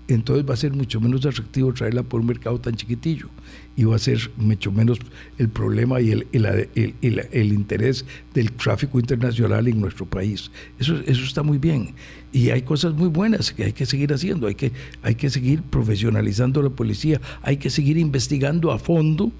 entonces 0.09 0.49
va 0.49 0.55
a 0.55 0.57
ser 0.57 0.73
mucho 0.73 1.01
menos 1.01 1.27
atractivo 1.27 1.73
traerla 1.73 2.03
por 2.03 2.21
un 2.21 2.27
mercado 2.27 2.61
tan 2.61 2.75
chiquitillo 2.75 3.29
y 3.77 3.85
va 3.85 3.97
a 3.97 3.99
ser 3.99 4.31
mucho 4.37 4.71
menos 4.71 4.99
el 5.38 5.49
problema 5.49 6.01
y 6.01 6.12
el, 6.12 6.27
el, 6.33 7.53
interés 7.53 8.05
del 8.33 8.53
tráfico 8.53 8.99
internacional 9.01 9.66
en 9.69 9.81
nuestro 9.81 10.07
país. 10.07 10.51
Eso, 10.79 10.97
eso 11.07 11.25
está 11.25 11.42
muy 11.42 11.59
bien. 11.59 11.95
Y 12.33 12.51
hay 12.51 12.62
cosas 12.62 12.95
muy 12.95 13.09
buenas 13.09 13.53
que 13.53 13.64
hay 13.64 13.73
que 13.73 13.85
seguir 13.85 14.12
haciendo, 14.12 14.47
hay 14.47 14.55
que, 14.55 14.73
hay 15.03 15.16
que 15.16 15.29
seguir 15.29 15.62
profesionalizando 15.62 16.62
la 16.62 16.71
policía, 16.71 17.21
hay 17.42 17.57
que 17.57 17.69
seguir 17.69 17.99
investigando 17.99 18.73
a 18.73 18.79
fondo 18.79 19.33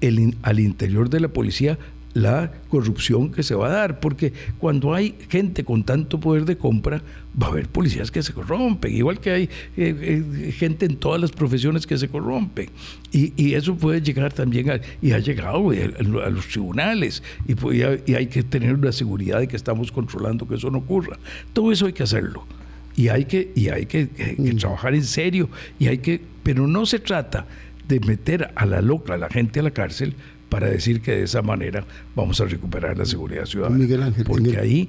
el, 0.00 0.36
al 0.42 0.58
interior 0.58 1.10
de 1.10 1.20
la 1.20 1.28
policía 1.28 1.78
la 2.14 2.52
corrupción 2.68 3.32
que 3.32 3.42
se 3.42 3.54
va 3.54 3.68
a 3.68 3.70
dar, 3.70 4.00
porque 4.00 4.32
cuando 4.58 4.94
hay 4.94 5.14
gente 5.28 5.64
con 5.64 5.84
tanto 5.84 6.20
poder 6.20 6.44
de 6.44 6.56
compra, 6.56 7.02
va 7.40 7.46
a 7.46 7.50
haber 7.50 7.68
policías 7.68 8.10
que 8.10 8.22
se 8.22 8.32
corrompen, 8.32 8.94
igual 8.94 9.18
que 9.18 9.30
hay 9.30 9.42
eh, 9.44 9.48
eh, 9.76 10.52
gente 10.52 10.86
en 10.86 10.96
todas 10.96 11.20
las 11.20 11.30
profesiones 11.30 11.86
que 11.86 11.96
se 11.96 12.08
corrompen. 12.08 12.68
Y, 13.12 13.54
eso 13.54 13.76
puede 13.76 14.00
llegar 14.00 14.32
también, 14.32 14.70
a, 14.70 14.80
y 15.00 15.12
ha 15.12 15.18
llegado 15.18 15.70
a, 15.70 16.30
los 16.30 16.48
tribunales, 16.48 17.22
pues, 17.60 17.78
y, 18.06 18.14
hay 18.14 18.26
que 18.26 18.42
tener 18.42 18.74
una 18.74 18.92
seguridad 18.92 19.40
de 19.40 19.48
que 19.48 19.56
estamos 19.56 19.92
controlando 19.92 20.46
que 20.46 20.56
eso 20.56 20.70
no 20.70 20.78
ocurra. 20.78 21.18
Todo 21.52 21.72
eso 21.72 21.86
hay 21.86 21.92
que 21.92 22.02
hacerlo. 22.02 22.46
Y 22.94 23.08
hay 23.08 23.24
que, 23.24 23.52
y 23.54 23.68
hay 23.68 23.86
que, 23.86 24.08
mm. 24.38 24.56
trabajar 24.56 24.94
en 24.94 25.04
serio, 25.04 25.48
y 25.78 25.88
hay 25.88 25.98
que, 25.98 26.20
pero 26.42 26.66
no 26.66 26.84
se 26.84 26.98
trata 26.98 27.46
de 27.88 28.00
meter 28.00 28.50
a 28.54 28.66
la 28.66 28.80
loca, 28.80 29.14
a 29.14 29.18
la 29.18 29.28
gente 29.28 29.60
a 29.60 29.62
la 29.62 29.70
cárcel, 29.70 30.14
para 30.52 30.68
decir 30.68 31.00
que 31.00 31.12
de 31.12 31.22
esa 31.22 31.40
manera 31.40 31.82
vamos 32.14 32.38
a 32.42 32.44
recuperar 32.44 32.98
la 32.98 33.06
seguridad 33.06 33.46
ciudadana. 33.46 33.78
Miguel 33.78 34.02
Ángel, 34.02 34.26
porque 34.26 34.58
ahí 34.58 34.86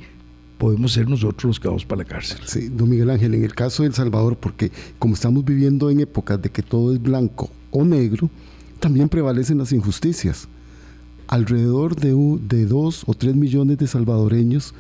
podemos 0.58 0.92
ser 0.92 1.10
nosotros 1.10 1.46
los 1.46 1.60
que 1.62 1.70
vamos 1.70 1.86
para 1.86 2.00
la 2.00 2.06
cárcel. 2.06 2.40
Sí, 2.46 2.68
don 2.68 2.90
Miguel 2.90 3.10
Ángel, 3.10 3.34
en 3.34 3.46
el 3.46 3.56
caso 3.56 3.84
de 3.84 3.88
El 3.88 3.96
Salvador, 3.96 4.36
porque 4.36 4.74
como 5.00 5.14
estamos 5.14 5.46
viviendo 5.46 5.90
en 5.90 6.02
épocas 6.02 6.42
de 6.42 6.50
que 6.50 6.62
todo 6.62 6.94
es 6.94 7.02
blanco 7.02 7.50
o 7.72 7.86
negro, 7.86 8.30
también 8.82 9.08
prevalecen 9.08 9.58
las 9.58 9.72
injusticias. 9.72 10.50
Alrededor 11.28 11.96
de, 11.96 12.14
de 12.42 12.66
dos 12.66 13.04
o 13.08 13.14
tres 13.14 13.34
millones 13.34 13.78
de 13.78 13.88
salvadoreños 13.88 14.74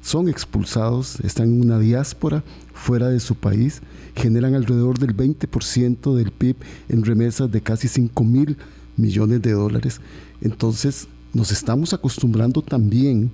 son 0.00 0.28
expulsados, 0.28 1.18
están 1.24 1.48
en 1.48 1.60
una 1.60 1.80
diáspora 1.80 2.44
fuera 2.72 3.08
de 3.08 3.18
su 3.18 3.34
país, 3.34 3.82
generan 4.14 4.54
alrededor 4.54 5.00
del 5.00 5.16
20% 5.16 6.14
del 6.14 6.30
PIB 6.30 6.54
en 6.88 7.04
remesas 7.04 7.50
de 7.50 7.60
casi 7.62 7.88
5 7.88 8.22
mil 8.22 8.56
millones 9.00 9.42
de 9.42 9.52
dólares. 9.52 10.00
Entonces 10.40 11.08
nos 11.32 11.52
estamos 11.52 11.92
acostumbrando 11.92 12.62
también 12.62 13.30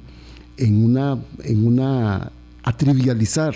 en 0.57 0.85
una, 0.85 1.19
en 1.43 1.67
una, 1.67 2.33
a 2.63 2.77
trivializar 2.77 3.55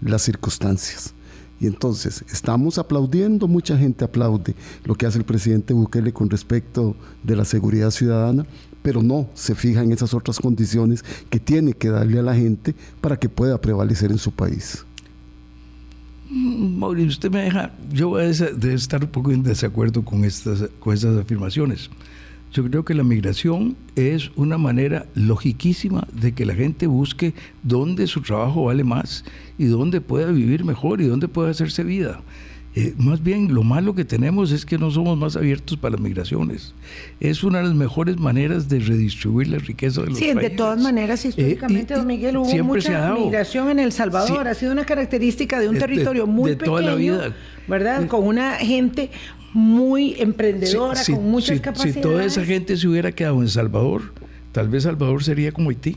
las 0.00 0.22
circunstancias. 0.22 1.14
Y 1.60 1.66
entonces 1.66 2.24
estamos 2.32 2.78
aplaudiendo, 2.78 3.46
mucha 3.46 3.76
gente 3.76 4.04
aplaude 4.04 4.54
lo 4.84 4.94
que 4.94 5.04
hace 5.04 5.18
el 5.18 5.24
presidente 5.24 5.74
Bukele 5.74 6.12
con 6.12 6.30
respecto 6.30 6.96
de 7.22 7.36
la 7.36 7.44
seguridad 7.44 7.90
ciudadana, 7.90 8.46
pero 8.82 9.02
no 9.02 9.28
se 9.34 9.54
fija 9.54 9.82
en 9.82 9.92
esas 9.92 10.14
otras 10.14 10.38
condiciones 10.38 11.04
que 11.28 11.38
tiene 11.38 11.74
que 11.74 11.90
darle 11.90 12.18
a 12.18 12.22
la 12.22 12.34
gente 12.34 12.74
para 13.02 13.18
que 13.18 13.28
pueda 13.28 13.60
prevalecer 13.60 14.10
en 14.10 14.18
su 14.18 14.32
país. 14.32 14.86
Mauricio, 16.30 17.08
usted 17.08 17.30
me 17.30 17.42
deja, 17.42 17.72
yo 17.92 18.10
voy 18.10 18.22
a 18.22 18.28
estar 18.28 19.02
un 19.02 19.10
poco 19.10 19.32
en 19.32 19.42
desacuerdo 19.42 20.04
con 20.04 20.24
estas, 20.24 20.68
con 20.78 20.94
estas 20.94 21.18
afirmaciones. 21.18 21.90
Yo 22.52 22.64
creo 22.64 22.84
que 22.84 22.94
la 22.94 23.02
migración 23.02 23.76
es 23.96 24.30
una 24.36 24.56
manera 24.56 25.06
logiquísima 25.14 26.06
de 26.12 26.32
que 26.32 26.46
la 26.46 26.54
gente 26.54 26.86
busque 26.86 27.34
dónde 27.64 28.06
su 28.06 28.22
trabajo 28.22 28.64
vale 28.64 28.84
más 28.84 29.24
y 29.58 29.66
dónde 29.66 30.00
pueda 30.00 30.30
vivir 30.30 30.64
mejor 30.64 31.00
y 31.00 31.06
dónde 31.06 31.26
pueda 31.26 31.50
hacerse 31.50 31.82
vida. 31.82 32.20
Eh, 32.76 32.94
más 32.98 33.22
bien, 33.22 33.52
lo 33.52 33.64
malo 33.64 33.96
que 33.96 34.04
tenemos 34.04 34.52
es 34.52 34.64
que 34.64 34.78
no 34.78 34.92
somos 34.92 35.18
más 35.18 35.34
abiertos 35.34 35.76
para 35.76 35.92
las 35.92 36.00
migraciones. 36.00 36.72
Es 37.18 37.42
una 37.42 37.58
de 37.58 37.64
las 37.64 37.74
mejores 37.74 38.18
maneras 38.18 38.68
de 38.68 38.78
redistribuir 38.78 39.48
la 39.48 39.58
riqueza 39.58 40.02
de 40.02 40.08
los 40.08 40.18
sí, 40.18 40.32
de 40.32 40.50
todas 40.50 40.80
maneras, 40.80 41.24
históricamente, 41.24 41.94
don 41.94 42.06
Miguel, 42.06 42.36
hubo 42.36 42.64
mucha 42.64 43.12
migración 43.14 43.70
en 43.70 43.80
El 43.80 43.90
Salvador. 43.90 44.46
ha 44.46 44.54
sido 44.54 44.70
una 44.70 44.84
característica 44.84 45.58
de 45.58 45.68
un 45.68 45.78
territorio 45.78 46.28
muy 46.28 46.52
pequeño, 46.52 46.70
toda 46.70 46.82
la 46.82 46.94
vida. 46.94 47.34
¿verdad? 47.66 48.06
Con 48.06 48.24
una 48.24 48.54
gente 48.54 49.10
muy 49.52 50.14
emprendedora, 50.20 51.00
con 51.04 51.28
muchas 51.28 51.60
capacidades. 51.60 51.94
Si 51.94 52.00
toda 52.00 52.24
esa 52.24 52.44
gente 52.44 52.76
se 52.76 52.86
hubiera 52.86 53.10
quedado 53.10 53.40
en 53.42 53.48
Salvador, 53.48 54.14
tal 54.52 54.68
vez 54.68 54.84
Salvador 54.84 55.24
sería 55.24 55.50
como 55.50 55.70
Haití 55.70 55.96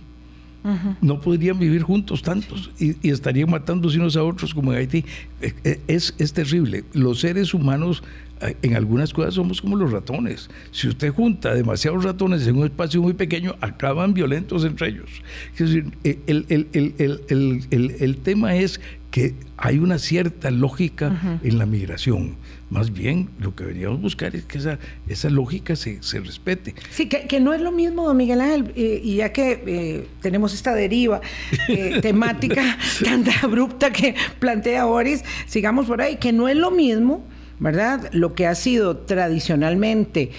No 1.01 1.20
podrían 1.20 1.59
vivir 1.59 1.82
juntos 1.82 2.22
tantos 2.22 2.72
y, 2.80 3.09
estarían 3.09 3.49
matándose 3.49 3.99
unos 3.99 4.16
a 4.16 4.24
otros 4.24 4.53
como 4.53 4.72
en 4.72 4.80
Haití. 4.80 5.05
E, 5.41 5.53
e, 5.64 5.82
es, 5.88 6.16
es 6.18 6.34
terrible. 6.34 6.86
Los 6.93 7.20
seres 7.20 7.53
humanos 7.53 8.03
eh, 8.41 8.57
en 8.61 8.76
algunas 8.76 9.14
cosas 9.14 9.36
somos 9.36 9.61
como 9.61 9.76
los 9.76 9.91
ratones. 9.91 10.49
Si 10.72 10.88
usted 10.88 11.14
junta 11.14 11.53
demasiados 11.53 12.03
ratones 12.03 12.45
en 12.47 12.57
un 12.57 12.66
espacio 12.66 13.01
muy 13.01 13.14
pequeño, 13.14 13.55
acaban 13.61 14.14
violentos 14.14 14.66
entre 14.66 14.89
ellos. 14.89 15.09
Es 15.53 15.59
decir, 15.59 15.91
eh, 16.03 16.20
el, 16.28 16.45
el, 16.49 17.95
el, 17.99 18.18
tema 18.18 18.55
es 18.55 18.82
que 19.11 19.36
hay 19.57 19.78
una 19.80 19.99
cierta 19.99 20.49
lógica 20.51 21.39
en 21.43 21.57
la 21.57 21.66
migración. 21.66 22.36
Más 22.74 22.91
bien, 22.91 23.30
lo 23.39 23.53
que 23.53 23.65
deberíamos 23.65 24.01
buscar 24.01 24.36
es 24.36 24.45
que 24.45 24.57
esa, 24.57 24.80
esa 25.07 25.30
lógica 25.30 25.76
se, 25.76 26.01
se 26.01 26.19
respete. 26.19 26.74
Sí, 26.89 27.07
que, 27.07 27.28
que, 27.28 27.39
no 27.39 27.53
es 27.53 27.61
lo 27.61 27.71
mismo, 27.71 28.07
don 28.07 28.17
Miguel 28.17 28.41
Ángel, 28.41 28.74
eh, 28.76 28.99
y 29.03 29.17
ya 29.17 29.32
que 29.32 29.63
eh, 29.67 30.07
tenemos 30.24 30.55
esta 30.55 30.74
deriva 30.74 31.21
eh, 31.67 31.99
temática 32.01 32.80
tan 33.03 33.26
abrupta 33.43 33.91
que 33.91 34.15
plantea 34.39 34.86
Boris, 34.86 35.24
sigamos 35.45 35.86
por 35.86 36.01
ahí, 36.01 36.15
que 36.15 36.34
no 36.34 36.49
es 36.49 36.55
lo 36.55 36.71
mismo, 36.71 37.24
¿verdad? 37.59 38.09
Lo 38.11 38.34
que 38.34 38.47
ha 38.47 38.55
sido 38.55 38.97
tradicionalmente 38.97 40.32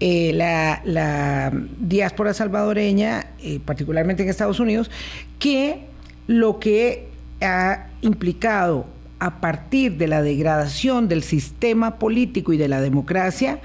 la, 0.00 0.80
la, 0.86 1.52
diáspora 1.78 2.32
salvadoreña, 2.32 3.26
particularmente 3.66 4.22
en 4.22 4.30
Estados 4.30 4.60
Unidos, 4.60 4.90
que 5.38 5.80
lo 6.26 6.58
que 6.58 7.06
ha 7.42 7.88
implicado 8.00 8.86
a 9.22 9.40
partir 9.40 9.98
de 9.98 10.08
la 10.08 10.20
degradación 10.20 11.06
del 11.06 11.22
sistema 11.22 12.00
político 12.00 12.52
y 12.52 12.56
de 12.56 12.66
la 12.66 12.80
democracia, 12.80 13.60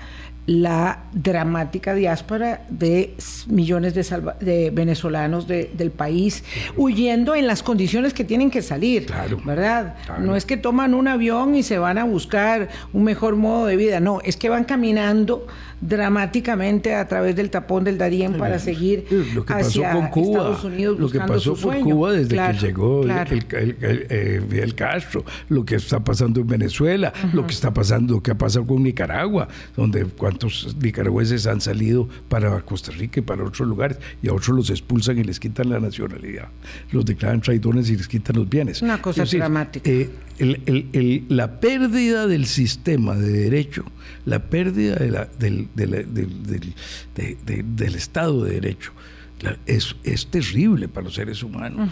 la 0.48 1.04
dramática 1.12 1.94
diáspora 1.94 2.62
de 2.70 3.14
millones 3.48 3.94
de, 3.94 4.72
venezolanos 4.72 5.46
del 5.46 5.92
país 5.92 6.46
huyendo 6.78 7.36
en 7.36 7.48
las 7.48 7.62
condiciones 7.62 8.14
que 8.14 8.24
tienen 8.24 8.50
que 8.50 8.62
salir, 8.62 9.08
¿verdad? 9.44 9.96
No 10.20 10.38
es 10.38 10.46
que 10.46 10.56
toman 10.56 10.94
un 10.94 11.10
avión 11.10 11.54
y 11.54 11.64
se 11.64 11.78
van 11.78 11.98
a 11.98 12.06
buscar 12.06 12.70
un 12.94 13.04
mejor 13.04 13.36
modo 13.36 13.66
de 13.66 13.76
vida, 13.76 14.00
no, 14.00 14.22
es 14.24 14.38
que 14.38 14.48
van 14.48 14.64
caminando 14.64 15.46
dramáticamente 15.80 16.96
a 16.96 17.08
través 17.08 17.36
del 17.36 17.50
tapón 17.50 17.84
del 17.84 17.98
Darién 17.98 18.34
para 18.38 18.58
seguir 18.58 19.06
lo 19.36 19.46
que 19.46 19.54
hacia 19.54 19.90
pasó 19.90 20.00
con 20.00 20.10
Cuba, 20.10 20.40
Estados 20.40 20.64
Unidos 20.64 21.00
Lo 21.00 21.10
que 21.10 21.20
pasó 21.20 21.56
por 21.56 21.80
Cuba 21.80 22.14
desde 22.14 22.36
que 22.36 22.54
llegó 22.54 23.04
el, 23.04 23.46
eh, 23.80 24.74
Castro, 24.76 25.24
lo 25.50 25.66
que 25.66 25.76
está 25.76 26.00
pasando 26.00 26.40
en 26.42 26.48
Venezuela, 26.48 27.14
lo 27.34 27.46
que 27.46 27.54
está 27.54 27.74
pasando, 27.74 28.16
lo 28.16 28.24
que 28.24 28.32
ha 28.32 28.38
pasado 28.38 28.66
con 28.66 28.84
Nicaragua, 28.84 29.48
donde 29.76 30.06
cuántos 30.38 30.76
nicaragüenses 30.80 31.48
han 31.48 31.62
salido 31.62 32.08
para 32.30 32.62
Costa 32.62 32.92
Rica 32.92 33.20
y 33.20 33.24
para 33.24 33.44
otros 33.44 33.68
lugares, 33.68 33.98
y 34.22 34.30
a 34.30 34.34
otros 34.34 34.56
los 34.56 34.70
expulsan 34.70 35.18
y 35.18 35.24
les 35.24 35.40
quitan 35.40 35.70
la 35.70 35.80
nacionalidad, 35.80 36.50
los 36.92 37.06
declaran 37.06 37.42
traidores 37.42 37.90
y 37.90 37.98
les 37.98 38.08
quitan 38.08 38.36
los 38.36 38.48
bienes. 38.48 38.82
Una 38.82 39.02
cosa 39.02 39.26
dramática. 39.26 39.90
Eh, 39.90 41.26
la 41.30 41.60
pérdida 41.60 42.28
del 42.28 42.46
sistema 42.46 43.16
de 43.16 43.32
derecho, 43.32 43.84
la 44.26 44.44
pérdida 44.44 44.96
de 44.96 45.10
la, 45.10 45.28
del, 45.40 45.68
del, 45.74 45.96
Estado 47.96 48.44
de 48.44 48.54
Derecho, 48.54 48.92
es, 49.66 49.96
es, 50.04 50.28
terrible 50.28 50.88
para 50.88 51.06
los 51.06 51.16
seres 51.16 51.42
humanos. 51.42 51.90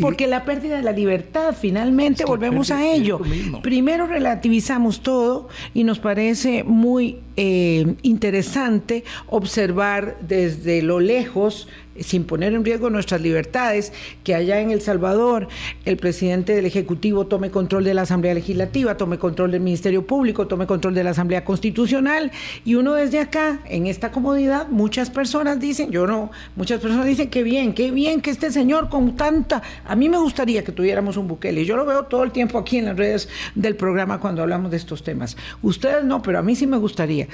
Porque 0.00 0.26
la 0.26 0.44
pérdida 0.44 0.76
de 0.76 0.82
la 0.82 0.92
libertad, 0.92 1.54
finalmente 1.58 2.24
volvemos 2.24 2.72
a 2.72 2.84
ello. 2.84 3.20
Primero 3.62 4.06
relativizamos 4.06 5.02
todo 5.02 5.48
y 5.72 5.84
nos 5.84 6.00
parece 6.00 6.64
muy 6.64 7.20
eh, 7.36 7.96
interesante 8.02 9.04
observar 9.28 10.18
desde 10.20 10.82
lo 10.82 11.00
lejos 11.00 11.68
sin 12.00 12.24
poner 12.24 12.54
en 12.54 12.64
riesgo 12.64 12.90
nuestras 12.90 13.20
libertades, 13.20 13.92
que 14.24 14.34
allá 14.34 14.60
en 14.60 14.70
El 14.70 14.80
Salvador 14.80 15.48
el 15.84 15.96
presidente 15.96 16.54
del 16.54 16.66
Ejecutivo 16.66 17.26
tome 17.26 17.50
control 17.50 17.84
de 17.84 17.94
la 17.94 18.02
Asamblea 18.02 18.34
Legislativa, 18.34 18.96
tome 18.96 19.18
control 19.18 19.52
del 19.52 19.60
Ministerio 19.60 20.06
Público, 20.06 20.46
tome 20.46 20.66
control 20.66 20.94
de 20.94 21.04
la 21.04 21.10
Asamblea 21.10 21.44
Constitucional, 21.44 22.32
y 22.64 22.74
uno 22.74 22.94
desde 22.94 23.20
acá, 23.20 23.60
en 23.66 23.86
esta 23.86 24.10
comodidad, 24.10 24.68
muchas 24.68 25.10
personas 25.10 25.60
dicen, 25.60 25.90
yo 25.90 26.06
no, 26.06 26.30
muchas 26.54 26.80
personas 26.80 27.06
dicen, 27.06 27.28
qué 27.30 27.42
bien, 27.42 27.72
qué 27.72 27.90
bien 27.90 28.20
que 28.20 28.30
este 28.30 28.50
señor 28.50 28.88
con 28.88 29.16
tanta, 29.16 29.62
a 29.84 29.96
mí 29.96 30.08
me 30.08 30.18
gustaría 30.18 30.64
que 30.64 30.72
tuviéramos 30.72 31.16
un 31.16 31.28
Bukele, 31.28 31.64
yo 31.64 31.76
lo 31.76 31.86
veo 31.86 32.04
todo 32.04 32.24
el 32.24 32.32
tiempo 32.32 32.58
aquí 32.58 32.78
en 32.78 32.86
las 32.86 32.96
redes 32.96 33.28
del 33.54 33.76
programa 33.76 34.20
cuando 34.20 34.42
hablamos 34.42 34.70
de 34.70 34.76
estos 34.76 35.02
temas. 35.02 35.36
Ustedes 35.62 36.04
no, 36.04 36.22
pero 36.22 36.38
a 36.38 36.42
mí 36.42 36.54
sí 36.54 36.66
me 36.66 36.76
gustaría. 36.76 37.25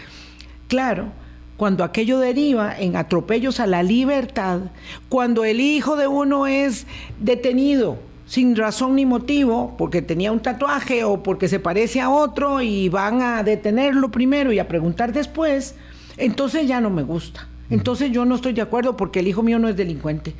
Claro, 0.69 1.07
cuando 1.57 1.85
aquello 1.85 2.19
deriva 2.19 2.77
en 2.79 2.97
atropellos 2.97 3.61
a 3.61 3.67
la 3.67 3.83
libertad, 3.83 4.61
cuando 5.09 5.45
el 5.45 5.61
hijo 5.61 5.97
de 5.97 6.07
uno 6.07 6.47
es 6.47 6.87
detenido 7.21 7.99
sin 8.27 8.57
razón 8.57 8.97
ni 8.97 9.05
motivo, 9.05 9.75
porque 9.77 10.01
tenía 10.01 10.33
un 10.33 10.41
tatuaje 10.41 11.05
o 11.05 11.23
porque 11.23 11.49
se 11.49 11.61
parece 11.61 12.01
a 12.01 12.09
otro 12.09 12.63
y 12.63 12.89
van 12.89 13.21
a 13.21 13.43
detenerlo 13.43 14.11
primero 14.11 14.53
y 14.53 14.59
a 14.59 14.69
preguntar 14.69 15.13
después, 15.13 15.75
entonces 16.17 16.67
ya 16.67 16.81
no 16.81 16.89
me 16.89 17.03
gusta. 17.03 17.47
Entonces 17.69 18.11
yo 18.11 18.25
no 18.25 18.37
estoy 18.37 18.55
de 18.55 18.63
acuerdo 18.63 18.97
porque 18.97 19.21
el 19.21 19.29
hijo 19.29 19.43
mío 19.43 19.59
no 19.59 19.69
es 19.69 19.77
delincuente. 19.77 20.35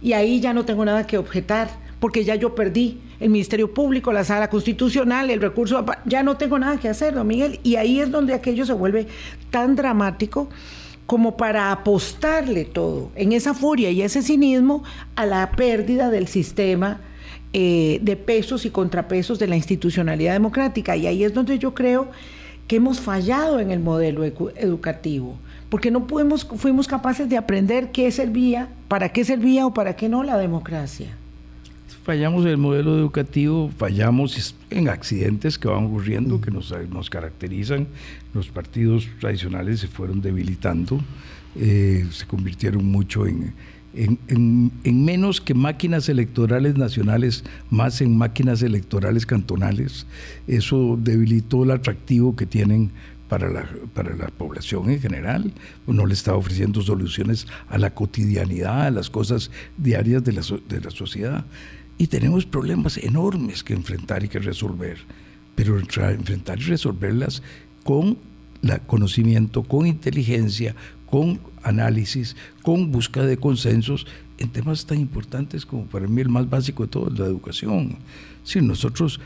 Y 0.00 0.12
ahí 0.12 0.40
ya 0.40 0.54
no 0.54 0.64
tengo 0.64 0.84
nada 0.84 1.06
que 1.06 1.18
objetar, 1.18 1.68
porque 2.02 2.24
ya 2.24 2.34
yo 2.34 2.56
perdí 2.56 2.98
el 3.20 3.30
Ministerio 3.30 3.72
Público, 3.72 4.12
la 4.12 4.24
Sala 4.24 4.50
Constitucional, 4.50 5.30
el 5.30 5.40
recurso, 5.40 5.86
ya 6.04 6.24
no 6.24 6.36
tengo 6.36 6.58
nada 6.58 6.76
que 6.80 6.88
hacer, 6.88 7.14
don 7.14 7.28
Miguel. 7.28 7.60
Y 7.62 7.76
ahí 7.76 8.00
es 8.00 8.10
donde 8.10 8.34
aquello 8.34 8.66
se 8.66 8.72
vuelve 8.72 9.06
tan 9.52 9.76
dramático 9.76 10.48
como 11.06 11.36
para 11.36 11.70
apostarle 11.70 12.64
todo 12.64 13.12
en 13.14 13.30
esa 13.30 13.54
furia 13.54 13.92
y 13.92 14.02
ese 14.02 14.20
cinismo 14.20 14.82
a 15.14 15.26
la 15.26 15.52
pérdida 15.52 16.10
del 16.10 16.26
sistema 16.26 17.00
eh, 17.52 18.00
de 18.02 18.16
pesos 18.16 18.66
y 18.66 18.70
contrapesos 18.70 19.38
de 19.38 19.46
la 19.46 19.54
institucionalidad 19.54 20.32
democrática. 20.32 20.96
Y 20.96 21.06
ahí 21.06 21.22
es 21.22 21.32
donde 21.32 21.60
yo 21.60 21.72
creo 21.72 22.10
que 22.66 22.76
hemos 22.76 23.00
fallado 23.00 23.60
en 23.60 23.70
el 23.70 23.78
modelo 23.78 24.24
educativo, 24.24 25.36
porque 25.68 25.92
no 25.92 26.04
fuimos 26.08 26.88
capaces 26.88 27.28
de 27.28 27.36
aprender 27.36 27.92
qué 27.92 28.10
servía, 28.10 28.70
para 28.88 29.10
qué 29.10 29.24
servía 29.24 29.66
o 29.66 29.72
para 29.72 29.94
qué 29.94 30.08
no 30.08 30.24
la 30.24 30.36
democracia 30.36 31.16
fallamos 32.02 32.44
en 32.44 32.50
el 32.50 32.58
modelo 32.58 32.96
educativo, 32.96 33.70
fallamos 33.76 34.54
en 34.70 34.88
accidentes 34.88 35.58
que 35.58 35.68
van 35.68 35.86
ocurriendo, 35.86 36.40
que 36.40 36.50
nos, 36.50 36.74
nos 36.90 37.10
caracterizan. 37.10 37.86
Los 38.34 38.48
partidos 38.48 39.08
tradicionales 39.20 39.80
se 39.80 39.88
fueron 39.88 40.20
debilitando, 40.20 41.00
eh, 41.56 42.06
se 42.10 42.26
convirtieron 42.26 42.84
mucho 42.84 43.26
en, 43.26 43.54
en, 43.94 44.18
en, 44.84 45.04
menos 45.04 45.40
que 45.40 45.54
máquinas 45.54 46.08
electorales 46.08 46.76
nacionales, 46.76 47.44
más 47.70 48.00
en 48.00 48.16
máquinas 48.16 48.62
electorales 48.62 49.26
cantonales. 49.26 50.06
Eso 50.46 50.98
debilitó 51.00 51.64
el 51.64 51.72
atractivo 51.72 52.34
que 52.34 52.46
tienen 52.46 52.90
para 53.28 53.48
la, 53.48 53.66
para 53.94 54.14
la 54.14 54.26
población 54.26 54.90
en 54.90 55.00
general, 55.00 55.52
no 55.86 56.04
le 56.04 56.12
está 56.12 56.34
ofreciendo 56.34 56.82
soluciones 56.82 57.46
a 57.70 57.78
la 57.78 57.94
cotidianidad, 57.94 58.82
a 58.82 58.90
las 58.90 59.08
cosas 59.08 59.50
diarias 59.78 60.22
de 60.22 60.32
la, 60.32 60.42
de 60.68 60.80
la 60.82 60.90
sociedad. 60.90 61.46
Y 61.98 62.06
tenemos 62.06 62.46
problemas 62.46 62.96
enormes 62.98 63.62
que 63.62 63.74
enfrentar 63.74 64.24
y 64.24 64.28
que 64.28 64.38
resolver, 64.38 64.98
pero 65.54 65.78
enfrentar 65.78 66.58
y 66.58 66.64
resolverlas 66.64 67.42
con 67.84 68.18
la 68.62 68.78
conocimiento, 68.78 69.62
con 69.62 69.86
inteligencia, 69.86 70.74
con 71.06 71.40
análisis, 71.62 72.36
con 72.62 72.90
búsqueda 72.90 73.26
de 73.26 73.36
consensos 73.36 74.06
en 74.38 74.48
temas 74.48 74.86
tan 74.86 74.98
importantes 74.98 75.66
como 75.66 75.84
para 75.86 76.08
mí 76.08 76.20
el 76.20 76.28
más 76.28 76.48
básico 76.48 76.84
de 76.84 76.88
todo, 76.88 77.10
la 77.10 77.26
educación. 77.26 77.96
Si 78.44 78.60
nosotros 78.60 79.20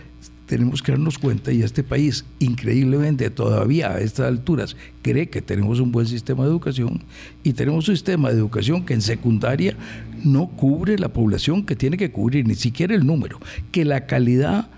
tenemos 0.47 0.83
que 0.83 0.93
darnos 0.93 1.19
cuenta 1.19 1.53
y 1.53 1.63
este 1.63 1.83
país 1.83 2.25
increíblemente 2.39 3.31
todavía 3.31 3.91
a 3.91 4.01
estas 4.01 4.27
alturas 4.27 4.77
cree 5.03 5.29
que 5.29 5.43
tenemos 5.43 5.81
un 5.81 5.93
buen 5.93 6.07
sistema 6.07 6.45
de 6.45 6.51
educación 6.51 7.03
y 7.43 7.53
tenemos 7.53 7.89
un 7.89 7.97
sistema 7.97 8.31
de 8.31 8.39
educación 8.39 8.85
que 8.85 8.95
en 8.95 9.03
secundaria 9.03 9.77
no 10.25 10.49
cubre 10.49 10.99
la 10.99 11.09
población 11.09 11.65
que 11.65 11.77
tiene 11.77 11.97
que 11.97 12.11
cubrir, 12.11 12.47
ni 12.47 12.55
siquiera 12.55 12.95
el 12.95 13.07
número, 13.07 13.41
que 13.73 13.85
la 13.85 14.07
calidad 14.07 14.69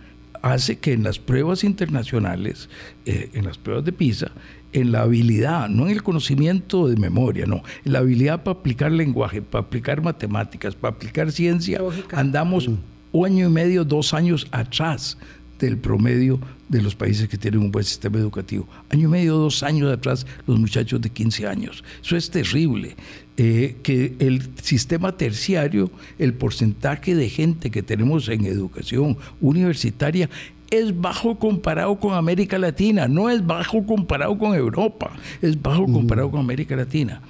hace 0.42 0.78
que 0.78 0.92
en 0.92 1.02
las 1.02 1.18
pruebas 1.18 1.64
internacionales, 1.64 2.68
eh, 3.06 3.30
en 3.34 3.44
las 3.44 3.58
pruebas 3.58 3.84
de 3.84 3.92
PISA, 3.92 4.30
en 4.72 4.92
la 4.92 5.02
habilidad, 5.02 5.68
no 5.68 5.86
en 5.86 5.92
el 5.92 6.02
conocimiento 6.02 6.88
de 6.88 6.96
memoria, 6.96 7.46
no, 7.46 7.62
en 7.84 7.92
la 7.92 8.00
habilidad 8.00 8.42
para 8.42 8.58
aplicar 8.58 8.92
lenguaje, 8.92 9.42
para 9.42 9.64
aplicar 9.64 10.02
matemáticas, 10.02 10.74
para 10.74 10.94
aplicar 10.94 11.32
ciencia, 11.32 11.80
andamos 12.12 12.68
un 13.12 13.24
año 13.24 13.48
y 13.48 13.50
medio, 13.50 13.84
dos 13.84 14.12
años 14.14 14.46
atrás 14.50 15.16
del 15.58 15.78
promedio 15.78 16.40
de 16.68 16.82
los 16.82 16.94
países 16.94 17.28
que 17.28 17.38
tienen 17.38 17.60
un 17.60 17.70
buen 17.70 17.84
sistema 17.84 18.18
educativo. 18.18 18.68
Año 18.90 19.08
y 19.08 19.10
medio, 19.10 19.36
dos 19.36 19.62
años 19.62 19.90
atrás, 19.92 20.26
los 20.46 20.58
muchachos 20.58 21.00
de 21.00 21.10
15 21.10 21.46
años. 21.46 21.84
Eso 22.02 22.16
es 22.16 22.30
terrible. 22.30 22.96
Eh, 23.36 23.76
que 23.82 24.16
el 24.18 24.42
sistema 24.62 25.16
terciario, 25.16 25.90
el 26.18 26.34
porcentaje 26.34 27.14
de 27.14 27.28
gente 27.28 27.70
que 27.70 27.82
tenemos 27.82 28.28
en 28.28 28.44
educación 28.44 29.16
universitaria 29.40 30.28
es 30.70 31.00
bajo 31.00 31.38
comparado 31.38 31.98
con 31.98 32.14
América 32.14 32.58
Latina, 32.58 33.08
no 33.08 33.30
es 33.30 33.46
bajo 33.46 33.86
comparado 33.86 34.36
con 34.36 34.54
Europa, 34.54 35.12
es 35.40 35.60
bajo 35.60 35.86
comparado 35.86 36.30
con 36.30 36.40
América 36.40 36.76
Latina. 36.76 37.22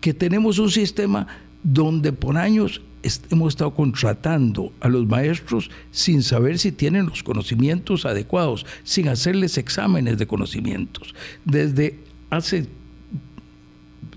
Que 0.00 0.14
tenemos 0.14 0.58
un 0.58 0.70
sistema 0.70 1.26
donde 1.62 2.12
por 2.12 2.36
años 2.36 2.80
hemos 3.30 3.54
estado 3.54 3.74
contratando 3.74 4.72
a 4.80 4.88
los 4.88 5.06
maestros 5.06 5.70
sin 5.90 6.22
saber 6.22 6.58
si 6.58 6.72
tienen 6.72 7.06
los 7.06 7.22
conocimientos 7.22 8.04
adecuados, 8.04 8.66
sin 8.84 9.08
hacerles 9.08 9.58
exámenes 9.58 10.18
de 10.18 10.26
conocimientos. 10.26 11.14
Desde 11.44 11.98
hace 12.30 12.66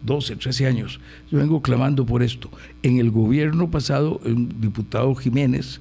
12, 0.04 0.36
13 0.36 0.68
años, 0.68 1.00
yo 1.32 1.38
vengo 1.38 1.62
clamando 1.62 2.06
por 2.06 2.24
esto. 2.24 2.50
En 2.82 2.98
el 2.98 3.12
gobierno 3.12 3.70
pasado, 3.70 4.20
el 4.26 4.60
diputado 4.60 5.14
Jiménez, 5.16 5.80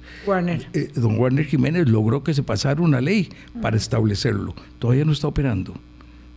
eh, 0.73 0.91
don 0.95 1.17
Warner 1.17 1.45
Jiménez, 1.45 1.89
logró 1.89 2.23
que 2.23 2.33
se 2.33 2.43
pasara 2.43 2.81
una 2.81 3.01
ley 3.01 3.29
para 3.61 3.77
establecerlo. 3.77 4.53
Todavía 4.79 5.05
no 5.05 5.11
está 5.11 5.27
operando. 5.27 5.73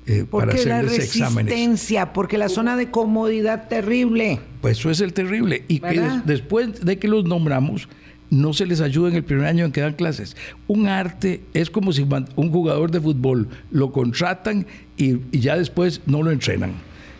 Eh, 0.07 0.27
porque 0.29 0.65
la 0.67 0.83
resistencia, 0.83 2.13
porque 2.13 2.37
la 2.37 2.49
zona 2.49 2.77
de 2.77 2.91
comodidad 2.91 3.69
terrible. 3.69 4.39
Pues 4.61 4.79
eso 4.79 4.91
es 4.91 5.01
el 5.01 5.15
terrible. 5.15 5.65
Y 5.69 5.81
que 5.81 6.01
después 6.27 6.85
de 6.85 6.99
que 6.99 7.09
los 7.09 7.25
nombramos, 7.25 7.89
no 8.31 8.53
se 8.53 8.67
les 8.67 8.81
ayuda 8.81 9.09
en 9.09 9.17
el 9.17 9.25
primer 9.25 9.47
año 9.47 9.65
en 9.65 9.73
que 9.73 9.81
dan 9.81 9.95
clases. 9.95 10.37
Un 10.67 10.89
arte 10.89 11.43
es 11.55 11.71
como 11.71 11.93
si 11.93 12.07
un 12.37 12.51
jugador 12.51 12.91
de 12.91 13.01
fútbol 13.01 13.49
lo 13.71 13.93
contratan 13.93 14.67
y, 14.97 15.21
ya 15.39 15.57
después 15.57 16.03
no 16.07 16.23
lo 16.23 16.31
entrenan. 16.31 16.73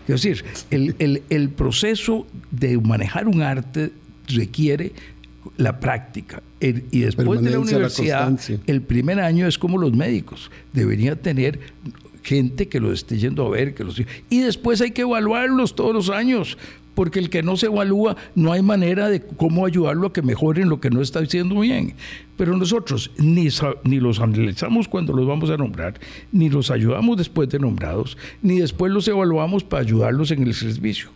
Es 0.07 0.23
decir, 0.23 0.45
el, 0.71 1.23
el 1.31 1.49
proceso 1.51 2.27
de 2.51 2.77
manejar 2.79 3.29
un 3.29 3.41
arte 3.41 3.93
requiere 4.29 4.93
la 5.57 5.81
práctica. 5.81 6.43
y 6.61 7.01
después 7.01 7.41
de 7.43 7.51
la 7.51 7.59
universidad, 7.59 8.39
el 8.67 8.83
primer 8.83 9.21
año 9.21 9.47
es 9.47 9.59
como 9.59 9.79
los 9.79 9.93
médicos. 9.93 10.51
Debería 10.73 11.17
tener 11.17 11.61
gente 12.25 12.69
que 12.69 12.81
lo 12.81 12.93
esté 12.93 13.19
yendo 13.19 13.47
a 13.47 13.51
ver, 13.51 13.75
que 13.75 13.85
los 13.85 14.01
y 14.31 14.41
después 14.41 14.81
hay 14.81 14.91
que 14.91 15.03
evaluarlos 15.03 15.77
todos 15.77 15.95
los 15.95 16.11
años, 16.11 16.57
porque 16.95 17.19
el 17.19 17.29
que 17.29 17.43
no 17.43 17.57
se 17.57 17.67
evalúa 17.67 18.17
no 18.35 18.53
hay 18.53 18.63
manera 18.63 19.09
de 19.09 19.21
cómo 19.21 19.67
ayudarlo 19.67 20.09
a 20.09 20.13
que 20.13 20.23
mejoren 20.23 20.69
lo 20.69 20.81
que 20.81 20.91
no 20.91 21.03
está 21.03 21.21
haciendo 21.21 21.61
bien. 21.61 21.95
Pero 22.37 22.57
nosotros 22.57 23.11
ni, 23.19 23.49
ni 23.85 24.01
los 24.01 24.21
analizamos 24.21 24.89
cuando 24.89 25.13
los 25.13 25.27
vamos 25.27 25.51
a 25.51 25.57
nombrar, 25.57 26.01
ni 26.33 26.49
los 26.49 26.71
ayudamos 26.71 27.17
después 27.17 27.49
de 27.51 27.59
nombrados, 27.59 28.17
ni 28.43 28.59
después 28.61 28.91
los 28.91 29.07
evaluamos 29.07 29.63
para 29.63 29.83
ayudarlos 29.83 30.31
en 30.31 30.45
el 30.45 30.55
servicio. 30.55 31.11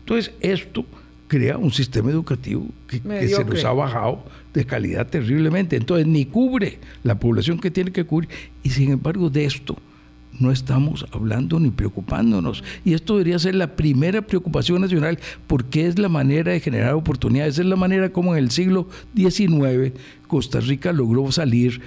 Entonces, 0.00 0.32
esto 0.40 0.84
crea 1.26 1.56
un 1.56 1.70
sistema 1.70 2.10
educativo 2.10 2.66
que, 2.88 3.00
que, 3.00 3.28
se 3.28 3.44
nos 3.44 3.64
ha 3.64 3.72
bajado 3.72 4.24
de 4.52 4.64
calidad 4.64 5.06
terriblemente. 5.06 5.76
Entonces, 5.76 6.06
ni 6.06 6.26
cubre 6.26 6.78
la 7.04 7.18
población 7.18 7.60
que 7.60 7.70
tiene 7.70 7.92
que 7.92 8.04
cubrir. 8.04 8.28
Y 8.64 8.70
sin 8.70 8.90
embargo, 8.90 9.30
de 9.30 9.44
esto 9.44 9.76
no 10.38 10.50
estamos 10.50 11.06
hablando 11.12 11.58
ni 11.60 11.70
preocupándonos. 11.70 12.64
Y 12.84 12.94
esto 12.94 13.14
debería 13.14 13.38
ser 13.38 13.54
la 13.54 13.76
primera 13.76 14.22
preocupación 14.22 14.80
nacional 14.80 15.18
porque 15.46 15.86
es 15.86 15.98
la 15.98 16.08
manera 16.08 16.52
de 16.52 16.60
generar 16.60 16.94
oportunidades, 16.94 17.58
es 17.58 17.66
la 17.66 17.76
manera 17.76 18.10
como 18.10 18.34
en 18.34 18.44
el 18.44 18.50
siglo 18.50 18.88
XIX 19.14 19.92
Costa 20.26 20.60
Rica 20.60 20.92
logró 20.92 21.32
salir 21.32 21.80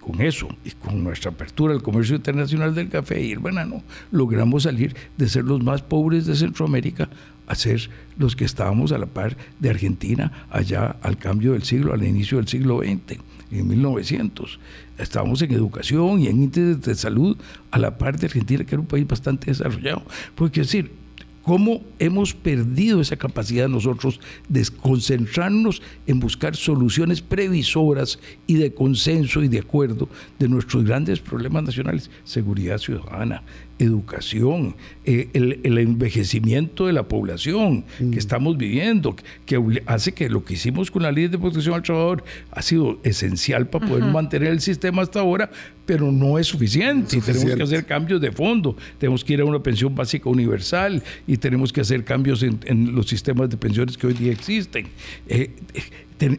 con 0.00 0.22
eso 0.22 0.48
y 0.64 0.70
con 0.70 1.04
nuestra 1.04 1.30
apertura 1.30 1.74
al 1.74 1.82
comercio 1.82 2.16
internacional 2.16 2.74
del 2.74 2.88
café 2.88 3.22
y 3.22 3.32
el 3.32 3.38
banano, 3.38 3.82
logramos 4.10 4.62
salir 4.62 4.96
de 5.18 5.28
ser 5.28 5.44
los 5.44 5.62
más 5.62 5.82
pobres 5.82 6.24
de 6.24 6.34
Centroamérica 6.34 7.10
a 7.46 7.54
ser 7.54 7.90
los 8.16 8.36
que 8.36 8.46
estábamos 8.46 8.92
a 8.92 8.98
la 8.98 9.06
par 9.06 9.36
de 9.58 9.68
Argentina 9.68 10.46
allá 10.50 10.96
al 11.02 11.18
cambio 11.18 11.52
del 11.52 11.64
siglo, 11.64 11.92
al 11.92 12.04
inicio 12.04 12.38
del 12.38 12.48
siglo 12.48 12.78
XX, 12.78 13.18
en 13.50 13.68
1900 13.68 14.58
estábamos 15.02 15.42
en 15.42 15.52
educación 15.52 16.20
y 16.20 16.28
en 16.28 16.42
índices 16.42 16.80
de 16.82 16.94
salud 16.94 17.36
a 17.70 17.78
la 17.78 17.98
par 17.98 18.18
de 18.18 18.26
Argentina, 18.26 18.64
que 18.64 18.74
era 18.74 18.80
un 18.80 18.86
país 18.86 19.06
bastante 19.06 19.50
desarrollado. 19.50 20.02
Porque 20.34 20.60
decir, 20.60 20.90
cómo 21.42 21.82
hemos 21.98 22.34
perdido 22.34 23.00
esa 23.00 23.16
capacidad 23.16 23.68
nosotros 23.68 24.20
de 24.48 24.66
concentrarnos 24.80 25.82
en 26.06 26.20
buscar 26.20 26.54
soluciones 26.54 27.22
previsoras 27.22 28.18
y 28.46 28.54
de 28.54 28.74
consenso 28.74 29.42
y 29.42 29.48
de 29.48 29.60
acuerdo 29.60 30.08
de 30.38 30.48
nuestros 30.48 30.84
grandes 30.84 31.20
problemas 31.20 31.64
nacionales, 31.64 32.10
seguridad 32.24 32.78
ciudadana, 32.78 33.42
educación, 33.80 34.76
eh, 35.04 35.28
el, 35.32 35.78
envejecimiento 35.78 36.86
de 36.86 36.92
la 36.92 37.08
población 37.08 37.84
que 37.98 38.04
mm. 38.04 38.18
estamos 38.18 38.56
viviendo, 38.56 39.16
que 39.46 39.82
hace 39.86 40.12
que 40.12 40.28
lo 40.28 40.44
que 40.44 40.54
hicimos 40.54 40.90
con 40.90 41.02
la 41.02 41.10
ley 41.10 41.28
de 41.28 41.38
protección 41.38 41.74
al 41.74 41.82
trabajador 41.82 42.22
ha 42.50 42.62
sido 42.62 43.00
esencial 43.02 43.68
para 43.68 43.86
poder 43.86 44.04
mantener 44.04 44.50
el 44.50 44.60
sistema 44.60 45.02
hasta 45.02 45.20
ahora, 45.20 45.50
pero 45.86 46.12
no 46.12 46.38
es 46.38 46.46
suficiente. 46.46 47.16
Y 47.16 47.20
tenemos 47.20 47.54
que 47.54 47.62
hacer 47.62 47.86
cambios 47.86 48.20
de 48.20 48.30
fondo. 48.30 48.76
Tenemos 48.98 49.24
que 49.24 49.32
ir 49.32 49.40
a 49.40 49.44
una 49.44 49.62
pensión 49.62 49.94
básica 49.94 50.28
universal 50.28 51.02
y 51.26 51.36
tenemos 51.38 51.72
que 51.72 51.80
hacer 51.80 52.04
cambios 52.04 52.42
en, 52.42 52.94
los 52.94 53.06
sistemas 53.06 53.48
de 53.48 53.56
pensiones 53.56 53.96
que 53.96 54.06
hoy 54.06 54.14
día 54.14 54.32
existen. 54.32 54.86
Eh, 55.26 55.50
eh, 56.20 56.38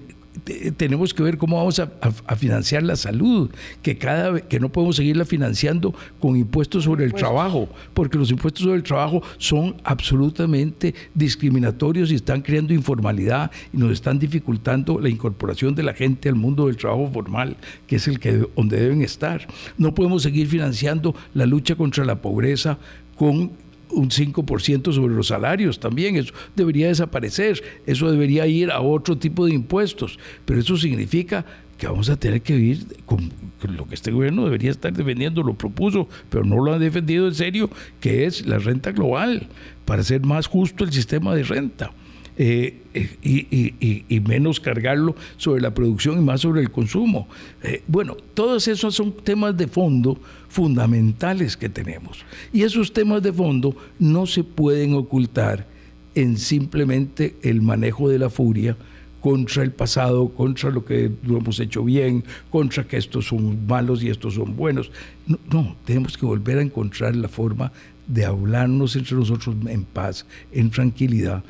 tenemos 0.78 1.14
que 1.14 1.24
ver 1.24 1.38
cómo 1.38 1.58
vamos 1.58 1.80
a, 1.80 1.90
financiar 2.36 2.84
la 2.84 2.96
salud, 2.96 3.50
que 3.82 3.98
cada 3.98 4.40
que 4.40 4.60
no 4.60 4.70
podemos 4.70 4.96
seguirla 4.96 5.26
financiando 5.26 5.94
con 6.20 6.38
impuestos 6.38 6.86
sobre 6.86 7.06
el 7.06 7.14
trabajo, 7.14 7.68
porque 7.94 8.18
los 8.18 8.32
impuestos 8.32 8.64
sobre 8.64 8.78
el 8.78 8.84
trabajo 8.84 9.22
son 9.38 9.76
absolutamente 9.84 10.96
discriminatorios 11.14 12.12
y 12.12 12.16
están 12.16 12.42
creando 12.42 12.74
informalidad 12.74 13.52
y 13.74 13.78
nos 13.78 13.92
están 13.92 14.20
dificultando 14.20 15.00
la 15.00 15.10
incorporación 15.10 15.76
de 15.76 15.84
la 15.84 15.94
gente 15.94 16.30
al 16.30 16.36
mundo 16.36 16.68
del 16.68 16.78
trabajo 16.78 17.10
formal, 17.12 17.58
que 17.88 17.98
es 17.98 18.08
el 18.08 18.20
que 18.20 18.46
donde 18.56 18.80
deben 18.80 19.02
estar. 19.02 19.48
No 19.78 19.94
podemos 19.94 20.24
seguir 20.24 20.48
financiando 20.48 21.14
la 21.34 21.46
lucha 21.46 21.76
contra 21.76 22.06
la 22.06 22.22
pobreza 22.22 22.78
con 23.16 23.52
un 23.94 24.10
5% 24.10 24.94
sobre 24.94 25.14
los 25.14 25.28
salarios 25.28 25.80
también, 25.80 26.16
eso 26.16 26.34
debería 26.56 26.88
desaparecer, 26.88 27.62
eso 27.86 28.12
debería 28.12 28.48
ir 28.48 28.72
a 28.72 28.82
otro 28.82 29.18
tipo 29.18 29.46
de 29.46 29.54
impuestos, 29.54 30.20
pero 30.46 30.60
eso 30.60 30.78
significa 30.78 31.46
que 31.78 31.88
vamos 31.88 32.10
a 32.10 32.16
tener 32.16 32.44
que 32.44 32.56
vivir 32.56 32.86
con, 33.08 33.32
lo 33.76 33.88
que 33.88 33.96
este 33.96 34.12
gobierno 34.12 34.44
debería 34.44 34.70
estar 34.70 34.94
defendiendo, 34.94 35.42
lo 35.42 35.56
propuso, 35.56 36.08
pero 36.30 36.44
no 36.46 36.64
lo 36.64 36.74
ha 36.74 36.80
defendido 36.80 37.28
en 37.28 37.34
serio, 37.34 37.72
que 38.00 38.26
es 38.26 38.46
la 38.46 38.60
renta 38.60 38.92
global, 38.92 39.48
para 39.86 40.02
hacer 40.02 40.22
más 40.22 40.46
justo 40.46 40.84
el 40.84 40.92
sistema 40.92 41.34
de 41.34 41.42
renta. 41.42 41.92
Eh, 42.38 42.78
y, 43.24 44.20
menos 44.22 44.60
cargarlo 44.60 45.16
sobre 45.38 45.62
la 45.62 45.74
producción 45.74 46.18
y 46.20 46.22
más 46.22 46.42
sobre 46.42 46.62
el 46.62 46.72
consumo. 46.72 47.28
Eh, 47.64 47.84
bueno, 47.88 48.16
todos 48.34 48.68
esos 48.68 48.96
son 48.96 49.14
temas 49.14 49.58
de 49.58 49.68
fondo 49.68 50.18
fundamentales 50.48 51.58
que 51.58 51.70
tenemos. 51.70 52.24
Y 52.54 52.64
esos 52.64 52.94
temas 52.94 53.22
de 53.22 53.34
fondo 53.34 53.76
no 54.00 54.26
se 54.26 54.44
pueden 54.44 54.94
ocultar 54.94 55.68
en 56.16 56.38
simplemente 56.38 57.36
el 57.42 57.62
manejo 57.62 58.10
de 58.10 58.20
la 58.20 58.30
furia 58.30 58.78
contra 59.22 59.64
el 59.64 59.72
pasado, 59.72 60.30
contra 60.30 60.72
lo 60.72 60.84
que 60.84 61.12
lo 61.24 61.38
hemos 61.38 61.60
hecho 61.60 61.84
bien, 61.84 62.24
contra 62.50 62.88
que 62.88 62.98
estos 62.98 63.28
son 63.28 63.66
malos 63.68 64.04
y 64.04 64.10
estos 64.10 64.34
son 64.34 64.56
buenos. 64.56 64.92
No, 65.28 65.38
no, 65.52 65.76
tenemos 65.86 66.18
que 66.18 66.26
volver 66.26 66.58
a 66.58 66.62
encontrar 66.62 67.16
la 67.16 67.30
forma 67.30 67.72
de 68.08 68.26
hablarnos 68.26 68.96
entre 68.96 69.16
nosotros 69.16 69.56
en 69.68 69.84
paz, 69.84 70.26
en 70.52 70.72
tranquilidad, 70.72 71.44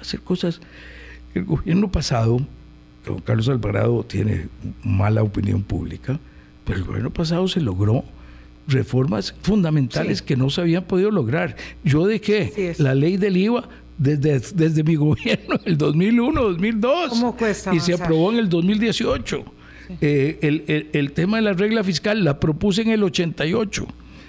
hacer 0.00 0.20
cosas. 0.20 0.60
El 1.34 1.44
gobierno 1.44 1.90
pasado, 1.90 2.40
don 3.04 3.20
Carlos 3.20 3.48
Alvarado 3.48 4.04
tiene 4.04 4.48
mala 4.82 5.22
opinión 5.22 5.62
pública, 5.62 6.18
pero 6.64 6.78
el 6.78 6.84
gobierno 6.84 7.12
pasado 7.12 7.48
se 7.48 7.60
logró 7.60 8.04
reformas 8.66 9.34
fundamentales 9.42 10.20
que 10.20 10.36
no 10.36 10.50
se 10.50 10.60
habían 10.60 10.84
podido 10.84 11.10
lograr. 11.10 11.56
Yo 11.84 12.06
dejé 12.06 12.74
la 12.78 12.94
ley 12.94 13.16
del 13.16 13.36
IVA 13.36 13.68
desde, 13.96 14.40
desde 14.54 14.84
mi 14.84 14.94
gobierno 14.96 15.58
el 15.64 15.78
2001, 15.78 16.42
2002. 16.42 17.08
¿Cómo 17.10 17.36
cuesta? 17.36 17.74
Y 17.74 17.80
se 17.80 17.94
aprobó 17.94 18.30
en 18.32 18.38
el 18.38 18.48
2018. 18.48 19.44
Eh, 20.02 20.38
el, 20.42 20.64
el, 20.66 20.90
el, 20.92 21.12
tema 21.12 21.38
de 21.38 21.44
la 21.44 21.54
regla 21.54 21.82
fiscal 21.82 22.22
la 22.22 22.38
propuse 22.38 22.82
en 22.82 22.90
el 22.90 23.02
88 23.02 23.88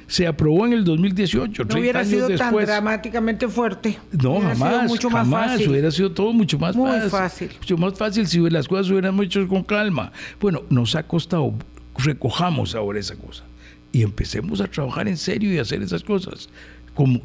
se 0.10 0.26
aprobó 0.26 0.66
en 0.66 0.74
el 0.74 0.84
2018. 0.84 1.66
No 1.66 1.80
hubiera 1.80 2.03
sido 2.03 2.36
tan 2.36 2.53
dramáticamente 2.55 3.47
fuerte. 3.47 3.99
No, 4.12 4.41
jamás. 4.41 4.88
mucho 4.88 5.10
más 5.10 5.30
fácil. 5.30 5.70
Hubiera 5.70 5.91
sido 5.91 6.12
todo 6.12 6.34
mucho 6.34 6.57
más 6.57 6.76
Muy 6.76 6.99
fácil. 7.10 7.51
Mucho 7.60 7.78
más 7.78 7.93
fácil 7.93 8.28
si 8.28 8.39
las 8.49 8.68
cosas 8.68 8.89
hubieran 8.89 9.18
hecho 9.22 9.47
con 9.47 9.64
calma. 9.64 10.12
Bueno, 10.41 10.64
nos 10.72 10.95
ha 10.95 11.03
costado, 11.03 11.53
recojamos 11.95 12.74
ahora 12.74 12.99
esa 12.99 13.16
cosa 13.16 13.43
y 13.91 14.01
empecemos 14.01 14.62
a 14.62 14.68
trabajar 14.68 15.07
en 15.07 15.16
serio 15.16 15.53
y 15.53 15.60
hacer 15.60 15.84
esas 15.84 16.01
cosas. 16.01 16.49
Como 16.95 17.22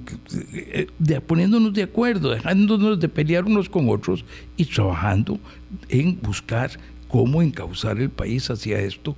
eh, 0.53 0.87
de, 0.99 1.21
poniéndonos 1.23 1.73
de 1.73 1.85
acuerdo, 1.85 2.33
dejándonos 2.33 3.01
de 3.01 3.09
pelear 3.09 3.47
unos 3.47 3.71
con 3.71 3.89
otros 3.89 4.27
y 4.59 4.67
trabajando 4.67 5.41
en 5.89 6.21
buscar 6.21 6.73
cómo 7.09 7.41
encauzar 7.41 7.99
el 7.99 8.11
país 8.11 8.51
hacia 8.51 8.79
esto 8.79 9.17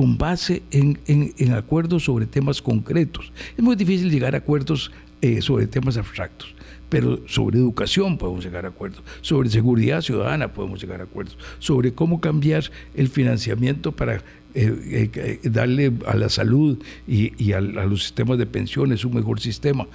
con 0.00 0.16
base 0.16 0.62
en, 0.70 0.98
en, 1.06 1.52
acuerdos 1.52 2.04
sobre 2.04 2.24
temas 2.24 2.62
concretos. 2.62 3.34
Es 3.54 3.62
muy 3.62 3.76
difícil 3.76 4.10
llegar 4.10 4.34
a 4.34 4.38
acuerdos 4.38 4.90
eh, 5.20 5.42
sobre 5.42 5.66
temas 5.66 5.98
abstractos, 5.98 6.54
pero 6.88 7.20
sobre 7.28 7.58
educación 7.58 8.16
podemos 8.16 8.42
llegar 8.42 8.64
a 8.64 8.68
acuerdos, 8.68 9.02
sobre 9.20 9.50
seguridad 9.50 10.00
ciudadana 10.00 10.54
podemos 10.54 10.80
llegar 10.80 11.02
a 11.02 11.04
acuerdos, 11.04 11.36
sobre 11.58 11.92
cómo 11.92 12.18
cambiar 12.18 12.64
el 12.94 13.10
financiamiento 13.10 13.92
para 13.92 14.22
eh, 14.54 15.10
eh, 15.14 15.40
darle 15.42 15.92
a 16.06 16.16
la 16.16 16.30
salud 16.30 16.82
y, 17.06 17.34
y 17.36 17.52
a, 17.52 17.60
los 17.60 18.04
sistemas 18.04 18.38
de 18.38 18.46
pensiones 18.46 19.04
un 19.04 19.12
mejor 19.12 19.38
sistema, 19.38 19.86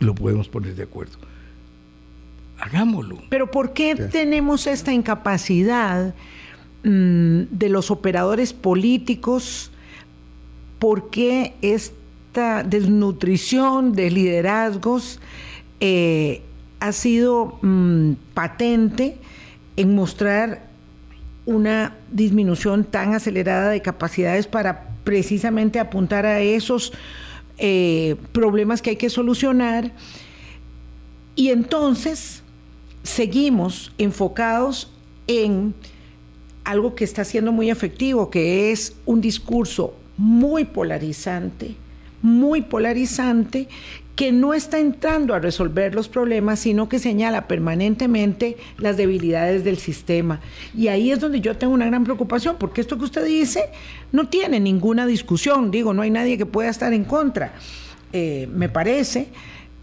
lo 0.00 0.16
podemos 0.16 0.48
poner 0.48 0.74
de 0.74 0.82
acuerdo. 0.82 1.16
hagámoslo. 2.58 3.22
Pero 3.28 3.48
¿por 3.52 3.72
qué 3.72 3.94
tenemos 3.94 4.66
esta 4.66 4.92
incapacidad 4.92 6.12
mm, 6.84 7.42
de 7.50 7.68
los 7.68 7.90
operadores 7.90 8.52
políticos? 8.52 9.70
¿Por 10.78 11.10
qué 11.10 11.54
esta 11.62 12.62
desnutrición 12.62 13.92
de 13.92 14.10
liderazgos 14.10 15.20
eh, 15.80 16.42
ha 16.80 16.92
sido 16.92 17.58
mm, 17.62 18.12
patente 18.34 19.16
en 19.76 19.94
mostrar 19.94 20.68
una 21.46 21.96
disminución 22.10 22.84
tan 22.84 23.14
acelerada 23.14 23.70
de 23.70 23.80
capacidades 23.80 24.46
para 24.46 24.88
precisamente 25.04 25.78
apuntar 25.78 26.26
a 26.26 26.40
esos 26.40 26.92
eh, 27.56 28.16
problemas 28.32 28.82
que 28.82 28.90
hay 28.90 28.96
que 28.96 29.08
solucionar. 29.08 29.92
Y 31.34 31.48
entonces 31.48 32.42
seguimos 33.02 33.92
enfocados 33.96 34.92
en 35.26 35.74
algo 36.68 36.94
que 36.94 37.04
está 37.04 37.24
siendo 37.24 37.50
muy 37.50 37.70
efectivo, 37.70 38.28
que 38.28 38.70
es 38.70 38.94
un 39.06 39.22
discurso 39.22 39.94
muy 40.18 40.66
polarizante, 40.66 41.76
muy 42.20 42.60
polarizante, 42.60 43.68
que 44.14 44.32
no 44.32 44.52
está 44.52 44.78
entrando 44.78 45.32
a 45.32 45.38
resolver 45.38 45.94
los 45.94 46.10
problemas, 46.10 46.60
sino 46.60 46.86
que 46.86 46.98
señala 46.98 47.48
permanentemente 47.48 48.58
las 48.76 48.98
debilidades 48.98 49.64
del 49.64 49.78
sistema. 49.78 50.40
Y 50.76 50.88
ahí 50.88 51.10
es 51.10 51.20
donde 51.20 51.40
yo 51.40 51.56
tengo 51.56 51.72
una 51.72 51.86
gran 51.86 52.04
preocupación, 52.04 52.56
porque 52.58 52.82
esto 52.82 52.98
que 52.98 53.04
usted 53.04 53.24
dice 53.24 53.70
no 54.12 54.28
tiene 54.28 54.60
ninguna 54.60 55.06
discusión, 55.06 55.70
digo, 55.70 55.94
no 55.94 56.02
hay 56.02 56.10
nadie 56.10 56.36
que 56.36 56.44
pueda 56.44 56.68
estar 56.68 56.92
en 56.92 57.04
contra, 57.04 57.54
eh, 58.12 58.46
me 58.52 58.68
parece. 58.68 59.28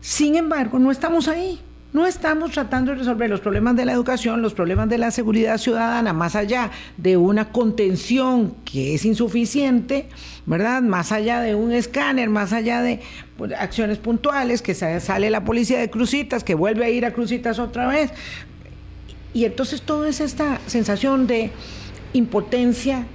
Sin 0.01 0.35
embargo, 0.35 0.77
no 0.77 0.91
estamos 0.91 1.27
ahí. 1.29 1.59
No 1.95 2.05
estamos 2.05 2.51
tratando 2.51 2.91
de 2.91 2.97
resolver 2.97 3.29
los 3.29 3.39
problemas 3.39 3.73
de 3.77 3.85
la 3.85 3.93
educación, 3.93 4.41
los 4.41 4.53
problemas 4.53 4.89
de 4.89 4.97
la 4.97 5.11
seguridad 5.11 5.57
ciudadana, 5.57 6.11
más 6.11 6.35
allá 6.35 6.69
de 6.97 7.15
una 7.15 7.53
contención 7.53 8.53
que 8.65 8.95
es 8.95 9.05
insuficiente, 9.05 10.09
¿verdad? 10.45 10.81
Más 10.81 11.13
allá 11.13 11.39
de 11.39 11.55
un 11.55 11.71
escáner, 11.71 12.29
más 12.29 12.51
allá 12.51 12.81
de 12.81 12.99
pues, 13.37 13.53
acciones 13.53 13.97
puntuales, 13.97 14.61
que 14.61 14.73
sale 14.73 15.29
la 15.29 15.45
policía 15.45 15.79
de 15.79 15.89
Crucitas, 15.89 16.43
que 16.43 16.53
vuelve 16.53 16.83
a 16.83 16.89
ir 16.89 17.05
a 17.05 17.13
Crucitas 17.13 17.59
otra 17.59 17.87
vez. 17.87 18.11
Y 19.33 19.45
entonces 19.45 19.81
toda 19.81 20.09
es 20.09 20.19
esta 20.19 20.59
sensación 20.67 21.27
de 21.27 21.51
impotencia 22.11 23.05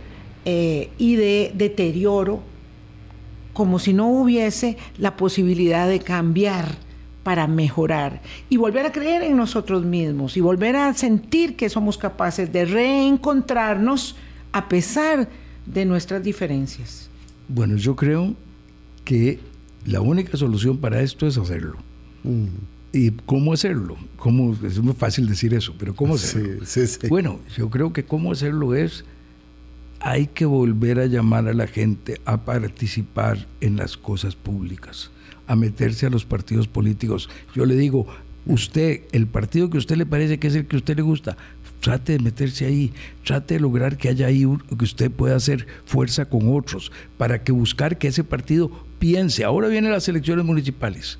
eh, 0.46 0.88
y 0.96 1.16
de 1.16 1.52
deterioro, 1.54 2.40
como 3.52 3.78
si 3.78 3.92
no 3.92 4.08
hubiese 4.08 4.78
la 4.96 5.18
posibilidad 5.18 5.86
de 5.86 6.00
cambiar 6.00 6.88
para 7.22 7.46
mejorar 7.46 8.22
y 8.48 8.56
volver 8.56 8.86
a 8.86 8.92
creer 8.92 9.22
en 9.22 9.36
nosotros 9.36 9.84
mismos 9.84 10.36
y 10.36 10.40
volver 10.40 10.76
a 10.76 10.94
sentir 10.94 11.56
que 11.56 11.68
somos 11.68 11.98
capaces 11.98 12.52
de 12.52 12.64
reencontrarnos 12.64 14.16
a 14.52 14.68
pesar 14.68 15.28
de 15.66 15.84
nuestras 15.84 16.22
diferencias. 16.22 17.10
Bueno, 17.48 17.76
yo 17.76 17.94
creo 17.94 18.34
que 19.04 19.38
la 19.84 20.00
única 20.00 20.36
solución 20.36 20.78
para 20.78 21.02
esto 21.02 21.26
es 21.26 21.36
hacerlo. 21.36 21.76
Mm. 22.24 22.46
¿Y 22.92 23.10
cómo 23.10 23.52
hacerlo? 23.52 23.96
¿Cómo? 24.16 24.56
Es 24.64 24.80
muy 24.80 24.94
fácil 24.94 25.28
decir 25.28 25.54
eso, 25.54 25.74
pero 25.78 25.94
¿cómo 25.94 26.14
hacerlo? 26.14 26.64
Bueno, 27.08 27.38
yo 27.56 27.70
creo 27.70 27.92
que 27.92 28.04
cómo 28.04 28.32
hacerlo 28.32 28.74
es, 28.74 29.04
hay 30.00 30.26
que 30.26 30.44
volver 30.44 30.98
a 30.98 31.06
llamar 31.06 31.46
a 31.46 31.54
la 31.54 31.68
gente 31.68 32.20
a 32.24 32.44
participar 32.44 33.46
en 33.60 33.76
las 33.76 33.96
cosas 33.96 34.34
públicas 34.34 35.10
a 35.50 35.56
meterse 35.56 36.06
a 36.06 36.10
los 36.10 36.24
partidos 36.24 36.68
políticos. 36.68 37.28
Yo 37.56 37.66
le 37.66 37.74
digo, 37.74 38.06
usted, 38.46 39.00
el 39.10 39.26
partido 39.26 39.68
que 39.68 39.78
a 39.78 39.80
usted 39.80 39.96
le 39.96 40.06
parece 40.06 40.38
que 40.38 40.46
es 40.46 40.54
el 40.54 40.66
que 40.66 40.76
a 40.76 40.78
usted 40.78 40.94
le 40.94 41.02
gusta, 41.02 41.36
trate 41.80 42.12
de 42.12 42.18
meterse 42.20 42.66
ahí, 42.66 42.92
trate 43.24 43.54
de 43.54 43.60
lograr 43.60 43.96
que 43.96 44.08
haya 44.08 44.28
ahí 44.28 44.46
que 44.78 44.84
usted 44.84 45.10
pueda 45.10 45.34
hacer 45.34 45.66
fuerza 45.86 46.26
con 46.26 46.54
otros 46.54 46.92
para 47.18 47.42
que 47.42 47.50
buscar 47.50 47.98
que 47.98 48.06
ese 48.06 48.22
partido 48.22 48.70
piense. 49.00 49.42
Ahora 49.42 49.66
vienen 49.66 49.90
las 49.90 50.08
elecciones 50.08 50.44
municipales. 50.44 51.18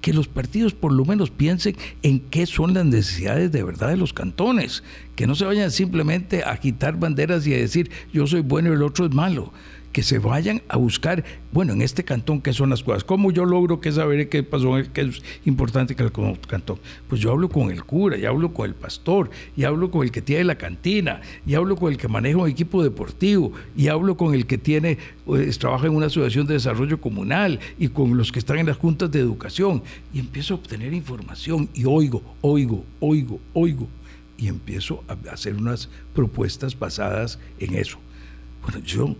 Que 0.00 0.14
los 0.14 0.26
partidos 0.26 0.74
por 0.74 0.92
lo 0.92 1.04
menos 1.04 1.30
piensen 1.30 1.76
en 2.02 2.18
qué 2.18 2.46
son 2.46 2.74
las 2.74 2.86
necesidades 2.86 3.52
de 3.52 3.62
verdad 3.62 3.90
de 3.90 3.98
los 3.98 4.12
cantones. 4.12 4.82
Que 5.14 5.28
no 5.28 5.36
se 5.36 5.44
vayan 5.44 5.70
simplemente 5.70 6.42
a 6.44 6.56
quitar 6.56 6.98
banderas 6.98 7.46
y 7.46 7.54
a 7.54 7.58
decir 7.58 7.88
yo 8.12 8.26
soy 8.26 8.40
bueno 8.40 8.70
y 8.70 8.72
el 8.72 8.82
otro 8.82 9.06
es 9.06 9.14
malo 9.14 9.52
que 9.92 10.02
se 10.02 10.18
vayan 10.18 10.62
a 10.68 10.76
buscar, 10.76 11.24
bueno, 11.52 11.72
en 11.72 11.82
este 11.82 12.04
cantón, 12.04 12.40
¿qué 12.40 12.52
son 12.52 12.70
las 12.70 12.82
cosas? 12.82 13.02
¿Cómo 13.02 13.32
yo 13.32 13.44
logro 13.44 13.80
que 13.80 13.90
saber 13.90 14.28
qué 14.28 14.42
pasó, 14.42 14.74
qué 14.92 15.00
es 15.00 15.22
importante 15.44 15.96
que 15.96 16.02
el 16.04 16.12
cantón? 16.12 16.78
Pues 17.08 17.20
yo 17.20 17.32
hablo 17.32 17.48
con 17.48 17.70
el 17.70 17.84
cura, 17.84 18.16
y 18.16 18.24
hablo 18.24 18.54
con 18.54 18.66
el 18.66 18.74
pastor, 18.74 19.30
y 19.56 19.64
hablo 19.64 19.90
con 19.90 20.02
el 20.02 20.12
que 20.12 20.22
tiene 20.22 20.44
la 20.44 20.56
cantina, 20.56 21.20
y 21.44 21.54
hablo 21.54 21.76
con 21.76 21.90
el 21.90 21.98
que 21.98 22.06
maneja 22.06 22.38
un 22.38 22.48
equipo 22.48 22.82
deportivo, 22.82 23.52
y 23.76 23.88
hablo 23.88 24.16
con 24.16 24.34
el 24.34 24.46
que 24.46 24.58
tiene, 24.58 24.98
pues, 25.24 25.58
trabaja 25.58 25.86
en 25.86 25.96
una 25.96 26.06
asociación 26.06 26.46
de 26.46 26.54
desarrollo 26.54 27.00
comunal, 27.00 27.58
y 27.78 27.88
con 27.88 28.16
los 28.16 28.30
que 28.30 28.38
están 28.38 28.58
en 28.58 28.66
las 28.66 28.76
juntas 28.76 29.10
de 29.10 29.18
educación, 29.18 29.82
y 30.14 30.20
empiezo 30.20 30.54
a 30.54 30.58
obtener 30.58 30.94
información, 30.94 31.68
y 31.74 31.84
oigo, 31.84 32.22
oigo, 32.42 32.84
oigo, 33.00 33.40
oigo, 33.54 33.88
y 34.38 34.46
empiezo 34.46 35.02
a 35.08 35.32
hacer 35.32 35.56
unas 35.56 35.88
propuestas 36.14 36.78
basadas 36.78 37.40
en 37.58 37.74
eso. 37.74 37.98
Bueno, 38.62 38.78
yo 38.80 39.16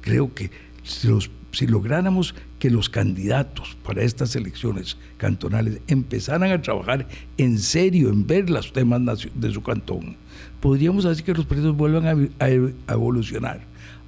creo 0.00 0.34
que 0.34 0.50
si, 0.82 1.66
lográramos 1.66 2.34
que 2.58 2.70
los 2.70 2.88
candidatos 2.88 3.76
para 3.84 4.02
estas 4.02 4.36
elecciones 4.36 4.96
cantonales 5.16 5.80
empezaran 5.88 6.50
a 6.52 6.62
trabajar 6.62 7.08
en 7.38 7.58
serio 7.58 8.10
en 8.10 8.26
ver 8.26 8.50
los 8.50 8.72
temas 8.72 9.28
de 9.34 9.52
su 9.52 9.62
cantón, 9.62 10.16
podríamos 10.60 11.04
hacer 11.04 11.24
que 11.24 11.34
los 11.34 11.46
partidos 11.46 11.76
vuelvan 11.76 12.32
a, 12.38 12.48
evolucionar, 12.92 13.60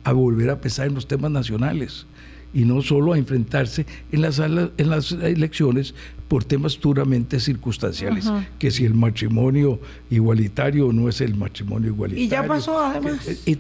a 0.05 0.12
volver 0.12 0.51
a 0.51 0.61
pesar 0.61 0.86
en 0.88 0.95
los 0.95 1.07
temas 1.07 1.30
nacionales 1.30 2.07
y 2.55 2.64
no 2.64 2.82
solo 2.82 3.14
a 3.14 3.18
enfrentarse 3.18 3.86
en 4.12 4.20
las, 4.20 4.38
en 4.38 4.90
las 4.90 5.12
elecciones 5.12 5.95
por 6.33 6.45
temas 6.45 6.80
duramente 6.80 7.39
circunstanciales, 7.39 8.33
que 8.59 8.70
si 8.70 8.87
el 8.87 8.95
matrimonio 8.95 9.78
igualitario 10.09 10.91
no 10.91 11.11
es 11.11 11.20
el 11.20 11.35
matrimonio 11.35 11.91
igualitario. 11.91 12.24
Y 12.24 12.28
ya 12.30 12.47
pasó 12.47 12.80
además. 12.80 13.28
y, 13.45 13.57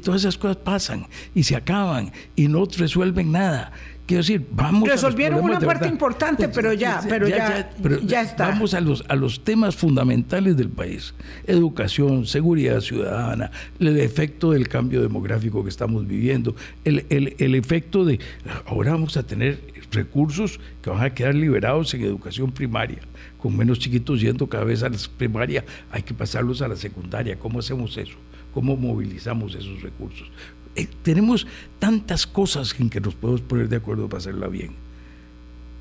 todas 0.00 0.22
esas 0.22 0.36
cosas 0.36 0.56
pasan 0.56 1.06
y 1.36 1.44
se 1.44 1.54
acaban 1.54 2.10
y 2.34 2.48
no 2.48 2.64
resuelven 2.64 3.30
nada. 3.30 3.70
Quiero 4.06 4.22
decir, 4.22 4.44
vamos 4.50 4.88
Resolvieron 4.88 5.38
una 5.44 5.60
parte 5.60 5.86
importante, 5.86 6.48
pues, 6.48 6.56
pero 6.56 6.72
ya, 6.72 7.00
pero 7.08 7.28
ya, 7.28 7.70
ya, 8.04 8.22
está. 8.22 8.48
Vamos 8.48 8.74
a 8.74 8.80
los, 8.80 9.04
a 9.06 9.14
los 9.14 9.44
temas 9.44 9.76
fundamentales 9.76 10.56
del 10.56 10.70
país. 10.70 11.14
Educación, 11.46 12.26
seguridad 12.26 12.80
ciudadana, 12.80 13.52
el 13.78 14.00
efecto 14.00 14.50
del 14.50 14.66
cambio 14.66 15.00
demográfico 15.00 15.62
que 15.62 15.70
estamos 15.70 16.04
viviendo, 16.08 16.56
el, 16.84 17.06
el, 17.08 17.36
el 17.38 17.54
efecto 17.54 18.04
de, 18.04 18.18
ahora 18.66 18.90
vamos 18.90 19.16
a 19.16 19.22
tener 19.22 19.75
recursos 19.90 20.60
que 20.82 20.90
van 20.90 21.04
a 21.04 21.14
quedar 21.14 21.34
liberados 21.34 21.92
en 21.94 22.02
educación 22.02 22.52
primaria, 22.52 22.98
con 23.38 23.56
menos 23.56 23.78
chiquitos 23.78 24.20
yendo 24.20 24.48
cada 24.48 24.64
vez 24.64 24.82
a 24.82 24.88
la 24.88 24.98
primaria, 25.16 25.64
hay 25.90 26.02
que 26.02 26.14
pasarlos 26.14 26.62
a 26.62 26.68
la 26.68 26.76
secundaria. 26.76 27.38
¿Cómo 27.38 27.60
hacemos 27.60 27.96
eso? 27.96 28.16
¿Cómo 28.52 28.76
movilizamos 28.76 29.54
esos 29.54 29.82
recursos? 29.82 30.30
Eh, 30.74 30.88
tenemos 31.02 31.46
tantas 31.78 32.26
cosas 32.26 32.74
en 32.78 32.90
que 32.90 33.00
nos 33.00 33.14
podemos 33.14 33.40
poner 33.40 33.68
de 33.68 33.76
acuerdo 33.76 34.08
para 34.08 34.18
hacerla 34.18 34.48
bien. 34.48 34.85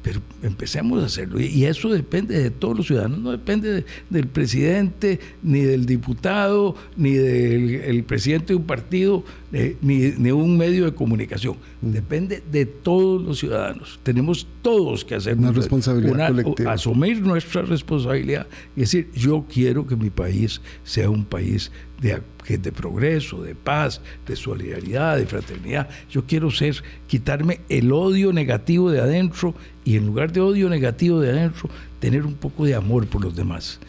Pero 0.06 0.22
empecemos 0.44 1.02
a 1.02 1.08
hacerlo. 1.08 1.40
Y 1.40 1.66
eso 1.66 1.90
depende 1.90 2.38
de 2.38 2.52
todos 2.52 2.78
los 2.78 2.86
ciudadanos, 2.86 3.18
no 3.18 3.32
depende 3.32 3.84
del 4.12 4.28
presidente, 4.28 5.20
ni 5.42 5.62
del 5.62 5.88
diputado, 5.88 6.76
ni 6.96 7.14
del 7.14 8.04
presidente 8.04 8.54
de 8.54 8.58
un 8.58 8.66
partido, 8.68 9.24
eh, 9.52 9.76
ni 9.82 9.98
de 10.12 10.32
un 10.32 10.60
medio 10.60 10.86
de 10.86 10.94
comunicación. 10.94 11.58
Mm. 11.82 11.90
Depende 11.90 12.44
de 12.52 12.68
todos 12.68 13.20
los 13.20 13.40
ciudadanos. 13.40 14.00
Tenemos 14.04 14.46
todos 14.62 15.04
que 15.04 15.16
hacer 15.16 15.40
una 15.40 15.52
responsabilidad 15.52 16.30
colectiva. 16.30 16.74
Asumir 16.74 17.20
nuestra 17.22 17.64
responsabilidad 17.64 18.46
y 18.76 18.82
decir, 18.82 19.10
yo 19.16 19.48
quiero 19.52 19.88
que 19.88 19.96
mi 19.96 20.12
país 20.12 20.62
sea 20.84 21.10
un 21.10 21.26
país 21.26 21.72
de, 22.00 22.22
de 22.48 22.72
progreso, 22.72 23.42
de 23.42 23.56
paz, 23.56 24.02
de 24.28 24.36
solidaridad, 24.36 25.18
de 25.18 25.26
fraternidad. 25.26 25.90
Yo 26.10 26.26
quiero 26.26 26.52
ser, 26.52 26.84
quitarme 27.08 27.62
el 27.70 27.92
odio 27.92 28.32
negativo 28.32 28.92
de 28.92 29.02
adentro 29.02 29.56
y 29.84 29.98
en 29.98 30.06
lugar 30.06 30.32
de 30.32 30.42
odio 30.42 30.70
negativo 30.70 31.20
de 31.20 31.32
adentro, 31.32 31.70
tener 32.00 32.26
un 32.26 32.36
poco 32.36 32.66
de 32.66 32.76
amor 32.76 33.08
por 33.08 33.24
los 33.24 33.36
demás. 33.36 33.80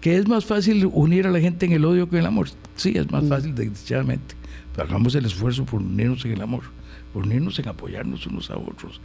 ¿Que 0.00 0.16
es 0.16 0.28
más 0.28 0.44
fácil 0.44 0.88
unir 0.92 1.26
a 1.26 1.30
la 1.30 1.40
gente 1.40 1.66
en 1.66 1.72
el 1.72 1.84
odio 1.84 2.08
que 2.08 2.16
en 2.16 2.20
el 2.20 2.26
amor? 2.26 2.48
Sí, 2.76 2.92
es 2.96 3.10
más 3.10 3.24
mm. 3.24 3.28
fácil, 3.28 3.54
desgraciadamente. 3.54 4.34
Pero 4.72 4.88
hagamos 4.88 5.14
el 5.14 5.24
esfuerzo 5.24 5.64
por 5.64 5.80
unirnos 5.80 6.24
en 6.24 6.32
el 6.32 6.42
amor, 6.42 6.62
por 7.12 7.24
unirnos 7.24 7.58
en 7.58 7.68
apoyarnos 7.68 8.26
unos 8.26 8.50
a 8.50 8.56
otros. 8.56 9.00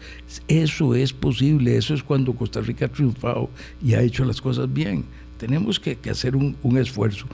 Eso 0.48 0.96
es 0.96 1.14
posible, 1.14 1.78
eso 1.78 1.94
es 1.94 2.04
cuando 2.04 2.34
Costa 2.34 2.62
Rica 2.62 2.86
ha 2.86 2.90
triunfado 2.90 3.50
y 3.82 3.94
ha 3.94 4.02
hecho 4.02 4.26
las 4.26 4.42
cosas 4.42 4.72
bien. 4.72 5.06
Tenemos 5.38 5.80
que, 5.80 5.98
hacer 6.10 6.36
un, 6.36 6.58
un 6.64 6.78
esfuerzo 6.78 7.28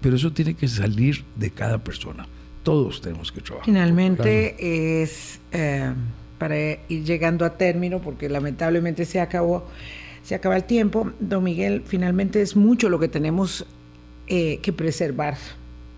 pero 0.00 0.16
eso 0.16 0.32
tiene 0.32 0.54
que 0.54 0.68
salir 0.68 1.24
de 1.36 1.50
cada 1.50 1.78
persona. 1.78 2.26
Todos 2.62 3.00
tenemos 3.00 3.32
que 3.32 3.40
trabajar. 3.40 3.64
Finalmente 3.64 5.02
es, 5.02 5.40
eh, 5.52 5.92
para 6.38 6.56
ir 6.58 7.04
llegando 7.04 7.44
a 7.44 7.56
término, 7.56 8.00
porque 8.00 8.28
lamentablemente 8.28 9.04
se 9.04 9.20
acabó, 9.20 9.66
se 10.22 10.34
acaba 10.34 10.56
el 10.56 10.64
tiempo. 10.64 11.10
Don 11.20 11.42
Miguel, 11.44 11.82
finalmente 11.86 12.42
es 12.42 12.56
mucho 12.56 12.88
lo 12.88 12.98
que 12.98 13.08
tenemos 13.08 13.66
eh, 14.26 14.58
que 14.62 14.72
preservar. 14.72 15.36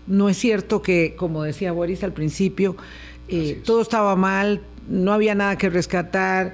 No 0.07 0.29
es 0.29 0.37
cierto 0.37 0.81
que, 0.81 1.15
como 1.15 1.43
decía 1.43 1.71
Boris 1.71 2.03
al 2.03 2.13
principio, 2.13 2.75
eh, 3.27 3.61
todo 3.63 3.81
estaba 3.81 4.15
mal, 4.15 4.61
no 4.89 5.13
había 5.13 5.35
nada 5.35 5.57
que 5.57 5.69
rescatar, 5.69 6.53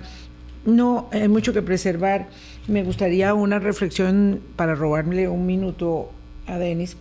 no, 0.65 1.07
hay 1.11 1.27
mucho 1.27 1.53
que 1.53 1.61
preservar. 1.61 2.27
Me 2.67 2.83
gustaría 2.83 3.33
una 3.33 3.59
reflexión 3.59 4.41
para 4.57 4.75
robarle 4.75 5.29
un 5.29 5.45
minuto 5.45 6.11
a 6.45 6.57
Denis 6.57 6.97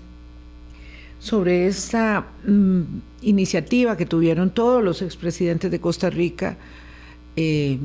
sobre 1.27 1.67
esta 1.67 2.25
mm, 2.47 2.83
iniciativa 3.23 3.97
que 3.97 4.07
tuvieron 4.07 4.51
todos 4.51 4.81
los 4.81 5.03
expresidentes 5.03 5.73
de 5.73 5.81
Costa 5.81 6.09
Rica, 6.09 6.57
eh, 7.35 7.79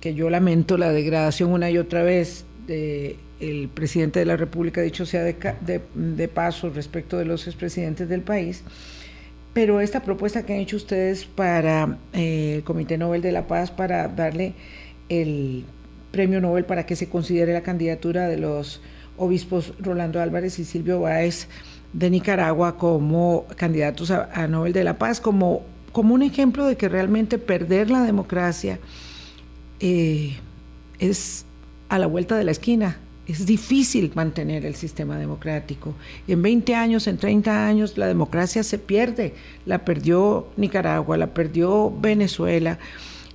que 0.00 0.14
yo 0.14 0.30
lamento 0.30 0.78
la 0.78 0.90
degradación 0.90 1.52
una 1.52 1.70
y 1.70 1.76
otra 1.76 2.02
vez 2.02 2.46
del 2.66 3.68
presidente 3.68 4.18
de 4.20 4.24
la 4.24 4.38
República, 4.38 4.80
dicho 4.80 5.04
sea 5.04 5.22
de, 5.24 6.28
paso 6.32 6.70
respecto 6.70 7.18
de 7.18 7.26
los 7.26 7.46
expresidentes 7.46 8.08
del 8.08 8.22
país, 8.22 8.62
pero 9.52 9.82
esta 9.82 10.02
propuesta 10.02 10.46
que 10.46 10.54
han 10.54 10.60
hecho 10.60 10.76
ustedes 10.76 11.26
para 11.26 11.98
eh, 12.14 12.54
el 12.56 12.64
Comité 12.64 12.96
Nobel 12.96 13.20
de 13.20 13.32
la 13.32 13.46
Paz 13.46 13.70
para 13.70 14.08
darle 14.08 14.54
el 15.10 15.66
premio 16.12 16.40
Nobel 16.40 16.64
para 16.64 16.86
que 16.86 16.96
se 16.96 17.10
considere 17.10 17.52
la 17.52 17.62
candidatura 17.62 18.26
de 18.26 18.38
los 18.38 18.80
obispos 19.18 19.74
Rolando 19.80 20.18
Álvarez 20.22 20.58
y 20.58 20.64
Silvio 20.64 21.00
Báez 21.00 21.46
de 21.94 22.10
Nicaragua 22.10 22.76
como 22.76 23.46
candidatos 23.56 24.10
a, 24.10 24.46
Nobel 24.48 24.72
de 24.72 24.84
la 24.84 24.98
Paz, 24.98 25.20
como, 25.20 25.62
como 25.92 26.14
un 26.14 26.22
ejemplo 26.22 26.66
de 26.66 26.76
que 26.76 26.88
realmente 26.88 27.38
perder 27.38 27.88
la 27.88 28.02
democracia 28.02 28.78
eh, 29.80 30.36
es 30.98 31.46
a 31.88 31.98
la 31.98 32.06
vuelta 32.06 32.36
de 32.36 32.44
la 32.44 32.50
esquina. 32.50 32.98
Es 33.26 33.46
difícil 33.46 34.12
mantener 34.14 34.66
el 34.66 34.74
sistema 34.74 35.16
democrático. 35.16 35.94
En 36.28 36.42
20 36.42 36.74
años, 36.74 37.06
en 37.06 37.16
30 37.16 37.66
años, 37.66 37.96
la 37.96 38.06
democracia 38.06 38.62
se 38.62 38.78
pierde. 38.78 39.34
La 39.64 39.84
perdió 39.84 40.48
Nicaragua, 40.58 41.16
la 41.16 41.28
perdió 41.28 41.90
Venezuela, 41.90 42.78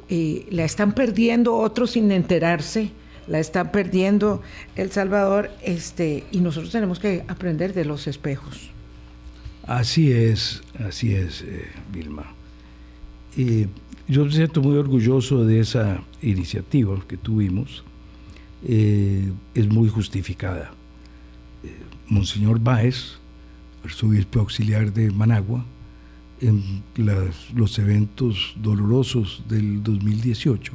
y 0.07 0.45
la 0.51 0.65
están 0.65 0.93
perdiendo 0.93 1.55
otros 1.55 1.91
sin 1.91 2.11
enterarse 2.11 2.91
la 3.29 3.39
está 3.39 3.71
perdiendo 3.71 4.41
El 4.75 4.91
Salvador, 4.91 5.51
este, 5.63 6.25
y 6.31 6.39
nosotros 6.39 6.71
tenemos 6.71 6.99
que 6.99 7.23
aprender 7.27 7.73
de 7.73 7.85
los 7.85 8.07
espejos. 8.07 8.71
Así 9.67 10.11
es, 10.11 10.63
así 10.79 11.13
es, 11.13 11.43
eh, 11.43 11.67
Vilma. 11.93 12.33
Yo 14.07 14.25
me 14.25 14.31
siento 14.31 14.61
muy 14.61 14.75
orgulloso 14.75 15.45
de 15.45 15.59
esa 15.59 16.01
iniciativa 16.23 16.99
que 17.07 17.15
tuvimos. 17.15 17.83
Eh, 18.67 19.31
es 19.53 19.69
muy 19.69 19.87
justificada. 19.87 20.71
Eh, 21.63 21.69
Monseñor 22.07 22.59
Báez, 22.59 23.19
arzobispo 23.85 24.39
auxiliar 24.39 24.91
de 24.91 25.11
Managua, 25.11 25.63
en 26.41 26.81
los 27.53 27.77
eventos 27.77 28.55
dolorosos 28.55 29.43
del 29.47 29.83
2018, 29.83 30.73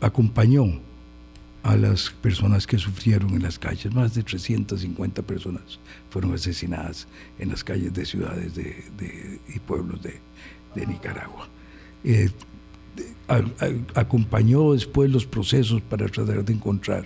acompañó 0.00 0.80
a 1.62 1.76
las 1.76 2.10
personas 2.10 2.66
que 2.66 2.78
sufrieron 2.78 3.34
en 3.34 3.42
las 3.42 3.58
calles. 3.58 3.92
Más 3.94 4.14
de 4.14 4.22
350 4.22 5.22
personas 5.22 5.78
fueron 6.10 6.34
asesinadas 6.34 7.06
en 7.38 7.50
las 7.50 7.64
calles 7.64 7.92
de 7.92 8.06
ciudades 8.06 8.52
y 8.56 9.58
pueblos 9.60 10.00
de, 10.02 10.20
Nicaragua. 10.86 11.48
Eh, 12.04 12.30
acompañó 13.94 14.72
después 14.72 15.10
los 15.10 15.26
procesos 15.26 15.80
para 15.82 16.06
tratar 16.06 16.44
de 16.44 16.52
encontrar 16.52 17.04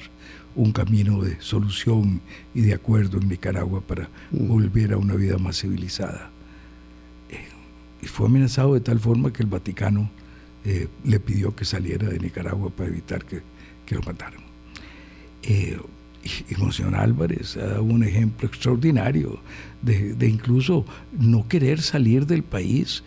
un 0.54 0.72
camino 0.72 1.20
de 1.22 1.40
solución 1.40 2.20
y 2.54 2.60
de 2.62 2.74
acuerdo 2.74 3.18
en 3.18 3.28
Nicaragua 3.28 3.80
para 3.80 4.08
mm. 4.30 4.46
volver 4.46 4.92
a 4.92 4.96
una 4.96 5.14
vida 5.14 5.38
más 5.38 5.60
civilizada. 5.60 6.30
Eh, 7.28 7.48
y 8.02 8.06
fue 8.06 8.26
amenazado 8.26 8.74
de 8.74 8.80
tal 8.80 9.00
forma 9.00 9.32
que 9.32 9.42
el 9.42 9.48
Vaticano 9.48 10.10
eh, 10.64 10.88
le 11.04 11.20
pidió 11.20 11.54
que 11.54 11.64
saliera 11.64 12.08
de 12.08 12.18
Nicaragua 12.18 12.70
para 12.70 12.88
evitar 12.88 13.24
que, 13.24 13.42
que 13.84 13.94
lo 13.96 14.02
mataran. 14.02 14.43
Eh, 15.46 15.78
y 16.48 16.54
Monseñor 16.56 16.94
Álvarez 16.94 17.56
ha 17.56 17.66
dado 17.66 17.82
un 17.82 18.02
ejemplo 18.02 18.48
extraordinario 18.48 19.40
de, 19.82 20.26
incluso 20.26 20.86
no 21.18 21.46
querer 21.48 21.82
salir 21.82 22.26
del 22.26 22.42
país 22.42 23.02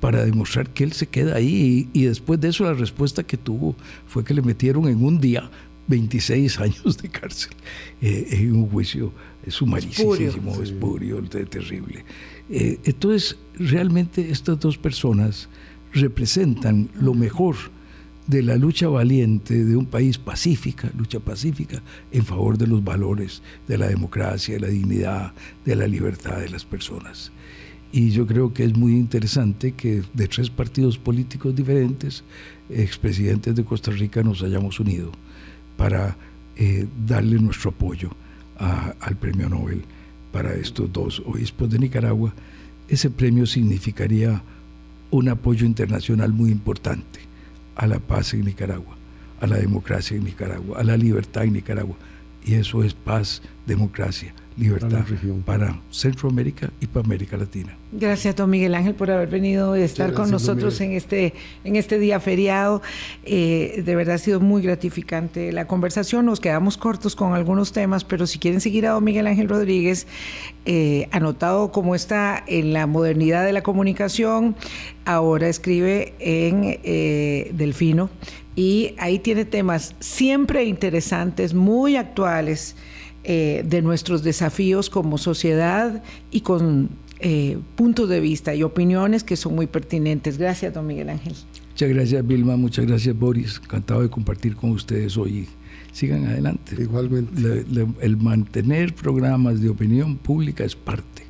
para 0.00 0.24
demostrar 0.24 0.70
que 0.70 0.84
él 0.84 0.92
se 0.92 1.06
queda 1.06 1.36
ahí. 1.36 1.88
Y, 1.92 2.04
después 2.04 2.40
de 2.40 2.48
eso 2.48 2.64
la 2.64 2.74
respuesta 2.74 3.22
que 3.22 3.36
tuvo 3.36 3.76
fue 4.06 4.24
que 4.24 4.34
le 4.34 4.42
metieron 4.42 4.88
en 4.88 5.04
un 5.04 5.20
día 5.20 5.50
26 5.88 6.58
años 6.60 6.98
de 7.02 7.08
cárcel 7.08 7.52
eh, 8.00 8.26
en 8.30 8.56
un 8.56 8.68
juicio 8.68 9.12
sumarísimo, 9.48 10.14
espurio, 10.62 11.22
terrible. 11.22 12.04
Eh, 12.48 12.78
entonces, 12.84 13.36
realmente 13.58 14.30
estas 14.30 14.58
dos 14.58 14.78
personas 14.78 15.48
representan 15.92 16.88
lo 16.94 17.12
mejor 17.12 17.56
de 18.26 18.42
la 18.42 18.56
lucha 18.56 18.88
valiente 18.88 19.64
de 19.64 19.76
un 19.76 19.86
país 19.86 20.18
pacífica, 20.18 20.90
lucha 20.96 21.20
pacífica 21.20 21.82
en 22.12 22.24
favor 22.24 22.56
de 22.56 22.66
los 22.66 22.84
valores 22.84 23.42
de 23.66 23.78
la 23.78 23.88
democracia, 23.88 24.54
de 24.54 24.60
la 24.60 24.68
dignidad, 24.68 25.32
de 25.64 25.76
la 25.76 25.86
libertad 25.86 26.38
de 26.38 26.48
las 26.48 26.64
personas. 26.64 27.32
Y 27.90 28.10
yo 28.10 28.26
creo 28.26 28.54
que 28.54 28.64
es 28.64 28.74
muy 28.76 28.92
interesante 28.92 29.72
que 29.72 30.02
de 30.14 30.28
tres 30.28 30.48
partidos 30.50 30.98
políticos 30.98 31.54
diferentes, 31.54 32.24
expresidentes 32.70 33.54
de 33.54 33.64
Costa 33.64 33.90
Rica, 33.90 34.22
nos 34.22 34.42
hayamos 34.42 34.80
unido 34.80 35.12
para 35.76 36.16
eh, 36.56 36.86
darle 37.06 37.38
nuestro 37.38 37.70
apoyo 37.70 38.10
al 38.58 39.16
premio 39.16 39.48
Nobel 39.48 39.82
para 40.30 40.54
estos 40.54 40.92
dos 40.92 41.20
obispos 41.26 41.68
de 41.68 41.80
Nicaragua. 41.80 42.32
Ese 42.88 43.10
premio 43.10 43.44
significaría 43.44 44.42
un 45.10 45.28
apoyo 45.28 45.66
internacional 45.66 46.32
muy 46.32 46.52
importante 46.52 47.31
a 47.76 47.86
la 47.86 47.98
paz 47.98 48.34
en 48.34 48.44
Nicaragua, 48.44 48.96
a 49.40 49.46
la 49.46 49.56
democracia 49.56 50.16
en 50.16 50.24
Nicaragua, 50.24 50.78
a 50.78 50.84
la 50.84 50.96
libertad 50.96 51.44
en 51.44 51.54
Nicaragua. 51.54 51.96
Y 52.44 52.54
eso 52.54 52.82
es 52.82 52.94
paz, 52.94 53.42
democracia, 53.66 54.34
libertad 54.56 55.04
para, 55.44 55.80
Centroamérica 55.90 56.70
y 56.80 56.86
para 56.86 57.04
América 57.04 57.36
Latina. 57.36 57.76
Gracias, 57.92 58.36
don 58.36 58.48
Miguel 58.50 58.74
Ángel, 58.74 58.94
por 58.94 59.10
haber 59.10 59.28
venido 59.28 59.76
y 59.76 59.82
estar 59.82 60.12
con 60.12 60.30
nosotros 60.30 60.80
en 60.80 60.92
este, 60.92 61.34
en 61.64 61.76
este 61.76 61.98
día 61.98 62.20
feriado. 62.20 62.82
Eh, 63.24 63.82
de 63.84 63.96
verdad 63.96 64.16
ha 64.16 64.18
sido 64.18 64.40
muy 64.40 64.62
gratificante 64.62 65.52
la 65.52 65.66
conversación. 65.66 66.26
Nos 66.26 66.40
quedamos 66.40 66.76
cortos 66.76 67.16
con 67.16 67.34
algunos 67.34 67.72
temas, 67.72 68.04
pero 68.04 68.26
si 68.26 68.38
quieren 68.38 68.60
seguir 68.60 68.86
a 68.86 68.92
don 68.92 69.04
Miguel 69.04 69.26
Ángel 69.26 69.48
Rodríguez, 69.48 70.06
eh, 70.64 71.08
anotado 71.10 71.72
como 71.72 71.94
está 71.94 72.42
en 72.46 72.72
la 72.72 72.86
modernidad 72.86 73.44
de 73.44 73.52
la 73.52 73.62
comunicación, 73.62 74.56
ahora 75.04 75.48
escribe 75.48 76.14
en 76.18 76.78
eh, 76.82 77.50
Delfino 77.54 78.10
y 78.54 78.94
ahí 78.98 79.18
tiene 79.18 79.44
temas 79.44 79.94
siempre 80.00 80.64
interesantes, 80.64 81.54
muy 81.54 81.96
actuales 81.96 82.76
eh, 83.24 83.64
de 83.66 83.82
nuestros 83.82 84.22
desafíos 84.22 84.90
como 84.90 85.18
sociedad 85.18 86.02
y 86.30 86.40
con 86.40 86.90
eh, 87.20 87.56
puntos 87.76 88.08
de 88.08 88.18
vista 88.18 88.54
y 88.54 88.64
opiniones 88.64 89.22
que 89.22 89.36
son 89.36 89.54
muy 89.54 89.66
pertinentes. 89.66 90.38
Gracias, 90.38 90.74
don 90.74 90.86
Miguel 90.86 91.08
Ángel. 91.08 91.34
Muchas 91.70 91.88
gracias, 91.88 92.26
Vilma. 92.26 92.56
Muchas 92.56 92.84
gracias, 92.84 93.16
Boris. 93.16 93.60
Encantado 93.62 94.02
de 94.02 94.10
compartir 94.10 94.56
con 94.56 94.70
ustedes 94.70 95.16
hoy. 95.16 95.46
Sigan 95.92 96.26
adelante. 96.26 96.74
Igualmente. 96.80 97.64
el 98.00 98.16
mantener 98.16 98.94
programas 98.94 99.60
de 99.60 99.68
opinión 99.68 100.16
pública 100.16 100.64
es 100.64 100.74
parte 100.74 101.22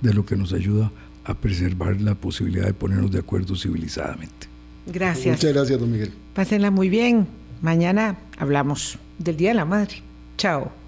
de 0.00 0.14
lo 0.14 0.24
que 0.24 0.36
nos 0.36 0.52
ayuda 0.52 0.90
a 1.24 1.34
preservar 1.34 2.00
la 2.00 2.14
posibilidad 2.14 2.66
de 2.66 2.72
ponernos 2.72 3.10
de 3.10 3.18
acuerdo 3.18 3.56
civilizadamente. 3.56 4.46
Gracias. 4.86 5.36
Muchas 5.36 5.52
gracias, 5.52 5.80
don 5.80 5.90
Miguel. 5.90 6.12
Pásenla 6.34 6.70
muy 6.70 6.88
bien. 6.88 7.26
Mañana 7.60 8.16
hablamos 8.38 8.98
del 9.18 9.36
Día 9.36 9.50
de 9.50 9.56
la 9.56 9.64
Madre. 9.64 9.96
Chao. 10.38 10.85